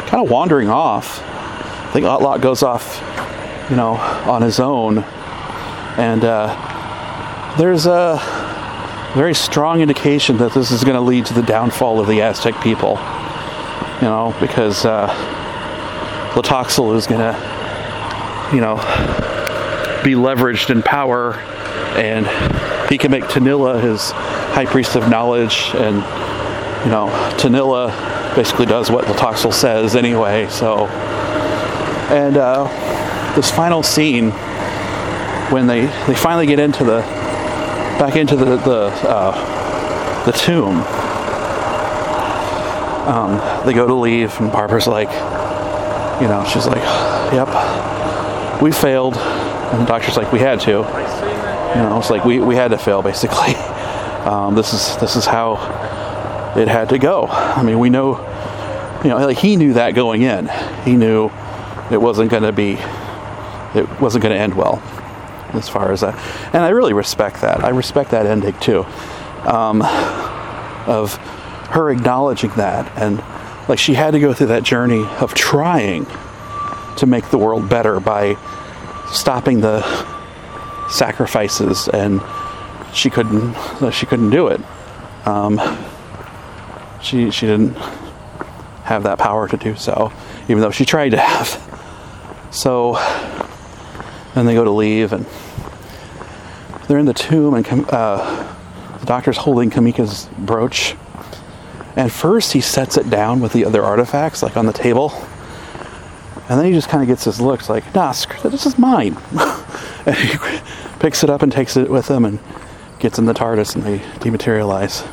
kind 0.08 0.24
of 0.24 0.30
wandering 0.30 0.68
off. 0.68 1.22
I 1.22 1.90
think 1.92 2.04
Autloc 2.04 2.40
goes 2.40 2.62
off, 2.62 3.00
you 3.70 3.76
know, 3.76 3.92
on 4.26 4.42
his 4.42 4.58
own, 4.58 4.98
and 5.96 6.24
uh, 6.24 7.54
there's 7.58 7.86
a 7.86 8.20
very 9.14 9.34
strong 9.34 9.80
indication 9.80 10.36
that 10.38 10.52
this 10.52 10.70
is 10.70 10.84
going 10.84 10.96
to 10.96 11.00
lead 11.00 11.26
to 11.26 11.34
the 11.34 11.42
downfall 11.42 12.00
of 12.00 12.06
the 12.06 12.20
Aztec 12.22 12.60
people. 12.60 12.98
You 14.00 14.08
know, 14.08 14.36
because 14.40 14.84
uh, 14.84 15.08
Tlotoxl 16.32 16.94
is 16.96 17.06
going 17.06 17.20
to, 17.20 18.54
you 18.54 18.60
know, 18.60 18.76
be 20.04 20.12
leveraged 20.12 20.70
in 20.70 20.82
power, 20.82 21.42
and 21.96 22.26
he 22.90 22.98
can 22.98 23.10
make 23.10 23.24
Tonila 23.24 23.82
his 23.82 24.10
high 24.10 24.66
priest 24.66 24.96
of 24.96 25.08
knowledge, 25.08 25.70
and 25.74 25.96
you 26.84 26.90
know, 26.90 27.08
Tonila 27.38 28.34
basically 28.34 28.66
does 28.66 28.90
what 28.90 29.04
Tlotoxl 29.04 29.52
says 29.52 29.96
anyway. 29.96 30.48
So, 30.48 30.86
and 32.10 32.36
uh, 32.36 32.64
this 33.34 33.50
final 33.50 33.82
scene 33.82 34.30
when 35.50 35.66
they 35.66 35.86
they 36.06 36.14
finally 36.14 36.46
get 36.46 36.58
into 36.58 36.84
the 36.84 37.00
back 37.98 38.16
into 38.16 38.36
the 38.36 38.56
the 38.56 38.92
uh, 39.08 40.24
the 40.24 40.32
tomb. 40.32 40.84
Um, 43.08 43.64
they 43.66 43.72
go 43.72 43.86
to 43.86 43.94
leave, 43.94 44.38
and 44.38 44.52
Barbara's 44.52 44.86
like, 44.86 45.08
you 46.20 46.28
know, 46.28 46.44
she's 46.52 46.66
like, 46.66 46.82
"Yep, 47.32 48.60
we 48.60 48.70
failed," 48.70 49.16
and 49.16 49.82
the 49.82 49.86
doctor's 49.86 50.16
like, 50.16 50.30
"We 50.30 50.40
had 50.40 50.60
to." 50.60 50.84
You 51.74 51.82
know, 51.82 51.98
it's 51.98 52.10
like 52.10 52.24
we, 52.24 52.40
we 52.40 52.56
had 52.56 52.68
to 52.68 52.78
fail 52.78 53.02
basically. 53.02 53.54
Um, 54.18 54.56
this 54.56 54.74
is 54.74 54.96
this 54.98 55.16
is 55.16 55.24
how 55.24 55.54
it 56.54 56.68
had 56.68 56.90
to 56.90 56.98
go. 56.98 57.28
I 57.28 57.62
mean, 57.62 57.78
we 57.78 57.88
know, 57.88 58.18
you 59.02 59.08
know, 59.08 59.16
like 59.16 59.38
he 59.38 59.56
knew 59.56 59.74
that 59.74 59.94
going 59.94 60.20
in. 60.20 60.48
He 60.84 60.96
knew 60.96 61.30
it 61.90 61.98
wasn't 61.98 62.30
going 62.30 62.42
to 62.42 62.52
be, 62.52 62.72
it 63.74 64.00
wasn't 64.00 64.24
going 64.24 64.34
to 64.34 64.38
end 64.38 64.54
well 64.54 64.82
as 65.54 65.68
far 65.68 65.92
as 65.92 66.02
that. 66.02 66.14
And 66.52 66.62
I 66.62 66.70
really 66.70 66.92
respect 66.92 67.40
that. 67.40 67.64
I 67.64 67.70
respect 67.70 68.10
that 68.10 68.26
ending 68.26 68.58
too, 68.58 68.84
um, 69.46 69.80
of 69.82 71.16
her 71.70 71.90
acknowledging 71.90 72.50
that 72.50 72.90
and 72.98 73.22
like 73.68 73.78
she 73.78 73.94
had 73.94 74.12
to 74.12 74.20
go 74.20 74.32
through 74.32 74.46
that 74.48 74.62
journey 74.62 75.04
of 75.20 75.34
trying 75.34 76.06
to 76.96 77.06
make 77.06 77.30
the 77.30 77.38
world 77.38 77.68
better 77.68 78.00
by 78.00 78.36
stopping 79.12 79.60
the 79.60 79.80
sacrifices 80.88 81.88
and 81.88 82.20
she 82.92 83.10
couldn't 83.10 83.54
she 83.92 84.06
couldn't 84.06 84.30
do 84.30 84.48
it. 84.48 84.60
Um, 85.26 85.60
she 87.02 87.30
she 87.30 87.46
didn't 87.46 87.76
have 88.84 89.02
that 89.02 89.18
power 89.18 89.46
to 89.48 89.56
do 89.56 89.76
so 89.76 90.12
even 90.48 90.60
though 90.60 90.70
she 90.70 90.84
tried 90.84 91.10
to 91.10 91.18
have. 91.18 91.64
So 92.50 92.94
then 94.34 94.46
they 94.46 94.54
go 94.54 94.64
to 94.64 94.70
leave 94.70 95.12
and 95.12 95.26
they're 96.86 96.98
in 96.98 97.06
the 97.06 97.14
tomb 97.14 97.54
and 97.54 97.66
uh, 97.90 98.54
the 99.00 99.06
doctor's 99.06 99.36
holding 99.36 99.70
Cameca's 99.70 100.28
brooch. 100.38 100.96
And 101.96 102.10
first 102.10 102.52
he 102.52 102.60
sets 102.60 102.96
it 102.96 103.10
down 103.10 103.40
with 103.40 103.52
the 103.52 103.64
other 103.64 103.84
artifacts 103.84 104.42
like 104.42 104.56
on 104.56 104.66
the 104.66 104.72
table. 104.72 105.12
And 106.48 106.58
then 106.58 106.64
he 106.64 106.72
just 106.72 106.88
kind 106.88 107.02
of 107.02 107.08
gets 107.08 107.24
his 107.24 107.40
looks 107.40 107.68
like 107.68 107.94
nah 107.94 108.12
screw 108.12 108.40
that 108.40 108.50
this 108.50 108.64
is 108.64 108.78
mine 108.78 109.14
and 110.06 110.16
he 110.16 110.36
picks 111.00 111.22
it 111.22 111.30
up 111.30 111.42
and 111.42 111.52
takes 111.52 111.76
it 111.76 111.90
with 111.90 112.08
him 112.08 112.24
and 112.24 112.38
gets 112.98 113.18
in 113.18 113.26
the 113.26 113.34
TARDIS 113.34 113.74
and 113.74 113.84
they 113.84 113.98
dematerialize 114.18 115.06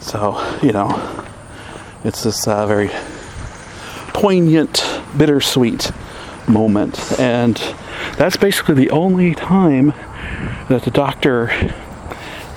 so 0.00 0.40
you 0.62 0.72
know 0.72 1.26
it's 2.04 2.22
this 2.22 2.46
uh, 2.46 2.66
very 2.66 2.90
poignant 4.08 4.84
bittersweet 5.16 5.90
moment 6.48 7.18
and 7.18 7.56
that's 8.16 8.36
basically 8.36 8.74
the 8.74 8.90
only 8.90 9.34
time 9.34 9.92
that 10.68 10.82
the 10.84 10.90
doctor 10.90 11.50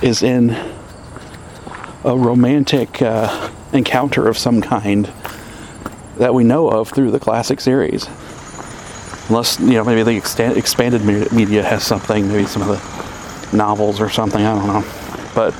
is 0.01 0.21
in 0.21 0.51
a 2.03 2.15
romantic 2.15 3.01
uh, 3.01 3.49
encounter 3.73 4.27
of 4.27 4.37
some 4.37 4.61
kind 4.61 5.11
that 6.17 6.33
we 6.33 6.43
know 6.43 6.69
of 6.69 6.89
through 6.89 7.11
the 7.11 7.19
classic 7.19 7.59
series. 7.59 8.07
Unless, 9.29 9.59
you 9.59 9.73
know, 9.73 9.83
maybe 9.83 10.03
the 10.03 10.15
expanded 10.15 11.03
media 11.03 11.63
has 11.63 11.83
something, 11.83 12.27
maybe 12.27 12.45
some 12.45 12.61
of 12.61 12.67
the 12.67 13.57
novels 13.57 13.99
or 13.99 14.09
something, 14.09 14.45
I 14.45 14.53
don't 14.53 14.67
know. 14.67 14.85
But 15.33 15.51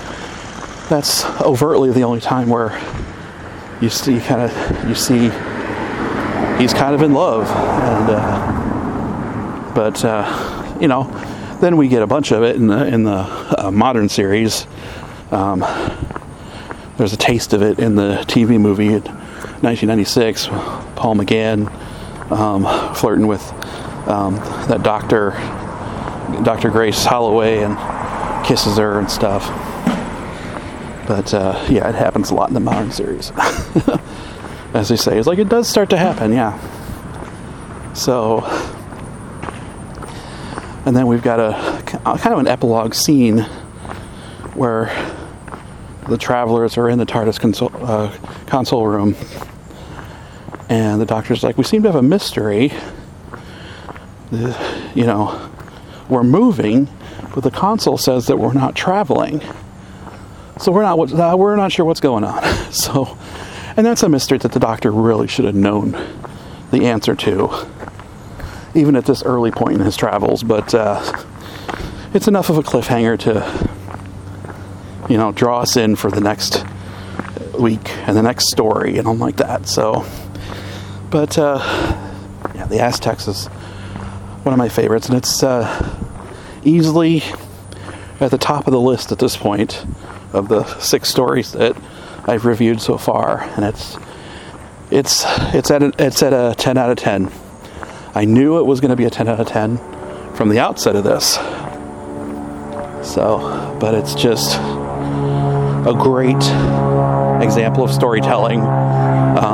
that's 0.88 1.26
overtly 1.42 1.92
the 1.92 2.04
only 2.04 2.22
time 2.22 2.48
where 2.50 2.80
you 3.82 3.90
see 3.90 4.20
kind 4.20 4.42
of, 4.42 4.88
you 4.88 4.94
see 4.94 5.32
he's 6.62 6.74
kind 6.74 6.94
of 6.94 7.02
in 7.02 7.14
love. 7.14 7.48
And, 7.48 8.10
uh, 8.12 9.74
but, 9.74 10.06
uh, 10.06 10.78
you 10.80 10.88
know, 10.88 11.04
then 11.60 11.78
we 11.78 11.88
get 11.88 12.04
a 12.04 12.08
bunch 12.08 12.32
of 12.32 12.44
it 12.44 12.56
in 12.56 12.68
the, 12.68 12.86
in 12.86 13.04
the 13.04 13.26
uh, 13.58 13.72
modern 13.72 14.10
series. 14.10 14.68
Um, 15.32 15.66
there's 16.98 17.14
a 17.14 17.18
taste 17.18 17.54
of 17.54 17.62
it 17.62 17.80
in 17.80 17.96
the 17.96 18.24
TV 18.28 18.60
movie 18.60 18.88
in 18.88 19.02
1996. 19.02 20.48
Paul 20.48 21.16
McGann 21.16 21.72
um, 22.32 22.96
flirting 22.96 23.28
with 23.28 23.42
um, 24.08 24.36
that 24.68 24.84
doctor, 24.84 25.32
Dr. 26.44 26.70
Grace 26.70 27.06
Holloway, 27.06 27.64
and 27.64 27.76
kisses 28.46 28.78
her 28.78 29.00
and 29.00 29.10
stuff. 29.10 29.44
But 31.08 31.34
uh, 31.34 31.66
yeah, 31.70 31.88
it 31.90 31.96
happens 31.96 32.32
a 32.32 32.36
lot 32.36 32.50
in 32.50 32.54
the 32.54 32.60
modern 32.60 32.92
series. 32.92 33.32
As 34.74 34.90
they 34.90 34.96
say, 34.96 35.18
it's 35.18 35.28
like 35.28 35.40
it 35.40 35.50
does 35.50 35.70
start 35.70 35.90
to 35.92 35.98
happen, 35.98 36.34
yeah. 36.34 36.60
So, 37.94 38.44
and 40.86 40.96
then 40.96 41.08
we've 41.08 41.24
got 41.24 41.40
a, 41.40 41.82
kind 41.86 42.34
of 42.34 42.40
an 42.40 42.48
epilogue 42.48 42.94
scene 42.94 43.40
where 44.54 44.88
the 46.10 46.18
travelers 46.18 46.78
are 46.78 46.90
in 46.90 46.98
the 46.98 47.06
TARDIS 47.06 47.40
console, 47.40 47.72
uh, 47.74 48.16
console 48.48 48.86
room, 48.86 49.16
and 50.70 51.00
the 51.00 51.06
doctor's 51.06 51.44
like, 51.44 51.58
"We 51.58 51.64
seem 51.64 51.84
to 51.84 51.90
have 51.90 51.96
a 51.96 52.02
mystery. 52.02 52.74
The, 54.32 54.58
you 54.96 55.06
know, 55.06 55.50
we're 56.10 56.24
moving, 56.24 56.88
but 57.34 57.44
the 57.44 57.52
console 57.52 57.98
says 57.98 58.28
that 58.28 58.38
we're 58.38 58.54
not 58.54 58.76
traveling. 58.76 59.42
So 60.58 60.72
we're 60.72 60.84
not 60.84 61.12
uh, 61.12 61.36
we're 61.38 61.56
not 61.56 61.72
sure 61.72 61.86
what's 61.86 62.00
going 62.00 62.24
on. 62.24 62.44
So, 62.76 63.18
and 63.78 63.86
that's 63.86 64.04
a 64.04 64.10
mystery 64.10 64.38
that 64.40 64.52
the 64.52 64.60
doctor 64.60 64.92
really 64.92 65.28
should 65.28 65.46
have 65.46 65.56
known 65.56 65.92
the 66.72 66.88
answer 66.88 67.16
to, 67.16 67.66
even 68.74 68.98
at 68.98 69.06
this 69.06 69.24
early 69.24 69.50
point 69.50 69.76
in 69.76 69.80
his 69.80 69.96
travels. 69.96 70.44
But 70.44 70.74
uh, 70.76 71.24
it's 72.14 72.28
enough 72.28 72.50
of 72.50 72.58
a 72.58 72.64
cliffhanger 72.64 73.18
to, 73.20 75.10
you 75.10 75.18
know, 75.18 75.32
draw 75.32 75.62
us 75.62 75.78
in 75.78 75.96
for 75.96 76.12
the 76.12 76.20
next 76.20 76.66
week 77.58 77.90
and 78.08 78.18
the 78.18 78.24
next 78.24 78.52
story 78.52 78.98
and 78.98 79.08
all 79.08 79.16
like 79.16 79.38
that. 79.38 79.70
So, 79.70 80.06
but 81.16 81.38
uh, 81.38 81.60
yeah, 82.56 82.66
the 82.66 82.82
Aztecs 82.82 83.30
is 83.30 83.48
one 84.44 84.52
of 84.52 84.58
my 84.58 84.68
favorites, 84.68 85.08
and 85.08 85.18
it's 85.18 85.44
uh, 85.44 85.66
easily 86.66 87.24
at 88.20 88.32
the 88.32 88.38
top 88.38 88.68
of 88.68 88.74
the 88.74 88.82
list 88.82 89.14
at 89.14 89.20
this 89.20 89.38
point 89.38 89.86
of 90.34 90.50
the 90.50 90.66
six 90.82 91.08
stories 91.08 91.54
that 91.54 91.78
I've 92.26 92.44
reviewed 92.44 92.82
so 92.82 92.98
far, 92.98 93.44
and 93.56 93.64
it's 93.64 93.96
it's 94.92 95.24
it's 95.56 95.72
at 95.72 95.84
a, 95.84 95.94
it's 96.00 96.22
at 96.22 96.34
a 96.34 96.54
10 96.58 96.78
out 96.78 96.90
of 96.90 96.98
10. 96.98 97.32
I 98.14 98.26
knew 98.26 98.60
it 98.60 98.66
was 98.66 98.82
going 98.82 98.90
to 98.90 98.98
be 98.98 99.06
a 99.06 99.10
10 99.10 99.30
out 99.30 99.40
of 99.40 99.48
10 99.48 99.78
from 100.36 100.50
the 100.50 100.60
outset 100.60 100.98
of 100.98 101.06
this. 101.06 101.36
So, 103.10 103.78
but 103.80 103.94
it's 103.94 104.16
just 104.16 104.58
a 104.58 105.96
great 105.98 106.36
example 107.42 107.86
of 107.86 107.92
storytelling, 107.94 108.60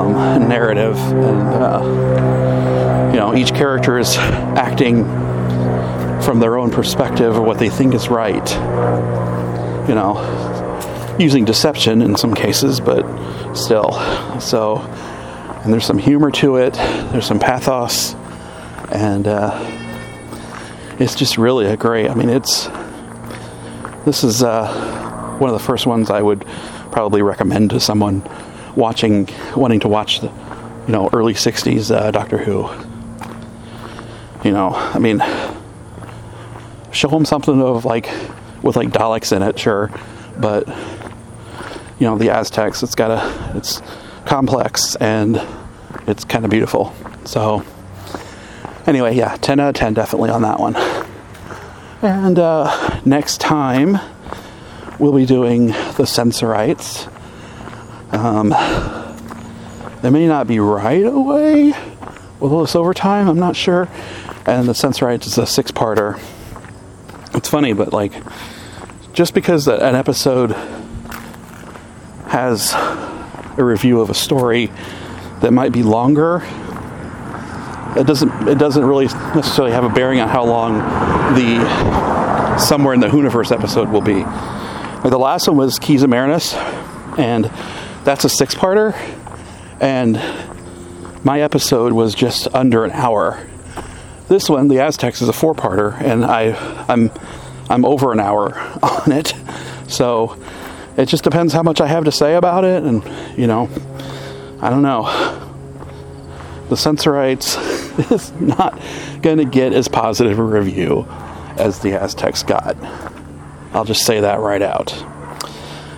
um, 0.02 0.48
narrative, 0.50 0.98
and 0.98 1.64
uh, 1.64 3.10
you 3.12 3.18
know, 3.20 3.36
each 3.36 3.54
character 3.54 3.98
is 4.00 4.18
acting 4.18 5.04
from 6.22 6.40
their 6.40 6.58
own 6.58 6.72
perspective 6.72 7.36
or 7.36 7.42
what 7.42 7.60
they 7.60 7.70
think 7.70 7.94
is 7.94 8.10
right. 8.10 8.50
You 9.88 9.96
know, 9.96 11.18
using 11.20 11.46
deception 11.46 12.02
in 12.02 12.16
some 12.16 12.34
cases, 12.34 12.80
but 12.80 13.04
still. 13.56 13.92
So, 14.40 14.78
and 15.64 15.74
there's 15.74 15.86
some 15.86 15.98
humor 15.98 16.32
to 16.32 16.58
it, 16.58 16.74
there's 16.74 17.26
some 17.26 17.40
pathos, 17.40 18.14
and 18.92 19.28
uh, 19.28 19.58
it's 21.00 21.16
just 21.16 21.38
really 21.38 21.66
a 21.66 21.78
great. 21.78 22.10
I 22.10 22.14
mean, 22.14 22.30
it's 22.30 22.68
this 24.06 24.24
is 24.24 24.42
uh, 24.44 25.38
one 25.38 25.50
of 25.50 25.54
the 25.54 25.66
first 25.66 25.86
ones 25.86 26.10
I 26.10 26.22
would 26.22 26.46
probably 26.92 27.22
recommend 27.22 27.70
to 27.72 27.80
someone 27.80 28.22
watching, 28.76 29.28
wanting 29.56 29.80
to 29.82 29.88
watch 29.88 30.22
the, 30.22 30.28
you 30.88 30.94
know, 30.94 31.10
early 31.14 31.34
'60s 31.34 31.96
uh, 31.96 32.12
Doctor 32.12 32.38
Who. 32.38 32.70
You 34.44 34.52
know, 34.52 34.72
I 34.74 35.00
mean, 35.00 35.24
show 36.92 37.10
them 37.10 37.26
something 37.26 37.62
of 37.62 37.86
like 37.86 38.10
with 38.64 38.76
like 38.76 38.90
Daleks 38.90 39.36
in 39.36 39.42
it, 39.42 39.60
sure, 39.60 39.92
but 40.38 40.68
you 42.02 42.08
know, 42.08 42.18
the 42.18 42.32
Aztecs. 42.32 42.82
It's 42.82 42.96
got 42.96 43.12
a, 43.12 43.58
it's 43.58 43.82
complex 44.26 44.96
and 44.96 45.40
it's 46.08 46.24
kind 46.26 46.46
of 46.46 46.52
beautiful. 46.52 46.96
So, 47.26 47.64
anyway, 48.88 49.16
yeah, 49.16 49.38
10 49.38 49.60
out 49.60 49.70
of 49.70 49.76
10 49.76 49.94
definitely 49.94 50.32
on 50.32 50.42
that 50.42 50.60
one. 50.60 50.76
And 52.02 52.40
uh, 52.40 53.02
next 53.06 53.40
time, 53.40 54.00
we'll 54.98 55.14
be 55.14 55.28
doing 55.28 55.68
the 55.98 56.06
Sensorites. 56.06 57.08
Um, 58.12 58.50
they 60.02 60.10
may 60.10 60.28
not 60.28 60.48
be 60.48 60.60
right 60.60 61.06
away 61.06 61.74
with 62.40 62.52
all 62.52 62.62
this 62.62 62.76
overtime, 62.76 63.28
I'm 63.28 63.40
not 63.40 63.56
sure. 63.56 63.88
And 64.46 64.68
the 64.68 64.74
Sensorites 64.74 65.28
is 65.28 65.38
a 65.38 65.46
six 65.46 65.72
parter. 65.72 66.20
It's 67.36 67.50
funny, 67.50 67.74
but 67.74 67.94
like, 67.94 68.14
just 69.14 69.34
because 69.34 69.68
an 69.68 69.96
episode 69.96 70.52
has 72.28 72.74
a 73.58 73.64
review 73.64 74.02
of 74.02 74.10
a 74.10 74.14
story 74.14 74.72
that 75.42 75.52
might 75.52 75.72
be 75.72 75.84
longer 75.84 76.44
it 77.96 78.08
doesn't 78.08 78.48
it 78.48 78.58
doesn't 78.58 78.86
really 78.86 79.06
necessarily 79.06 79.74
have 79.74 79.84
a 79.84 79.90
bearing 79.90 80.22
on 80.22 80.30
how 80.30 80.46
long 80.46 80.78
the 81.36 82.58
somewhere 82.58 82.94
in 82.94 83.00
the 83.00 83.08
Whoniverse 83.08 83.52
episode 83.52 83.90
will 83.90 84.02
be. 84.02 84.24
The 84.24 85.18
last 85.18 85.48
one 85.48 85.58
was 85.58 85.78
Keys 85.80 86.04
of 86.04 86.10
Marinus, 86.10 86.54
and 87.18 87.52
that's 88.04 88.26
a 88.26 88.30
six-parter, 88.30 88.94
and 89.80 90.20
my 91.24 91.42
episode 91.42 91.94
was 91.94 92.16
just 92.16 92.48
under 92.54 92.84
an 92.84 92.92
hour. 92.92 93.46
This 94.28 94.50
one, 94.50 94.70
the 94.70 94.80
Aztecs, 94.80 95.22
is 95.22 95.30
a 95.30 95.34
four-parter, 95.34 96.00
and 96.02 96.26
I 96.26 96.54
I'm 96.88 97.12
I'm 97.70 97.86
over 97.86 98.12
an 98.12 98.20
hour 98.20 98.58
on 98.84 99.12
it, 99.12 99.34
so 99.88 100.38
it 100.98 101.06
just 101.06 101.24
depends 101.24 101.54
how 101.54 101.64
much 101.64 101.80
I 101.80 101.88
have 101.88 102.06
to 102.06 102.12
say 102.12 102.36
about 102.36 102.64
it, 102.64 102.84
and 102.84 103.04
you 103.38 103.46
know, 103.48 103.70
I 104.62 104.70
don't 104.70 104.82
know. 104.82 105.50
The 106.70 106.78
Sensorites 106.78 107.58
is 108.12 108.32
not 108.40 108.82
going 109.22 109.38
to 109.38 109.46
get 109.46 109.74
as 109.74 109.88
positive 109.88 110.40
a 110.40 110.44
review 110.44 111.06
as 111.58 111.80
the 111.80 112.02
Aztecs 112.02 112.44
got. 112.44 112.78
I'll 113.74 113.86
just 113.86 114.06
say 114.06 114.22
that 114.22 114.40
right 114.40 114.62
out. 114.62 114.90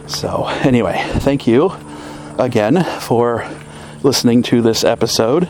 So, 0.07 0.47
anyway, 0.47 1.01
thank 1.19 1.47
you 1.47 1.71
again 2.39 2.83
for 2.99 3.47
listening 4.03 4.43
to 4.43 4.61
this 4.61 4.83
episode. 4.83 5.49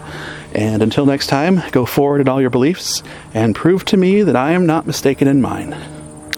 And 0.53 0.83
until 0.83 1.05
next 1.05 1.27
time, 1.27 1.61
go 1.71 1.85
forward 1.85 2.21
in 2.21 2.27
all 2.27 2.39
your 2.39 2.49
beliefs 2.49 3.03
and 3.33 3.55
prove 3.55 3.85
to 3.85 3.97
me 3.97 4.21
that 4.21 4.35
I 4.35 4.51
am 4.51 4.65
not 4.65 4.85
mistaken 4.85 5.27
in 5.27 5.41
mine. 5.41 5.75